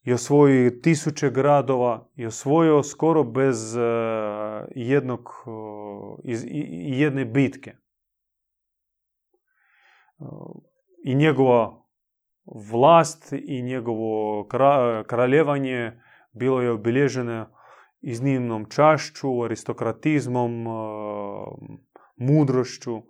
i 0.03 0.13
osvojio 0.13 0.71
tisuće 0.71 1.31
gradova 1.31 2.09
i 2.17 2.27
osvojio 2.27 2.83
skoro 2.83 3.25
bez 3.25 3.77
e, 3.77 3.81
jednog, 4.75 5.29
jedne 6.99 7.25
bitke. 7.25 7.88
I 11.05 11.15
njegova 11.15 11.85
vlast 12.73 13.33
i 13.33 13.63
njegovo 13.63 14.47
kraljevanje 15.07 16.01
bilo 16.33 16.61
je 16.61 16.71
obilježeno 16.71 17.47
iznimnom 18.01 18.67
čašću, 18.71 19.43
aristokratizmom, 19.45 20.65
mudrošću. 22.17 23.03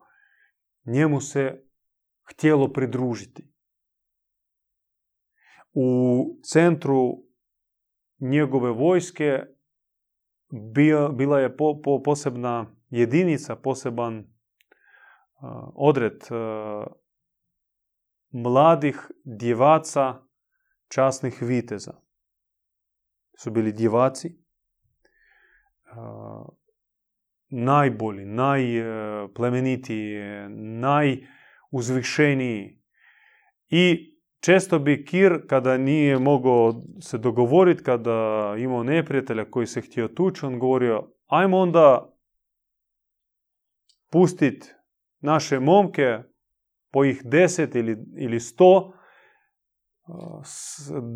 Njemu 0.85 1.21
se 1.21 1.65
htjelo 2.31 2.73
pridružiti. 2.73 3.53
U 5.73 6.25
centru 6.43 7.29
njegove 8.21 8.71
vojske 8.71 9.39
bila 11.17 11.41
je 11.41 11.57
posebna 12.05 12.77
jedinica, 12.91 13.57
poseban 13.57 14.38
odred 15.75 16.23
e, 16.23 16.35
mladih 18.31 19.11
djevaca 19.25 20.15
časnih 20.89 21.43
viteza. 21.43 21.93
Su 23.39 23.51
bili 23.51 23.73
djevaci 23.73 24.49
najbolji, 27.51 28.25
najplemenitiji, 28.25 30.17
najuzvišeniji. 31.71 32.83
I 33.69 34.15
često 34.41 34.79
bi 34.79 35.05
Kir, 35.05 35.47
kada 35.49 35.77
nije 35.79 36.19
mogao 36.19 36.83
se 37.01 37.19
dogovoriti, 37.19 37.83
kada 37.83 38.55
imao 38.59 38.83
neprijatelja 38.83 39.51
koji 39.51 39.67
se 39.67 39.81
htio 39.81 40.09
tući, 40.09 40.47
on 40.47 40.59
govorio, 40.59 41.13
ajmo 41.27 41.59
onda 41.59 42.15
pustit 44.11 44.75
naše 45.21 45.61
momke, 45.61 46.19
po 46.93 47.05
ih 47.05 47.23
deset 47.25 47.75
ili, 47.75 47.97
ili 48.17 48.41
sto, 48.41 48.93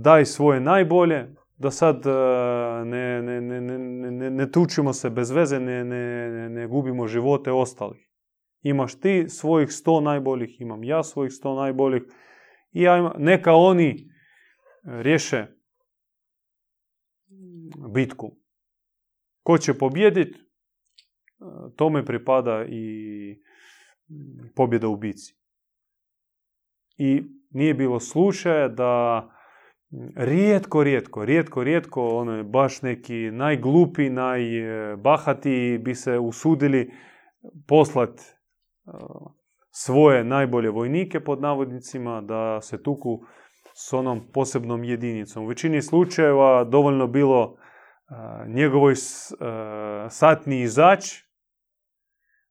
daj 0.03 0.24
svoje 0.24 0.61
najbolje, 0.61 1.34
da 1.57 1.70
sad 1.70 2.03
ne, 2.86 3.22
ne, 3.22 3.40
ne, 3.40 3.61
ne, 3.61 4.30
ne 4.30 4.50
tučimo 4.50 4.92
se 4.92 5.11
bez 5.11 5.30
veze, 5.30 5.61
ne, 5.61 5.84
ne, 6.48 6.66
gubimo 6.66 7.07
živote 7.07 7.53
ostalih. 7.53 8.09
Imaš 8.62 9.00
ti 9.00 9.24
svojih 9.28 9.72
sto 9.72 10.00
najboljih, 10.00 10.61
imam 10.61 10.84
ja 10.84 11.03
svojih 11.03 11.32
sto 11.32 11.55
najboljih. 11.55 12.03
I 12.72 12.84
neka 13.18 13.53
oni 13.53 14.09
riješe 14.84 15.46
bitku. 17.94 18.36
Ko 19.42 19.59
će 19.59 19.78
pobjediti, 19.78 20.38
tome 21.76 22.05
pripada 22.05 22.64
i 22.68 23.42
pobjeda 24.56 24.88
u 24.88 24.96
bici. 24.96 25.34
I 26.96 27.22
nije 27.50 27.74
bilo 27.74 28.00
slučaja 28.00 28.68
da 28.68 29.28
rijetko, 30.16 30.84
rijetko, 30.84 31.24
rijetko, 31.24 31.64
rijetko, 31.64 32.08
ono, 32.08 32.44
baš 32.44 32.82
neki 32.82 33.30
najglupi, 33.32 34.10
najbahati 34.10 35.80
bi 35.84 35.94
se 35.94 36.18
usudili 36.18 36.90
poslati 37.68 38.22
svoje 39.70 40.24
najbolje 40.24 40.70
vojnike 40.70 41.20
pod 41.20 41.40
navodnicima 41.40 42.20
da 42.20 42.60
se 42.60 42.82
tuku 42.82 43.20
s 43.74 43.92
onom 43.92 44.20
posebnom 44.32 44.84
jedinicom. 44.84 45.44
U 45.44 45.46
većini 45.46 45.82
slučajeva 45.82 46.64
dovoljno 46.64 47.06
bilo 47.06 47.56
njegovoj 48.46 48.94
satni 50.10 50.60
izač 50.60 51.04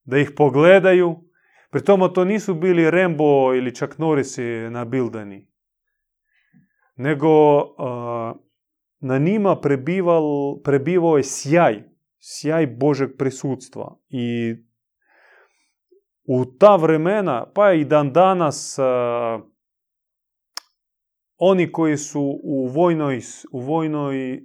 da 0.04 0.18
ih 0.18 0.32
pogledaju. 0.38 1.31
Pri 1.72 1.84
tomu 1.84 2.10
to 2.10 2.26
nisu 2.26 2.54
bili 2.54 2.92
Rembo 2.92 3.56
ili 3.56 3.76
čak 3.76 3.98
Norisi 3.98 4.44
na 4.70 4.86
Bildani. 4.86 5.48
Nego 6.96 7.30
na 9.00 9.18
njima 9.18 9.56
prebivao 10.64 11.18
je 11.18 11.24
sjaj, 11.24 11.84
sjaj 12.20 12.68
Božeg 12.68 13.10
prisutstva. 13.18 13.98
I 14.10 14.56
u 16.24 16.46
ta 16.46 16.76
vremena, 16.76 17.46
pa 17.54 17.74
i 17.74 17.86
dan 17.86 18.14
danas, 18.14 18.80
oni 21.38 21.72
koji 21.72 21.98
su 21.98 22.40
u 22.44 22.68
vojnoj, 22.68 23.22
u 23.52 23.60
vojnoj 23.60 24.42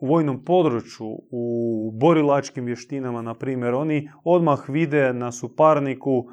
u 0.00 0.06
vojnom 0.06 0.44
području, 0.44 1.06
u 1.30 1.90
borilačkim 1.94 2.64
vještinama, 2.64 3.22
na 3.22 3.34
primjer, 3.34 3.74
oni 3.74 4.10
odmah 4.24 4.68
vide 4.68 5.12
na 5.12 5.32
suparniku 5.32 6.30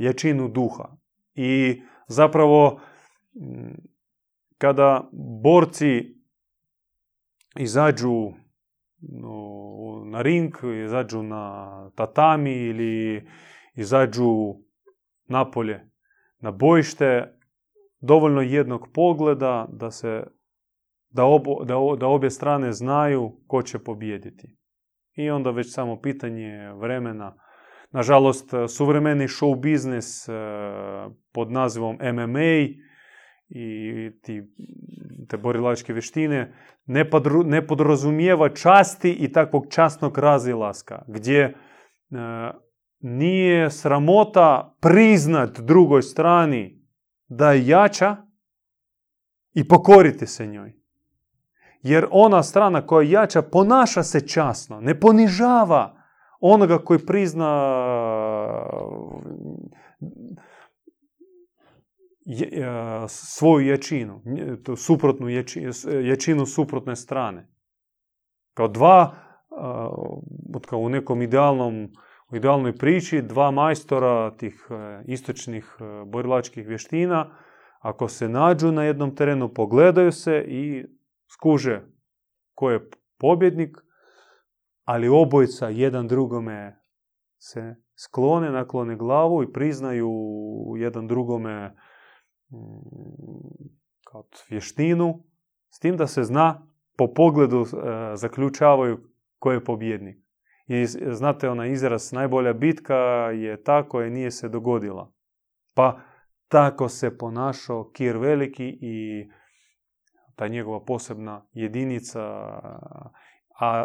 jačinu 0.00 0.48
duha. 0.48 0.96
I 1.34 1.82
zapravo, 2.08 2.80
kada 4.58 5.10
borci 5.42 6.16
izađu 7.58 8.32
na 10.04 10.22
ring, 10.22 10.54
izađu 10.84 11.22
na 11.22 11.90
tatami 11.94 12.52
ili 12.52 13.28
izađu 13.74 14.54
napolje 15.28 15.80
na 16.38 16.50
bojište, 16.50 17.38
dovoljno 18.00 18.40
jednog 18.40 18.88
pogleda 18.94 19.68
da 19.72 19.90
se 19.90 20.24
da, 21.10 21.22
da, 21.64 21.74
da 21.98 22.06
obje 22.06 22.30
strane 22.30 22.72
znaju 22.72 23.32
ko 23.46 23.62
će 23.62 23.78
pobijediti. 23.78 24.56
I 25.14 25.30
onda 25.30 25.50
već 25.50 25.74
samo 25.74 26.00
pitanje 26.00 26.72
vremena. 26.72 27.36
Nažalost, 27.92 28.50
suvremeni 28.68 29.28
show 29.28 29.60
biznis 29.60 30.28
e, 30.28 30.32
pod 31.32 31.50
nazivom 31.50 31.98
MMA 32.02 32.50
i 33.48 34.10
ti, 34.22 34.42
te 35.28 35.36
borilačke 35.36 35.92
vještine 35.92 36.52
ne, 36.86 37.10
podru, 37.10 37.42
ne 37.42 37.66
podrazumijeva 37.66 38.48
časti 38.48 39.10
i 39.10 39.32
takvog 39.32 39.66
časnog 39.70 40.18
razilaska, 40.18 41.04
gdje 41.08 41.40
e, 41.40 41.54
nije 43.00 43.70
sramota 43.70 44.76
priznat 44.80 45.60
drugoj 45.60 46.02
strani 46.02 46.82
da 47.28 47.52
je 47.52 47.66
jača 47.66 48.16
i 49.54 49.68
pokoriti 49.68 50.26
se 50.26 50.46
njoj. 50.46 50.72
Jer 51.82 52.06
ona 52.10 52.42
strana 52.42 52.86
koja 52.86 53.04
je 53.04 53.10
jača 53.10 53.42
ponaša 53.42 54.02
se 54.02 54.28
časno, 54.28 54.80
ne 54.80 55.00
ponižava 55.00 55.95
onoga 56.52 56.78
koji 56.78 57.06
prizna 57.06 57.52
svoju 63.08 63.66
jačinu, 63.66 64.22
suprotnu 64.76 65.28
jačinu 66.02 66.46
suprotne 66.46 66.96
strane. 66.96 67.48
Kao 68.54 68.68
dva, 68.68 69.14
kao 70.68 70.78
u 70.78 70.88
nekom 70.88 71.22
idealnom, 71.22 71.88
u 72.32 72.36
idealnoj 72.36 72.76
priči, 72.76 73.22
dva 73.22 73.50
majstora 73.50 74.36
tih 74.36 74.66
e, 74.70 75.02
istočnih 75.06 75.76
e, 75.80 76.04
borilačkih 76.04 76.66
vještina, 76.68 77.30
ako 77.80 78.08
se 78.08 78.28
nađu 78.28 78.72
na 78.72 78.84
jednom 78.84 79.16
terenu, 79.16 79.54
pogledaju 79.54 80.12
se 80.12 80.44
i 80.48 80.84
skuže 81.32 81.82
ko 82.54 82.70
je 82.70 82.90
pobjednik, 83.18 83.76
ali 84.86 85.08
obojica 85.08 85.68
jedan 85.68 86.08
drugome 86.08 86.80
se 87.38 87.74
sklone, 87.96 88.50
naklone 88.50 88.96
glavu 88.96 89.42
i 89.42 89.52
priznaju 89.52 90.10
jedan 90.76 91.06
drugome 91.06 91.76
mm, 92.50 92.56
kao 94.04 94.24
vještinu, 94.50 95.24
s 95.70 95.78
tim 95.78 95.96
da 95.96 96.06
se 96.06 96.24
zna, 96.24 96.66
po 96.98 97.14
pogledu 97.14 97.60
e, 97.60 97.66
zaključavaju 98.16 98.98
ko 99.38 99.52
je 99.52 99.64
pobjednik. 99.64 100.16
I 100.66 100.86
znate 101.10 101.48
ona 101.48 101.66
izraz, 101.66 102.12
najbolja 102.12 102.52
bitka 102.52 102.96
je 103.34 103.62
ta 103.62 103.88
koja 103.88 104.10
nije 104.10 104.30
se 104.30 104.48
dogodila. 104.48 105.12
Pa 105.74 106.00
tako 106.48 106.88
se 106.88 107.18
ponašao 107.18 107.90
Kir 107.90 108.16
Veliki 108.16 108.78
i 108.80 109.28
ta 110.36 110.48
njegova 110.48 110.84
posebna 110.84 111.46
jedinica, 111.52 112.22
a 113.60 113.84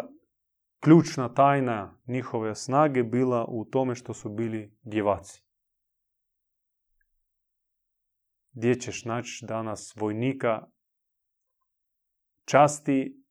ključna 0.84 1.34
tajna 1.34 1.98
njihove 2.06 2.54
snage 2.54 3.02
bila 3.02 3.44
u 3.48 3.64
tome 3.64 3.94
što 3.94 4.14
su 4.14 4.28
bili 4.28 4.78
djevaci. 4.82 5.42
Gdje 8.52 8.74
ćeš 8.74 9.04
naći 9.04 9.44
danas 9.48 9.96
vojnika 9.96 10.66
časti, 12.44 13.24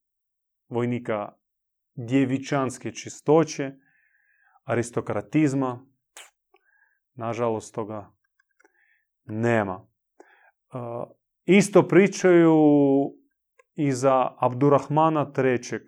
vojnika 0.68 1.32
djevičanske 1.94 2.92
čistoće, 2.92 3.72
aristokratizma, 4.64 5.86
nažalost 7.14 7.74
toga 7.74 8.12
nema. 9.24 9.86
Isto 11.44 11.88
pričaju 11.88 12.56
i 13.74 13.92
za 13.92 14.36
Abdurrahmana 14.38 15.32
III. 15.38 15.78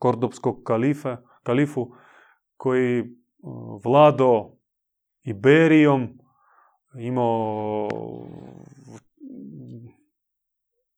Kordopskog 0.00 0.62
kalife, 0.64 1.16
kalifu 1.42 1.92
koji 2.56 3.00
uh, 3.00 3.84
vlado 3.84 4.50
Iberijom, 5.22 6.08
imao 6.98 7.88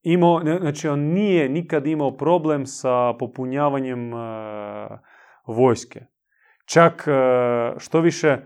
imao, 0.03 0.41
znači 0.61 0.89
on 0.89 1.01
nije 1.01 1.49
nikad 1.49 1.87
imao 1.87 2.17
problem 2.17 2.67
sa 2.67 3.13
popunjavanjem 3.19 4.13
uh, 4.13 4.21
vojske. 5.47 6.01
Čak 6.65 7.07
uh, 7.07 7.79
što 7.79 8.01
više 8.01 8.37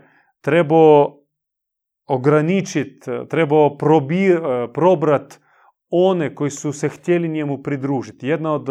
trebao 0.41 1.23
ograničiti, 2.07 3.11
trebao 3.29 3.77
probi, 3.77 4.37
probrat 4.73 5.39
one 5.89 6.35
koji 6.35 6.51
su 6.51 6.71
se 6.71 6.89
htjeli 6.89 7.29
njemu 7.29 7.63
pridružiti. 7.63 8.27
Jedna 8.27 8.53
od 8.53 8.69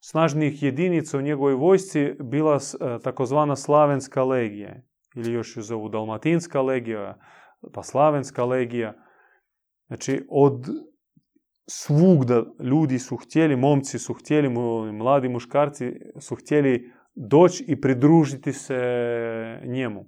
najsnažnijih 0.00 0.62
jedinica 0.62 1.18
u 1.18 1.22
njegovoj 1.22 1.54
vojsci 1.54 2.14
bila 2.20 2.58
takozvana 3.02 3.56
Slavenska 3.56 4.24
legija, 4.24 4.82
ili 5.14 5.32
još 5.32 5.56
ju 5.56 5.62
zovu 5.62 5.88
Dalmatinska 5.88 6.62
legija, 6.62 7.18
pa 7.74 7.82
Slavenska 7.82 8.44
legija. 8.44 8.94
Znači, 9.86 10.26
od 10.30 10.66
svugda 11.70 12.44
ljudi 12.60 12.98
su 12.98 13.16
htjeli, 13.16 13.56
momci 13.56 13.98
su 13.98 14.14
htjeli, 14.14 14.48
mladi 14.92 15.28
muškarci 15.28 15.92
su 16.20 16.36
htjeli 16.36 16.92
doći 17.14 17.64
i 17.68 17.80
pridružiti 17.80 18.52
se 18.52 18.80
njemu. 19.64 20.06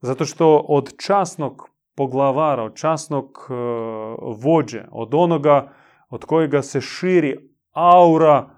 Zato 0.00 0.24
što 0.24 0.66
od 0.68 0.96
časnog 1.06 1.70
poglavara, 1.96 2.62
od 2.62 2.74
časnog 2.74 3.48
e, 3.50 3.54
vođe, 4.36 4.84
od 4.90 5.14
onoga 5.14 5.81
od 6.12 6.24
kojega 6.24 6.62
se 6.62 6.80
širi 6.80 7.50
aura 7.70 8.50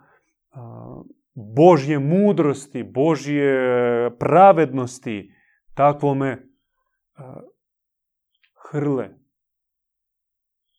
Božje 1.34 1.98
mudrosti, 1.98 2.82
Božje 2.82 4.10
pravednosti, 4.18 5.32
takvome 5.74 6.48
hrle 8.70 9.10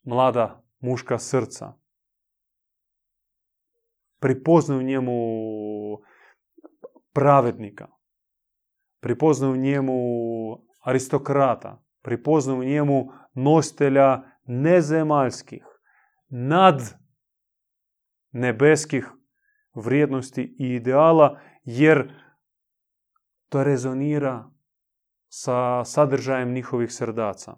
mlada 0.06 0.64
muška 0.80 1.20
srca. 1.20 1.74
Pripoznaju 4.20 4.82
njemu 4.82 5.14
pravednika. 7.14 7.88
Prepoznaju 9.00 9.56
njemu 9.56 9.94
aristokrata. 10.80 11.84
Prepoznaju 12.02 12.64
njemu 12.64 13.12
nositelja 13.34 14.22
nezemaljskih, 14.46 15.75
nad 16.30 16.82
nebeskih 18.32 19.10
vrijednosti 19.76 20.56
i 20.60 20.68
ideala, 20.76 21.40
jer 21.64 22.14
to 23.50 23.64
rezonira 23.64 24.52
sa 25.28 25.86
sadržajem 25.86 26.54
njihovih 26.54 26.94
srdaca. 26.94 27.58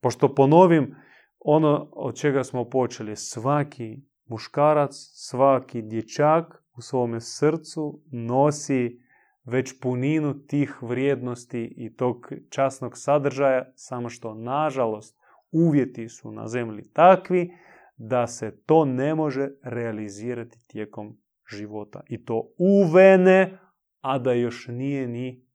Pošto 0.00 0.34
ponovim 0.34 0.94
ono 1.38 1.90
od 1.92 2.16
čega 2.16 2.44
smo 2.44 2.70
počeli, 2.70 3.16
svaki 3.16 4.02
muškarac, 4.26 4.90
svaki 5.14 5.82
dječak 5.82 6.62
u 6.76 6.80
svome 6.80 7.20
srcu 7.20 8.02
nosi 8.12 9.00
već 9.44 9.80
puninu 9.80 10.46
tih 10.46 10.82
vrijednosti 10.82 11.74
i 11.76 11.96
tog 11.96 12.32
časnog 12.50 12.92
sadržaja, 12.98 13.72
samo 13.74 14.08
što 14.08 14.34
nažalost 14.34 15.18
uvjeti 15.52 16.08
su 16.08 16.32
na 16.32 16.48
zemlji 16.48 16.92
takvi 16.92 17.54
da 17.98 18.26
se 18.26 18.62
to 18.66 18.84
ne 18.84 19.14
može 19.14 19.48
realizirati 19.62 20.58
tijekom 20.66 21.20
života. 21.52 22.02
I 22.08 22.24
to 22.24 22.54
uvene, 22.58 23.58
a 24.00 24.18
da 24.18 24.32
još 24.32 24.66
nije 24.68 25.08
ni 25.08 25.46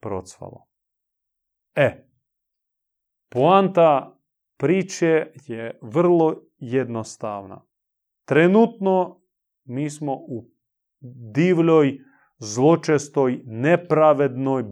procvalo. 0.00 0.66
E, 1.74 2.08
poanta 3.28 4.18
priče 4.56 5.26
je 5.46 5.78
vrlo 5.82 6.42
jednostavna. 6.58 7.66
Trenutno 8.24 9.20
mi 9.64 9.90
smo 9.90 10.12
u 10.12 10.50
divljoj, 11.34 11.98
zločestoj, 12.38 13.42
nepravednoj, 13.44 14.64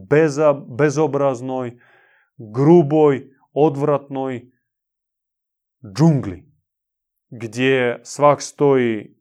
bezobraznoj, 0.78 1.78
gruboj, 2.36 3.30
odvratnoj 3.52 4.50
džungli, 5.96 6.51
gdje 7.34 8.00
svak 8.02 8.42
stoji 8.42 9.16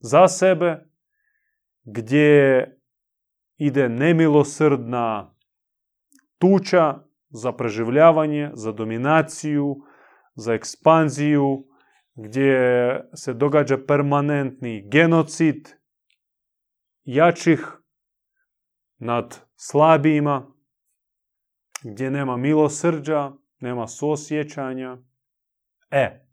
za 0.00 0.28
sebe, 0.28 0.86
gdje 1.84 2.66
ide 3.56 3.88
nemilosrdna 3.88 5.34
tuča 6.38 7.04
za 7.30 7.52
preživljavanje, 7.52 8.50
za 8.54 8.72
dominaciju, 8.72 9.76
za 10.34 10.54
ekspanziju, 10.54 11.66
gdje 12.14 12.60
se 13.14 13.34
događa 13.34 13.78
permanentni 13.86 14.88
genocid 14.88 15.68
jačih 17.04 17.66
nad 18.98 19.40
slabijima, 19.56 20.52
gdje 21.82 22.10
nema 22.10 22.36
milosrđa, 22.36 23.32
nema 23.60 23.86
suosjećanja. 23.86 24.98
E, 25.90 26.31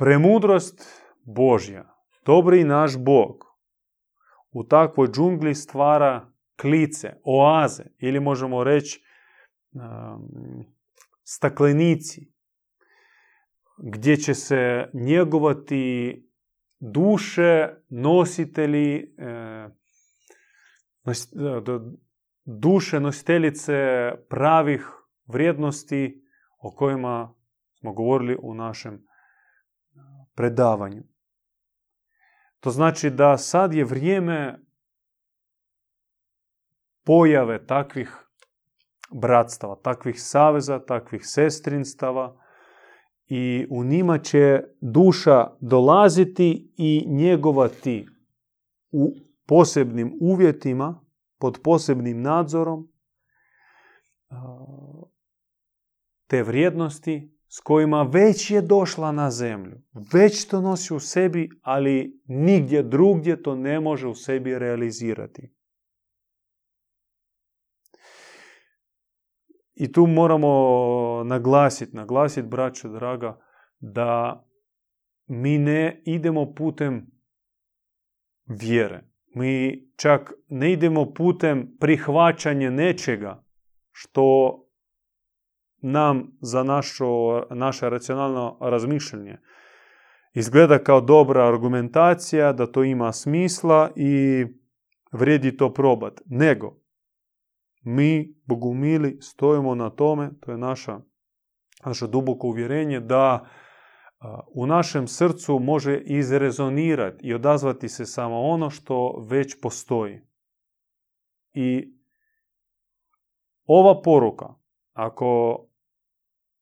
premudrost 0.00 1.04
Božja, 1.24 1.84
dobri 2.26 2.64
naš 2.64 2.98
Bog, 2.98 3.44
u 4.52 4.64
takvoj 4.64 5.08
džungli 5.08 5.54
stvara 5.54 6.32
klice, 6.60 7.12
oaze 7.24 7.84
ili 7.98 8.20
možemo 8.20 8.64
reći 8.64 9.04
staklenici 11.24 12.32
gdje 13.78 14.16
će 14.16 14.34
se 14.34 14.90
njegovati 14.92 16.14
duše 16.78 17.68
nositelji 17.88 19.14
e, 19.18 19.68
duše 22.44 23.00
nositeljice 23.00 23.72
pravih 24.28 24.86
vrijednosti 25.26 26.24
o 26.58 26.70
kojima 26.76 27.34
smo 27.80 27.92
govorili 27.92 28.38
u 28.42 28.54
našem 28.54 29.09
predavanju. 30.40 31.02
To 32.60 32.70
znači 32.70 33.10
da 33.10 33.38
sad 33.38 33.74
je 33.74 33.84
vrijeme 33.84 34.64
pojave 37.04 37.66
takvih 37.66 38.16
bratstava, 39.12 39.76
takvih 39.82 40.22
saveza, 40.22 40.78
takvih 40.78 41.20
sestrinstava 41.24 42.40
i 43.26 43.66
u 43.70 43.84
njima 43.84 44.18
će 44.18 44.62
duša 44.80 45.56
dolaziti 45.60 46.72
i 46.76 47.04
njegovati 47.08 48.08
u 48.90 49.14
posebnim 49.46 50.18
uvjetima, 50.20 51.04
pod 51.38 51.60
posebnim 51.64 52.22
nadzorom 52.22 52.92
te 56.26 56.42
vrijednosti 56.42 57.39
s 57.52 57.60
kojima 57.60 58.02
već 58.02 58.50
je 58.50 58.62
došla 58.62 59.12
na 59.12 59.30
zemlju. 59.30 59.80
Već 60.12 60.46
to 60.46 60.60
nosi 60.60 60.94
u 60.94 61.00
sebi, 61.00 61.50
ali 61.62 62.20
nigdje 62.26 62.82
drugdje 62.82 63.42
to 63.42 63.54
ne 63.54 63.80
može 63.80 64.08
u 64.08 64.14
sebi 64.14 64.58
realizirati. 64.58 65.54
I 69.74 69.92
tu 69.92 70.06
moramo 70.06 71.24
naglasiti, 71.24 71.96
naglasiti, 71.96 72.48
braćo 72.48 72.88
draga, 72.88 73.40
da 73.78 74.44
mi 75.26 75.58
ne 75.58 76.02
idemo 76.06 76.54
putem 76.54 77.06
vjere. 78.46 79.04
Mi 79.34 79.82
čak 79.96 80.32
ne 80.48 80.72
idemo 80.72 81.12
putem 81.14 81.76
prihvaćanja 81.80 82.70
nečega 82.70 83.44
što 83.90 84.56
nam 85.82 86.38
za 86.40 86.62
našo, 86.62 87.42
naše 87.50 87.90
racionalno 87.90 88.58
razmišljanje 88.60 89.38
izgleda 90.34 90.78
kao 90.78 91.00
dobra 91.00 91.48
argumentacija, 91.48 92.52
da 92.52 92.72
to 92.72 92.84
ima 92.84 93.12
smisla 93.12 93.90
i 93.96 94.44
vrijedi 95.12 95.56
to 95.56 95.72
probat. 95.72 96.20
Nego, 96.26 96.76
mi, 97.82 98.34
bogumili, 98.46 99.18
stojimo 99.20 99.74
na 99.74 99.90
tome, 99.90 100.30
to 100.40 100.50
je 100.50 100.58
naša, 100.58 101.00
naše 101.84 102.06
duboko 102.06 102.46
uvjerenje, 102.46 103.00
da 103.00 103.46
u 104.54 104.66
našem 104.66 105.06
srcu 105.06 105.58
može 105.58 106.00
izrezonirati 106.00 107.26
i 107.26 107.34
odazvati 107.34 107.88
se 107.88 108.06
samo 108.06 108.40
ono 108.40 108.70
što 108.70 109.26
već 109.28 109.60
postoji. 109.60 110.20
I 111.52 111.94
ova 113.64 114.02
poruka, 114.02 114.54
ako 114.92 115.58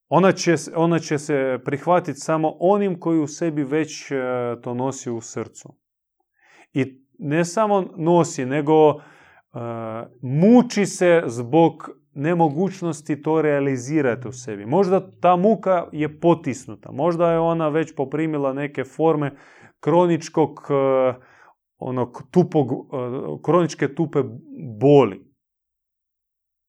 ona 0.09 0.33
će, 0.33 0.55
ona 0.75 0.99
će 0.99 1.19
se 1.19 1.59
prihvatiti 1.65 2.19
samo 2.19 2.57
onim 2.61 3.01
koji 3.01 3.21
u 3.21 3.27
sebi 3.27 3.65
već 3.65 4.11
e, 4.11 4.17
to 4.63 4.75
nosi 4.75 5.11
u 5.11 5.21
srcu. 5.21 5.75
I 6.73 7.03
ne 7.19 7.45
samo 7.45 7.85
nosi, 7.97 8.47
nego 8.47 9.01
muči 10.23 10.87
se 10.87 11.23
zbog 11.27 11.91
nemogućnosti 12.15 13.23
to 13.23 13.43
realizirati 13.43 14.29
u 14.29 14.33
sebi. 14.33 14.67
Možda 14.67 15.11
ta 15.21 15.37
muka 15.37 15.87
je 15.93 16.21
potisnuta, 16.21 16.93
možda 16.93 17.33
je 17.33 17.39
ona 17.39 17.69
već 17.69 17.95
poprimila 17.95 18.53
neke 18.53 18.85
forme 18.85 19.37
kroničkog 19.81 20.59
e, 20.71 21.15
onog 21.79 22.23
tupog, 22.31 22.71
e, 22.73 22.77
kroničke 23.45 23.95
tupe 23.95 24.23
boli. 24.81 25.28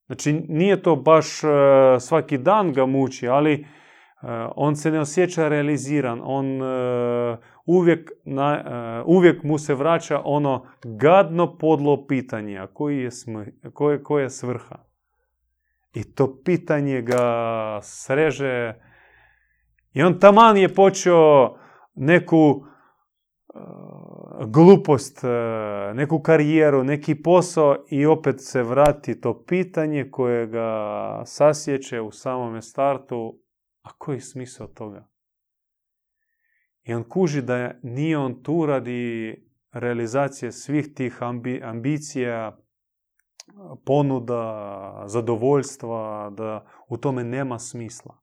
Znači 0.09 0.33
nije 0.33 0.81
to 0.81 0.95
baš 0.95 1.43
e, 1.43 1.47
svaki 1.99 2.37
dan 2.37 2.73
ga 2.73 2.85
muči, 2.85 3.27
ali 3.27 3.67
on 4.55 4.75
se 4.75 4.91
ne 4.91 4.99
osjeća 4.99 5.47
realiziran, 5.47 6.21
on 6.23 6.61
uvijek, 7.65 8.11
na, 8.25 8.53
e, 8.53 9.03
uvijek 9.05 9.43
mu 9.43 9.57
se 9.57 9.75
vraća 9.75 10.21
ono 10.25 10.65
gadno 10.83 11.57
podlo 11.57 12.07
pitanje, 12.07 12.57
a 12.57 12.67
koji 12.67 12.97
je, 12.97 13.09
koje, 13.73 14.03
koja 14.03 14.23
je 14.23 14.29
svrha? 14.29 14.75
I 15.93 16.13
to 16.13 16.41
pitanje 16.43 17.01
ga 17.01 17.79
sreže 17.81 18.73
i 19.93 20.03
on 20.03 20.19
taman 20.19 20.57
je 20.57 20.73
počeo 20.73 21.55
neku 21.95 22.65
glupost, 24.47 25.21
neku 25.93 26.19
karijeru, 26.19 26.83
neki 26.83 27.21
posao 27.21 27.85
i 27.89 28.05
opet 28.05 28.35
se 28.39 28.63
vrati 28.63 29.21
to 29.21 29.43
pitanje 29.43 30.11
koje 30.11 30.47
ga 30.47 31.21
sasjeće 31.25 32.01
u 32.01 32.11
samome 32.11 32.61
startu, 32.61 33.39
a 33.81 33.89
koji 33.97 34.15
je 34.15 34.21
smisao 34.21 34.67
toga? 34.67 35.07
I 36.83 36.93
on 36.93 37.03
kuži 37.03 37.41
da 37.41 37.71
nije 37.83 38.17
on 38.17 38.43
tu 38.43 38.65
radi 38.65 39.35
realizacije 39.71 40.51
svih 40.51 40.93
tih 40.95 41.17
ambicija, 41.63 42.57
ponuda, 43.85 45.03
zadovoljstva, 45.05 46.29
da 46.29 46.65
u 46.87 46.97
tome 46.97 47.23
nema 47.23 47.59
smisla. 47.59 48.21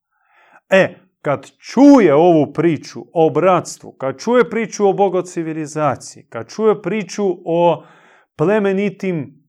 E, 0.69 0.95
kad 1.27 1.51
čuje 1.59 2.15
ovu 2.15 2.53
priču 2.53 3.01
o 3.13 3.31
bratstvu, 3.31 3.93
kad 3.93 4.19
čuje 4.19 4.51
priču 4.51 4.89
o 4.89 4.93
bogo 4.93 5.23
civilizaciji, 5.23 6.27
kad 6.29 6.49
čuje 6.49 6.83
priču 6.83 7.25
o 7.45 7.85
plemenitim 8.37 9.49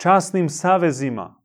časnim 0.00 0.48
savezima 0.48 1.42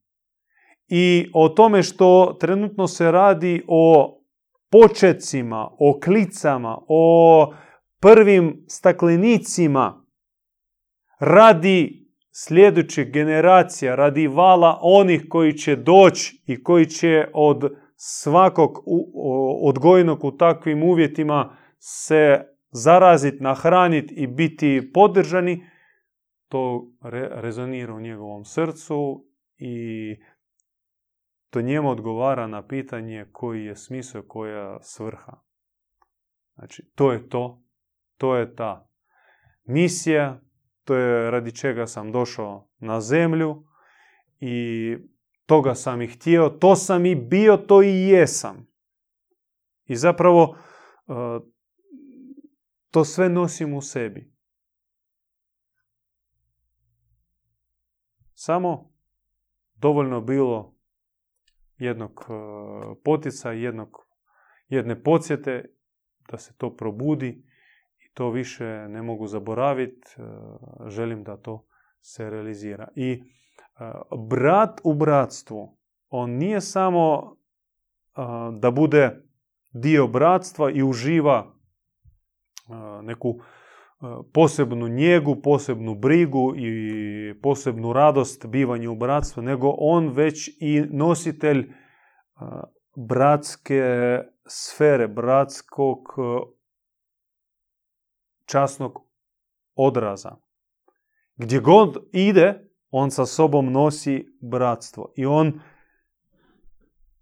i 0.87 1.31
o 1.33 1.49
tome 1.49 1.83
što 1.83 2.37
trenutno 2.39 2.87
se 2.87 3.11
radi 3.11 3.63
o 3.67 4.13
počecima, 4.71 5.69
o 5.79 5.99
klicama, 6.03 6.77
o 6.87 7.53
prvim 8.01 8.65
staklenicima 8.67 10.05
radi 11.19 12.07
sljedećih 12.31 13.11
generacija, 13.11 13.95
radi 13.95 14.27
vala 14.27 14.79
onih 14.81 15.25
koji 15.29 15.53
će 15.53 15.75
doći 15.75 16.43
i 16.45 16.63
koji 16.63 16.85
će 16.85 17.27
od 17.33 17.86
svakog 17.97 18.83
odgojenog 19.63 20.23
u 20.23 20.31
takvim 20.31 20.83
uvjetima 20.83 21.57
se 21.79 22.43
zaraziti, 22.71 23.43
nahraniti 23.43 24.13
i 24.13 24.27
biti 24.27 24.91
podržani, 24.93 25.65
to 26.47 26.91
rezonira 27.31 27.93
u 27.93 27.99
njegovom 27.99 28.45
srcu 28.45 29.25
i 29.57 30.15
to 31.49 31.61
njemu 31.61 31.89
odgovara 31.89 32.47
na 32.47 32.67
pitanje 32.67 33.25
koji 33.31 33.65
je 33.65 33.75
smisao, 33.75 34.23
koja 34.27 34.81
svrha. 34.81 35.33
Znači, 36.55 36.91
to 36.95 37.11
je 37.11 37.29
to, 37.29 37.63
to 38.17 38.35
je 38.35 38.55
ta 38.55 38.89
misija, 39.65 40.41
to 40.83 40.95
je 40.95 41.31
radi 41.31 41.55
čega 41.55 41.87
sam 41.87 42.11
došao 42.11 42.69
na 42.79 43.01
zemlju 43.01 43.63
i 44.39 44.97
toga 45.47 45.75
sam 45.75 46.01
i 46.01 46.07
htio, 46.07 46.49
to 46.49 46.75
sam 46.75 47.05
i 47.05 47.15
bio, 47.15 47.57
to 47.57 47.83
i 47.83 48.07
jesam. 48.09 48.67
I 49.85 49.95
zapravo 49.95 50.57
e, 51.07 51.13
to 52.91 53.05
sve 53.05 53.29
nosim 53.29 53.73
u 53.73 53.81
sebi. 53.81 54.33
Samo 58.33 58.93
dovoljno 59.75 60.21
bilo 60.21 60.75
jednog 61.77 62.25
e, 62.29 62.33
potica, 63.03 63.51
jednog, 63.51 63.97
jedne 64.67 65.03
podsjete 65.03 65.73
da 66.31 66.37
se 66.37 66.57
to 66.57 66.75
probudi 66.75 67.45
i 67.99 68.13
to 68.13 68.29
više 68.29 68.65
ne 68.65 69.01
mogu 69.01 69.27
zaboraviti. 69.27 70.07
E, 70.17 70.23
želim 70.89 71.23
da 71.23 71.37
to 71.37 71.67
se 72.01 72.29
realizira. 72.29 72.87
I 72.95 73.23
brat 74.29 74.81
u 74.83 74.93
bratstvu, 74.93 75.77
on 76.09 76.31
nije 76.31 76.61
samo 76.61 77.35
da 78.59 78.71
bude 78.71 79.23
dio 79.69 80.07
bratstva 80.07 80.71
i 80.71 80.83
uživa 80.83 81.53
neku 83.01 83.39
posebnu 84.33 84.87
njegu, 84.87 85.35
posebnu 85.43 85.95
brigu 85.95 86.53
i 86.57 87.41
posebnu 87.41 87.93
radost 87.93 88.45
bivanja 88.45 88.91
u 88.91 88.95
bratstvu, 88.95 89.43
nego 89.43 89.75
on 89.77 90.09
već 90.09 90.49
i 90.59 90.81
nositelj 90.91 91.73
bratske 92.95 93.83
sfere, 94.47 95.07
bratskog 95.07 95.99
časnog 98.45 98.99
odraza. 99.75 100.35
Gdje 101.35 101.59
god 101.59 101.97
ide, 102.11 102.66
on 102.91 103.11
sa 103.11 103.25
sobom 103.25 103.71
nosi 103.71 104.25
bratstvo 104.41 105.13
i 105.15 105.25
on 105.25 105.59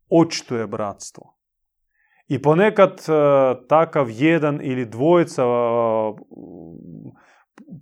očituje 0.10 0.68
bratstvo. 0.68 1.36
I 2.28 2.42
ponekad 2.42 2.92
e, 2.92 3.12
takav 3.68 4.08
jedan 4.10 4.60
ili 4.64 4.86
dvojica 4.86 5.44
e, 5.44 5.48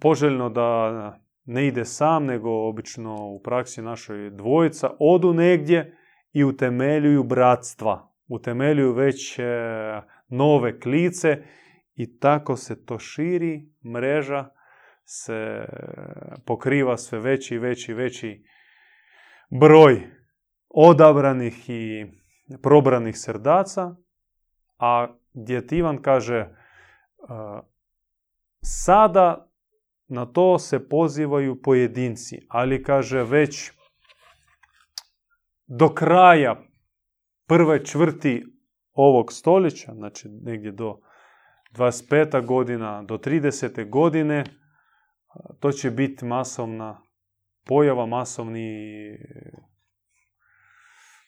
poželjno 0.02 0.50
da 0.50 1.20
ne 1.46 1.68
ide 1.68 1.86
sam, 1.86 2.26
nego 2.26 2.50
obično 2.50 3.28
u 3.28 3.42
praksi 3.44 3.82
našoj 3.82 4.30
dvojica, 4.30 4.90
odu 5.00 5.34
negdje 5.34 5.98
i 6.34 6.44
utemeljuju 6.44 7.24
bratstva. 7.24 8.10
Utemeljuju 8.28 8.94
već 8.94 9.40
e, 9.40 9.44
nove 10.28 10.80
klice 10.80 11.44
i 11.96 12.20
tako 12.20 12.56
se 12.56 12.86
to 12.86 13.00
širi 13.00 13.70
mreža 13.94 14.50
se 15.06 15.66
pokriva 16.46 16.98
sve 16.98 17.20
veći 17.20 17.56
i 17.56 17.60
veći 17.60 17.94
veći 17.94 18.44
broj 19.60 20.08
odabranih 20.70 21.70
i 21.70 22.06
probranih 22.62 23.16
srdaca, 23.18 23.96
a 24.78 25.08
gdje 25.34 25.68
Ivan 25.72 26.02
kaže 26.02 26.50
sada 28.62 29.50
na 30.08 30.26
to 30.26 30.60
se 30.60 30.90
pozivaju 30.90 31.62
pojedinci, 31.62 32.46
ali 32.50 32.84
kaže 32.84 33.24
već 33.24 33.72
do 35.68 35.94
kraja 35.94 36.64
prve 37.48 37.86
čvrti 37.86 38.46
ovog 38.94 39.34
stoljeća, 39.34 39.94
znači 39.94 40.30
negdje 40.30 40.72
do 40.72 41.00
25. 41.72 42.46
godina, 42.46 43.04
do 43.04 43.18
30. 43.18 43.90
godine, 43.90 44.44
to 45.60 45.72
će 45.72 45.92
biti 45.92 46.26
masovna 46.26 47.02
pojava, 47.66 48.06
masovni, 48.06 49.18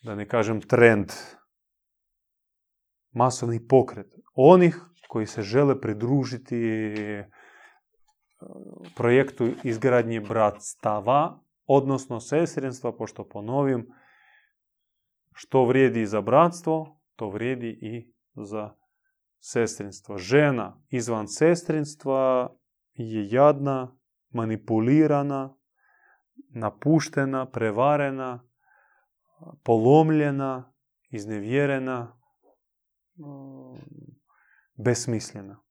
da 0.03 0.15
ne 0.15 0.27
kažem 0.27 0.61
trend, 0.61 1.11
masovni 3.11 3.67
pokret 3.67 4.13
onih 4.35 4.79
koji 5.07 5.25
se 5.25 5.41
žele 5.41 5.81
pridružiti 5.81 6.57
e, 6.57 7.29
projektu 8.95 9.49
izgradnje 9.63 10.21
bratstava, 10.21 11.39
odnosno 11.65 12.19
sestrinstva, 12.19 12.91
pošto 12.91 13.27
ponovim, 13.27 13.87
što 15.33 15.65
vrijedi 15.65 16.05
za 16.05 16.21
bratstvo, 16.21 16.99
to 17.15 17.29
vrijedi 17.29 17.79
i 17.81 18.13
za 18.35 18.73
sestrinstvo. 19.39 20.17
Žena 20.17 20.81
izvan 20.89 21.27
sestrinstva 21.27 22.55
je 22.95 23.27
jadna, 23.29 23.97
manipulirana, 24.29 25.57
napuštena, 26.49 27.51
prevarena, 27.51 28.49
polomljena, 29.63 30.73
iznevjerena, 31.09 32.19
besmislena. 34.77 35.61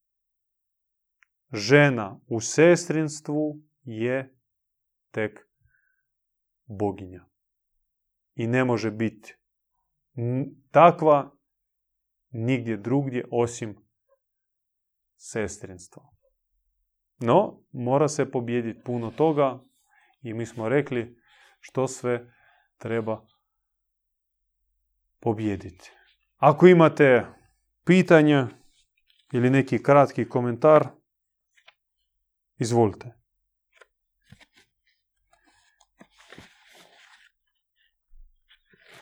Žena 1.53 2.19
u 2.27 2.39
sestrinstvu 2.39 3.61
je 3.83 4.37
tek 5.11 5.39
boginja. 6.65 7.25
I 8.33 8.47
ne 8.47 8.65
može 8.65 8.91
biti 8.91 9.35
takva 10.71 11.31
nigdje 12.29 12.77
drugdje 12.77 13.25
osim 13.31 13.75
sestrinstva. 15.17 16.14
No, 17.19 17.63
mora 17.71 18.07
se 18.07 18.31
pobijediti 18.31 18.83
puno 18.83 19.11
toga 19.11 19.59
i 20.21 20.33
mi 20.33 20.45
smo 20.45 20.69
rekli 20.69 21.17
što 21.59 21.87
sve 21.87 22.33
treba 22.77 23.25
pobijediti. 25.19 25.91
Ako 26.37 26.67
imate 26.67 27.25
pitanja 27.85 28.47
ili 29.33 29.49
neki 29.49 29.83
kratki 29.83 30.29
komentar, 30.29 30.87
izvolite. 32.57 33.13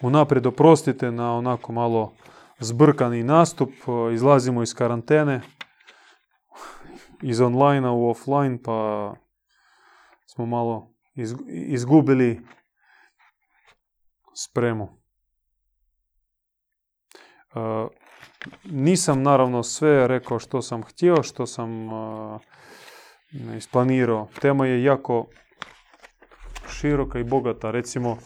Unaprijed 0.01 0.45
oprostite 0.45 1.11
na 1.11 1.37
onako 1.37 1.71
malo 1.71 2.13
zbrkani 2.59 3.23
nastup, 3.23 3.69
izlazimo 4.13 4.63
iz 4.63 4.75
karantene 4.75 5.41
iz 7.23 7.41
online 7.41 7.89
u 7.89 8.09
offline, 8.09 8.59
pa 8.63 9.13
smo 10.25 10.45
malo 10.45 10.93
izgubili 11.67 12.41
spremu. 14.35 14.83
Uh, 17.55 17.89
nisam 18.63 19.21
naravno 19.21 19.63
sve 19.63 20.07
rekao 20.07 20.39
što 20.39 20.61
sam 20.61 20.83
htio, 20.83 21.23
što 21.23 21.45
sam 21.45 21.93
uh, 21.93 22.41
isplanirao. 23.57 24.27
Tema 24.41 24.65
je 24.65 24.83
jako 24.83 25.27
široka 26.69 27.19
i 27.19 27.23
bogata. 27.23 27.71
Recimo, 27.71 28.17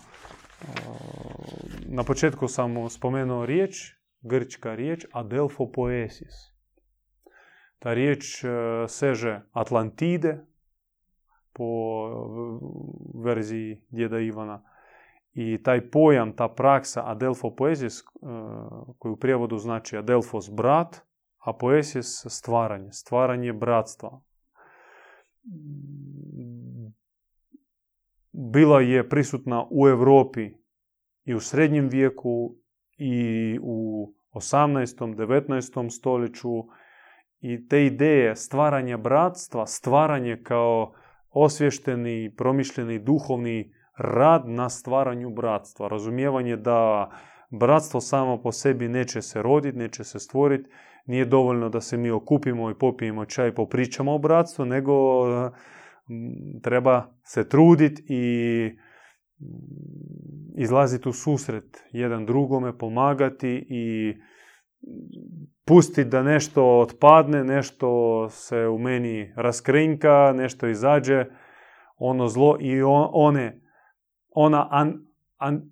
na 1.86 2.04
početku 2.04 2.48
sam 2.48 2.90
spomenuo 2.90 3.46
riječ, 3.46 3.94
grčka 4.22 4.76
riječ, 4.76 5.06
adelfo 5.12 5.72
poesis. 5.72 6.57
Ta 7.80 7.94
riječ 7.94 8.44
e, 8.44 8.48
seže 8.88 9.42
Atlantide 9.52 10.46
po 11.54 11.66
verziji 13.24 13.82
djeda 13.90 14.20
Ivana. 14.20 14.64
I 15.34 15.64
taj 15.64 15.90
pojam, 15.92 16.36
ta 16.36 16.48
praksa 16.48 17.04
adelfo 17.06 17.56
poesis, 17.56 18.00
e, 18.00 18.04
koji 18.98 19.12
u 19.12 19.20
prijevodu 19.20 19.58
znači 19.58 19.98
adelfos 19.98 20.50
brat, 20.52 21.02
a 21.38 21.54
poesis 21.54 22.26
stvaranje, 22.30 22.92
stvaranje 22.92 23.54
bratstva. 23.54 24.22
Bila 28.32 28.82
je 28.82 29.10
prisutna 29.10 29.66
u 29.70 29.88
Europi 29.88 30.50
i 31.26 31.34
u 31.34 31.40
srednjem 31.40 31.90
vijeku 31.90 32.56
i 32.98 33.60
u 33.62 34.10
18. 34.34 35.16
19. 35.16 35.90
stoljeću 35.90 36.50
i 37.40 37.68
te 37.68 37.86
ideje 37.86 38.36
stvaranja 38.36 38.98
bratstva, 38.98 39.66
stvaranje 39.66 40.42
kao 40.44 40.94
osvješteni, 41.30 42.34
promišljeni, 42.38 43.00
duhovni 43.00 43.74
rad 43.98 44.50
na 44.50 44.70
stvaranju 44.70 45.30
bratstva. 45.30 45.88
Razumijevanje 45.88 46.56
da 46.56 47.10
bratstvo 47.50 48.02
samo 48.02 48.42
po 48.42 48.52
sebi 48.52 48.88
neće 48.88 49.22
se 49.22 49.42
roditi, 49.42 49.78
neće 49.78 50.04
se 50.04 50.20
stvoriti. 50.20 50.70
Nije 51.06 51.26
dovoljno 51.26 51.70
da 51.70 51.82
se 51.82 51.98
mi 51.98 52.12
okupimo 52.12 52.72
i 52.72 52.78
popijemo 52.80 53.26
čaj 53.26 53.56
popričamo 53.56 54.16
o 54.16 54.18
bratstvu, 54.18 54.66
nego 54.66 54.94
treba 56.64 57.06
se 57.24 57.50
truditi 57.50 58.04
i 58.10 58.70
izlaziti 60.58 61.10
u 61.10 61.14
susret 61.14 61.84
jedan 61.92 62.26
drugome, 62.26 62.78
pomagati 62.78 63.66
i 63.70 64.16
pustiti 65.68 66.10
da 66.10 66.24
nešto 66.24 66.80
otpadne, 66.80 67.44
nešto 67.44 68.30
se 68.30 68.68
u 68.68 68.78
meni 68.78 69.34
raskrinka, 69.36 70.34
nešto 70.36 70.68
izađe, 70.68 71.26
ono 71.98 72.28
zlo 72.28 72.58
i 72.60 72.82
one, 73.14 73.62
ona 74.30 74.68
an, 75.38 75.72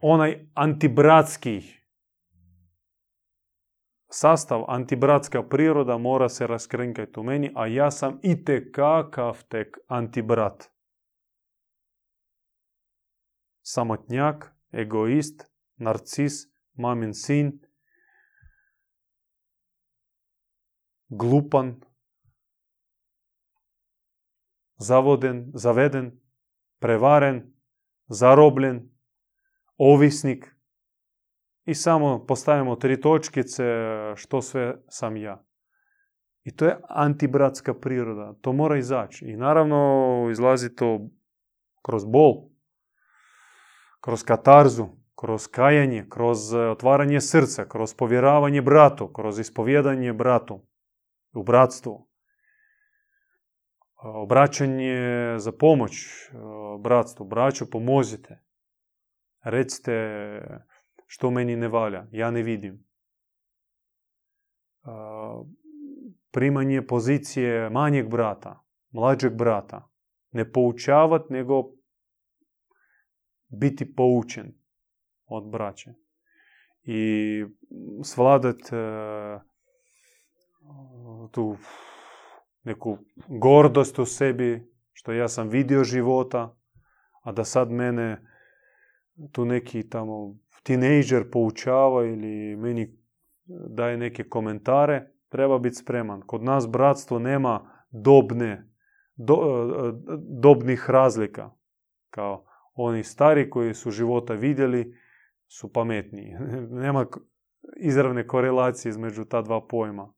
onaj 0.00 0.48
antibratski 0.54 1.62
sastav, 4.14 4.64
antibratska 4.68 5.42
priroda 5.42 5.98
mora 5.98 6.28
se 6.28 6.46
raskrinkati 6.46 7.20
u 7.20 7.22
meni, 7.22 7.52
a 7.54 7.66
ja 7.66 7.90
sam 7.90 8.18
i 8.22 8.44
kakav 8.72 9.44
tek 9.48 9.78
antibrat. 9.86 10.70
Samotnjak, 13.62 14.54
egoist, 14.72 15.44
narcis, 15.76 16.53
mamin 16.74 17.14
sin, 17.14 17.60
glupan, 21.08 21.80
zavoden, 24.76 25.50
zaveden, 25.54 26.20
prevaren, 26.80 27.54
zarobljen, 28.06 28.90
ovisnik 29.76 30.54
i 31.64 31.74
samo 31.74 32.26
postavimo 32.26 32.76
tri 32.76 33.00
točkice 33.00 33.64
što 34.16 34.42
sve 34.42 34.74
sam 34.88 35.16
ja. 35.16 35.44
I 36.44 36.56
to 36.56 36.64
je 36.64 36.80
antibratska 36.88 37.74
priroda. 37.74 38.34
To 38.40 38.52
mora 38.52 38.78
izaći. 38.78 39.24
I 39.24 39.36
naravno 39.36 40.28
izlazi 40.30 40.74
to 40.74 41.00
kroz 41.82 42.04
bol, 42.04 42.34
kroz 44.00 44.22
katarzu, 44.22 44.86
kroz 45.14 45.46
kajanje, 45.46 46.06
kroz 46.08 46.54
otvaranje 46.54 47.20
srca, 47.20 47.68
kroz 47.68 47.94
povjeravanje 47.94 48.62
bratu, 48.62 49.12
kroz 49.12 49.38
ispovjedanje 49.38 50.12
bratu 50.12 50.66
u 51.34 51.42
bratstvu. 51.42 52.08
Obraćanje 53.96 54.98
za 55.38 55.52
pomoć 55.52 55.92
bratstvu. 56.80 57.26
Braću, 57.26 57.70
pomozite. 57.70 58.40
Recite 59.44 59.92
što 61.06 61.30
meni 61.30 61.56
ne 61.56 61.68
valja, 61.68 62.06
ja 62.10 62.30
ne 62.30 62.42
vidim. 62.42 62.84
Primanje 66.30 66.86
pozicije 66.86 67.70
manjeg 67.70 68.10
brata, 68.10 68.64
mlađeg 68.90 69.34
brata. 69.34 69.88
Ne 70.30 70.52
poučavati, 70.52 71.32
nego 71.32 71.62
biti 73.48 73.94
poučen 73.94 74.63
od 75.34 75.50
braće. 75.50 75.94
I 76.82 77.44
svladat 78.02 78.56
tu 81.30 81.56
neku 82.62 82.98
gordost 83.28 83.98
u 83.98 84.04
sebi, 84.04 84.72
što 84.92 85.12
ja 85.12 85.28
sam 85.28 85.48
vidio 85.48 85.84
života, 85.84 86.56
a 87.22 87.32
da 87.32 87.44
sad 87.44 87.70
mene 87.70 88.26
tu 89.32 89.44
neki 89.44 89.88
tamo 89.88 90.36
tinejdžer 90.62 91.30
poučava 91.30 92.04
ili 92.04 92.56
meni 92.56 92.98
daje 93.68 93.96
neke 93.96 94.24
komentare, 94.24 95.12
treba 95.28 95.58
biti 95.58 95.76
spreman. 95.76 96.22
Kod 96.26 96.42
nas 96.42 96.68
bratstvo 96.68 97.18
nema 97.18 97.84
dobne, 97.90 98.68
do, 99.16 99.36
dobnih 100.40 100.90
razlika. 100.90 101.50
Kao 102.10 102.44
oni 102.74 103.04
stari 103.04 103.50
koji 103.50 103.74
su 103.74 103.90
života 103.90 104.34
vidjeli 104.34 104.94
su 105.54 105.72
pametniji. 105.72 106.34
nema 106.84 107.06
izravne 107.76 108.26
korelacije 108.26 108.90
između 108.90 109.24
ta 109.24 109.42
dva 109.42 109.66
pojma. 109.66 110.12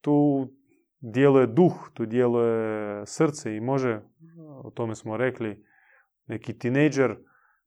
Tu 0.00 0.48
djeluje 1.00 1.46
duh, 1.46 1.90
tu 1.94 2.06
djeluje 2.06 3.06
srce 3.06 3.56
i 3.56 3.60
može, 3.60 4.00
o 4.64 4.70
tome 4.70 4.94
smo 4.94 5.16
rekli, 5.16 5.64
neki 6.26 6.58
tinejdžer 6.58 7.16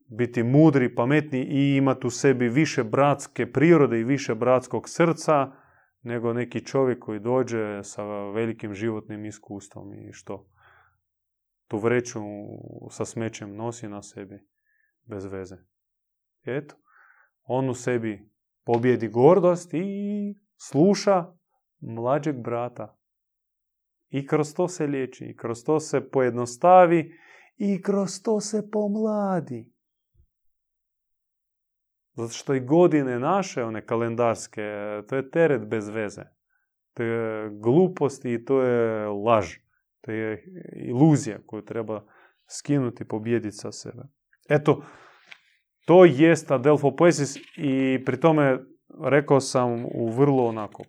biti 0.07 0.43
mudri, 0.43 0.95
pametni 0.95 1.39
i 1.39 1.75
imati 1.77 2.07
u 2.07 2.09
sebi 2.09 2.49
više 2.49 2.83
bratske 2.83 3.51
prirode 3.51 3.99
i 3.99 4.03
više 4.03 4.35
bratskog 4.35 4.89
srca 4.89 5.51
nego 6.01 6.33
neki 6.33 6.65
čovjek 6.65 6.99
koji 6.99 7.19
dođe 7.19 7.83
sa 7.83 8.03
velikim 8.29 8.73
životnim 8.73 9.25
iskustvom 9.25 9.93
i 9.93 10.13
što 10.13 10.47
tu 11.67 11.77
vreću 11.77 12.19
sa 12.89 13.05
smećem 13.05 13.55
nosi 13.55 13.87
na 13.87 14.01
sebi 14.01 14.50
bez 15.11 15.25
veze. 15.25 15.57
Eto, 16.43 16.75
on 17.43 17.69
u 17.69 17.73
sebi 17.73 18.29
pobjedi 18.65 19.07
gordost 19.07 19.73
i 19.73 20.35
sluša 20.57 21.25
mlađeg 21.79 22.35
brata. 22.35 22.97
I 24.09 24.27
kroz 24.27 24.53
to 24.53 24.67
se 24.67 24.87
liječi, 24.87 25.25
i 25.25 25.35
kroz 25.35 25.63
to 25.63 25.79
se 25.79 26.09
pojednostavi, 26.09 27.13
i 27.57 27.81
kroz 27.81 28.21
to 28.23 28.39
se 28.39 28.69
pomladi. 28.71 29.73
Zato 32.13 32.33
što 32.33 32.53
i 32.53 32.59
godine 32.59 33.19
naše, 33.19 33.63
one 33.63 33.85
kalendarske, 33.85 34.61
to 35.07 35.15
je 35.15 35.31
teret 35.31 35.67
bez 35.67 35.89
veze. 35.89 36.23
To 36.93 37.03
je 37.03 37.49
glupost 37.49 38.25
i 38.25 38.45
to 38.45 38.61
je 38.61 39.07
laž. 39.07 39.55
To 40.01 40.11
je 40.11 40.43
iluzija 40.75 41.39
koju 41.45 41.65
treba 41.65 42.05
skinuti 42.47 43.07
pobjediti 43.07 43.55
sa 43.55 43.71
sebe. 43.71 44.03
Eto, 44.51 44.81
to 45.85 46.05
jest 46.05 46.51
Adelfo 46.51 46.95
Poesis 46.95 47.37
i 47.57 47.99
pri 48.05 48.19
tome 48.19 48.59
rekao 49.03 49.39
sam 49.39 49.85
u 49.85 50.09
vrlo 50.09 50.45
onako 50.45 50.83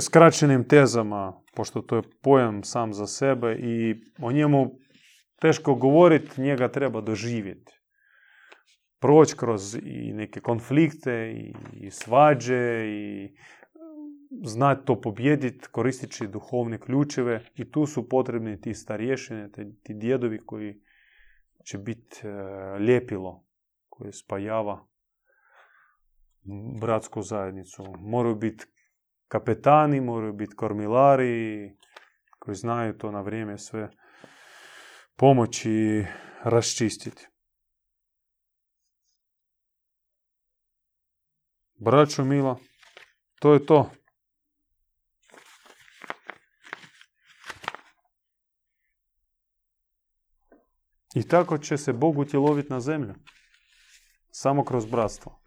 skraćenim 0.00 0.68
tezama, 0.68 1.42
pošto 1.56 1.82
to 1.82 1.96
je 1.96 2.02
pojam 2.22 2.64
sam 2.64 2.92
za 2.92 3.06
sebe 3.06 3.54
i 3.54 3.94
o 4.22 4.32
njemu 4.32 4.70
teško 5.40 5.74
govoriti, 5.74 6.40
njega 6.40 6.68
treba 6.68 7.00
doživjeti 7.00 7.72
proći 9.00 9.36
kroz 9.36 9.74
i 9.74 10.12
neke 10.12 10.40
konflikte 10.40 11.34
i, 11.74 11.90
svađe 11.90 12.86
i 12.86 13.34
znati 14.44 14.86
to 14.86 15.00
pobjediti 15.00 15.68
koristeći 15.70 16.26
duhovne 16.26 16.78
ključeve 16.78 17.44
i 17.54 17.70
tu 17.70 17.86
su 17.86 18.08
potrebni 18.08 18.60
ti 18.60 18.74
starješine, 18.74 19.50
ti 19.82 19.94
djedovi 19.94 20.38
koji 20.46 20.80
će 21.70 21.78
biti 21.78 22.20
e, 22.26 22.78
ljepilo 22.78 23.44
koje 23.88 24.12
spajava 24.12 24.86
bratsku 26.80 27.22
zajednicu. 27.22 27.84
Moraju 27.98 28.34
biti 28.34 28.64
kapetani, 29.28 30.00
moraju 30.00 30.32
biti 30.32 30.56
kormilari 30.56 31.76
koji 32.38 32.54
znaju 32.54 32.98
to 32.98 33.10
na 33.10 33.20
vrijeme 33.20 33.58
sve 33.58 33.90
pomoći 35.16 36.04
raščistiti. 36.42 37.26
Braćo 41.74 42.24
mila, 42.24 42.56
to 43.40 43.52
je 43.52 43.66
to. 43.66 43.90
I 51.14 51.22
tako 51.28 51.58
će 51.58 51.76
se 51.76 51.92
Bog 51.92 52.18
utjeloviti 52.18 52.70
na 52.72 52.80
zemlju. 52.80 53.14
Samo 54.30 54.64
kroz 54.64 54.86
bratstvo. 54.86 55.42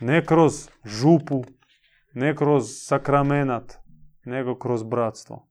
Ne 0.00 0.26
kroz 0.26 0.68
župu, 0.84 1.44
ne 2.14 2.36
kroz 2.36 2.64
sakramenat, 2.68 3.78
nego 4.24 4.58
kroz 4.58 4.82
bratstvo. 4.82 5.48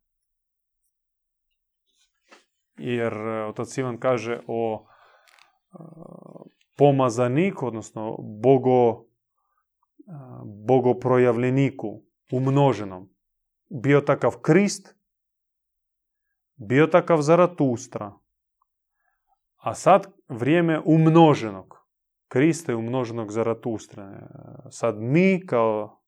Jer 2.77 3.13
e, 3.13 3.45
otac 3.45 3.77
Ivan 3.77 3.99
kaže 3.99 4.39
o 4.47 4.85
e, 4.85 5.77
pomazaniku, 6.77 7.67
odnosno 7.67 8.17
bogo, 8.19 8.89
e, 8.91 9.03
bogoprojavljeniku, 10.67 12.03
umnoženom. 12.31 13.09
Bio 13.69 14.01
takav 14.01 14.37
Krist, 14.41 14.95
bio 16.55 16.87
takav 16.87 17.21
Zaratustra, 17.21 18.20
a 19.61 19.73
sad 19.73 20.07
vrijeme 20.29 20.81
umnoženog. 20.85 21.77
Krista 22.27 22.71
je 22.71 22.75
umnoženog 22.75 23.31
Zaratustra. 23.31 24.27
Sad 24.69 24.95
mi 24.99 25.45
kao 25.45 26.01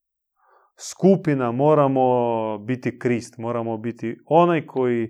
skupina 0.92 1.52
moramo 1.52 2.58
biti 2.58 3.00
Krist, 3.00 3.38
moramo 3.38 3.78
biti 3.78 4.18
onaj 4.26 4.66
koji 4.66 5.04
e, 5.04 5.10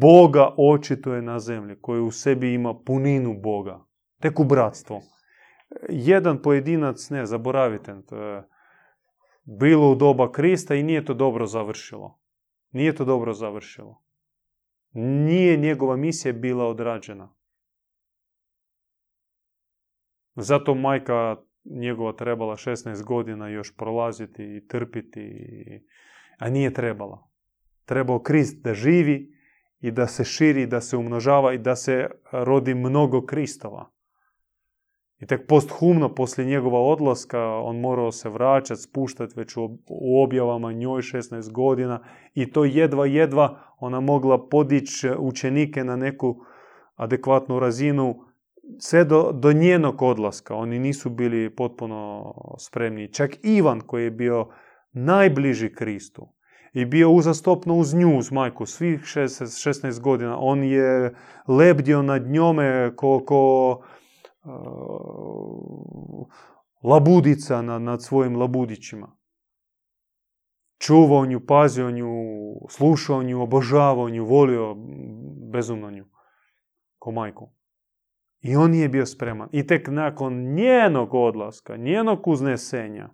Boga 0.00 0.54
očituje 0.58 1.22
na 1.22 1.38
zemlji, 1.38 1.76
koji 1.80 2.00
u 2.00 2.10
sebi 2.10 2.54
ima 2.54 2.74
puninu 2.86 3.40
Boga. 3.42 3.84
Tek 4.20 4.40
u 4.40 4.44
bratstvo. 4.44 5.00
Jedan 5.88 6.42
pojedinac, 6.42 7.10
ne, 7.10 7.26
zaboravite, 7.26 7.94
to 8.08 8.16
je 8.16 8.42
bilo 9.44 9.90
u 9.90 9.94
doba 9.94 10.32
Krista 10.32 10.74
i 10.74 10.82
nije 10.82 11.04
to 11.04 11.14
dobro 11.14 11.46
završilo. 11.46 12.18
Nije 12.70 12.94
to 12.94 13.04
dobro 13.04 13.32
završilo 13.32 14.02
nije 14.92 15.56
njegova 15.56 15.96
misija 15.96 16.32
bila 16.32 16.66
odrađena. 16.66 17.34
Zato 20.34 20.74
majka 20.74 21.36
njegova 21.64 22.12
trebala 22.12 22.56
16 22.56 23.04
godina 23.04 23.48
još 23.48 23.76
prolaziti 23.76 24.42
i 24.42 24.66
trpiti, 24.68 25.30
a 26.38 26.50
nije 26.50 26.72
trebala. 26.72 27.28
Trebao 27.84 28.22
Krist 28.22 28.62
da 28.64 28.74
živi 28.74 29.32
i 29.80 29.90
da 29.90 30.06
se 30.06 30.24
širi, 30.24 30.66
da 30.66 30.80
se 30.80 30.96
umnožava 30.96 31.54
i 31.54 31.58
da 31.58 31.76
se 31.76 32.10
rodi 32.32 32.74
mnogo 32.74 33.26
Kristova. 33.26 33.91
I 35.22 35.26
tek 35.26 35.46
posthumno, 35.46 36.14
poslije 36.14 36.46
njegova 36.46 36.80
odlaska, 36.80 37.40
on 37.40 37.80
morao 37.80 38.12
se 38.12 38.28
vraćati, 38.28 38.80
spuštati 38.80 39.34
već 39.36 39.56
u 39.86 40.22
objavama 40.24 40.72
njoj 40.72 41.02
16 41.02 41.52
godina 41.52 42.00
i 42.34 42.50
to 42.50 42.64
jedva, 42.64 43.06
jedva 43.06 43.58
ona 43.78 44.00
mogla 44.00 44.48
podići 44.48 45.10
učenike 45.18 45.84
na 45.84 45.96
neku 45.96 46.36
adekvatnu 46.94 47.58
razinu 47.58 48.24
sve 48.78 49.04
do, 49.04 49.30
do 49.32 49.52
njenog 49.52 50.02
odlaska. 50.02 50.54
Oni 50.54 50.78
nisu 50.78 51.10
bili 51.10 51.50
potpuno 51.50 52.24
spremni. 52.58 53.12
Čak 53.12 53.30
Ivan 53.42 53.80
koji 53.80 54.04
je 54.04 54.10
bio 54.10 54.48
najbliži 54.92 55.74
Kristu 55.74 56.28
i 56.72 56.84
bio 56.84 57.10
uzastopno 57.10 57.74
uz 57.74 57.94
nju, 57.94 58.18
uz 58.18 58.32
majku, 58.32 58.66
svih 58.66 59.00
16 59.00 60.00
godina. 60.00 60.36
On 60.38 60.64
je 60.64 61.14
lebdio 61.48 62.02
nad 62.02 62.26
njome 62.26 62.92
ko, 62.96 63.22
ko 63.26 63.82
labudica 66.82 67.62
nad 67.62 68.02
svojim 68.02 68.36
labudićima. 68.36 69.16
Čuvao 70.78 71.26
nju, 71.26 71.40
pazio 71.46 71.90
nju, 71.90 72.06
slušao 72.70 73.22
nju, 73.22 73.42
obožavao 73.42 74.08
nju, 74.08 74.24
volio 74.24 74.76
bezumno 75.52 75.90
nju, 75.90 76.04
ko 76.98 77.10
majku. 77.10 77.52
I 78.40 78.56
on 78.56 78.70
nije 78.70 78.88
bio 78.88 79.06
spreman. 79.06 79.48
I 79.52 79.66
tek 79.66 79.88
nakon 79.88 80.54
njenog 80.54 81.14
odlaska, 81.14 81.76
njenog 81.76 82.28
uznesenja, 82.28 83.08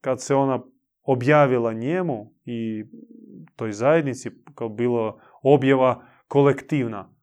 kad 0.00 0.22
se 0.22 0.34
ona 0.34 0.62
objavila 1.02 1.72
njemu 1.72 2.34
i 2.44 2.84
toj 3.56 3.72
zajednici, 3.72 4.30
kao 4.54 4.68
bilo 4.68 5.20
objava 5.42 6.04
kolektivna, 6.28 7.14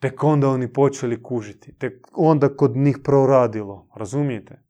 Tek 0.00 0.24
onda 0.24 0.48
oni 0.48 0.72
počeli 0.72 1.22
kužiti. 1.22 1.78
Tek 1.78 2.08
onda 2.12 2.56
kod 2.56 2.76
njih 2.76 2.98
proradilo. 3.04 3.88
Razumijete? 3.96 4.62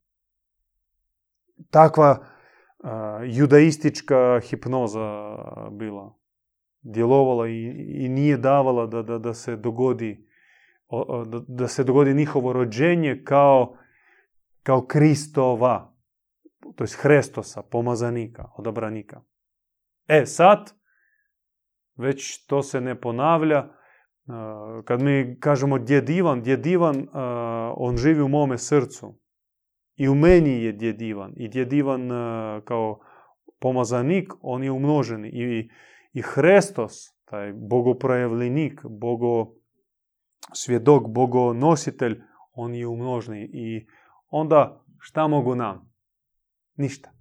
Takva 1.69 2.25
judaistička 3.25 4.39
hipnoza 4.49 5.35
bila. 5.71 6.17
Djelovala 6.81 7.47
i, 7.47 7.67
i 8.05 8.09
nije 8.09 8.37
davala 8.37 8.85
da, 8.85 9.01
da, 9.01 9.17
da 9.17 9.33
se 9.33 9.55
dogodi 9.55 10.31
da, 11.47 11.67
se 11.67 11.83
dogodi 11.83 12.13
njihovo 12.13 12.53
rođenje 12.53 13.21
kao, 13.23 13.77
kao 14.63 14.85
Kristova, 14.85 15.95
to 16.75 16.83
je 16.83 16.87
Hrestosa, 16.97 17.61
pomazanika, 17.61 18.49
odabranika. 18.57 19.21
E 20.07 20.25
sad, 20.25 20.73
već 21.95 22.45
to 22.45 22.63
se 22.63 22.81
ne 22.81 23.01
ponavlja, 23.01 23.67
kad 24.85 25.01
mi 25.01 25.37
kažemo 25.39 25.77
djed 25.77 26.09
Ivan, 26.09 26.41
djed 26.41 26.65
Ivan, 26.65 27.07
on 27.75 27.97
živi 27.97 28.21
u 28.21 28.27
mome 28.27 28.57
srcu. 28.57 29.19
I 29.95 30.09
u 30.09 30.15
meni 30.15 30.63
je 30.63 30.71
djed 30.71 31.01
Ivan. 31.01 31.33
I 31.35 31.47
djed 31.47 31.73
Ivan 31.73 32.09
kao 32.65 32.99
pomazanik, 33.59 34.33
on 34.41 34.63
je 34.63 34.71
umnoženi. 34.71 35.29
I, 35.33 35.69
i 36.13 36.21
Hrestos, 36.21 36.93
taj 37.25 37.53
bogoprojavljenik, 37.53 38.81
bogo 38.83 39.53
svjedok, 40.53 41.07
bogonositelj, 41.07 42.21
on 42.53 42.75
je 42.75 42.87
umnoženi. 42.87 43.49
I 43.53 43.87
onda 44.27 44.83
šta 44.99 45.27
mogu 45.27 45.55
nam? 45.55 45.91
Ništa. 46.75 47.11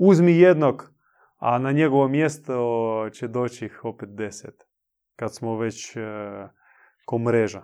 Uzmi 0.00 0.38
jednog, 0.38 0.92
a 1.36 1.58
na 1.58 1.72
njegovo 1.72 2.08
mjesto 2.08 3.10
će 3.12 3.28
doći 3.28 3.70
opet 3.82 4.08
deset 4.08 4.71
kad 5.22 5.34
smo 5.34 5.56
već 5.56 5.96
e, 5.96 6.00
ko 7.04 7.18
mreža. 7.18 7.62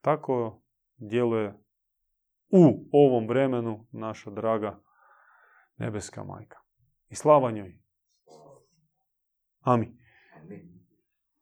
Tako 0.00 0.62
djeluje 0.96 1.54
u 2.50 2.88
ovom 2.92 3.28
vremenu 3.28 3.86
naša 3.92 4.30
draga 4.30 4.80
nebeska 5.76 6.24
majka. 6.24 6.58
I 7.08 7.14
slava 7.14 7.50
njoj. 7.50 7.78
Amin. 9.60 9.98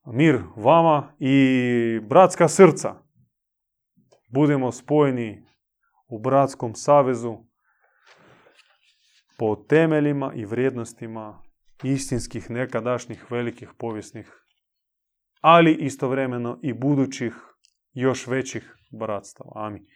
Mir 0.06 0.42
vama 0.56 1.14
i 1.18 2.00
bratska 2.08 2.48
srca. 2.48 2.94
Budemo 4.28 4.72
spojeni 4.72 5.46
u 6.08 6.18
bratskom 6.18 6.74
savezu 6.74 7.36
po 9.38 9.56
temeljima 9.56 10.32
i 10.34 10.44
vrijednostima 10.44 11.42
istinskih 11.82 12.50
nekadašnjih 12.50 13.30
velikih 13.30 13.70
povijesnih 13.78 14.43
ali 15.46 15.76
istovremeno 15.80 16.58
i 16.62 16.72
budućih 16.72 17.34
još 17.92 18.26
većih 18.26 18.76
bratstava. 18.98 19.50
Amin. 19.54 19.86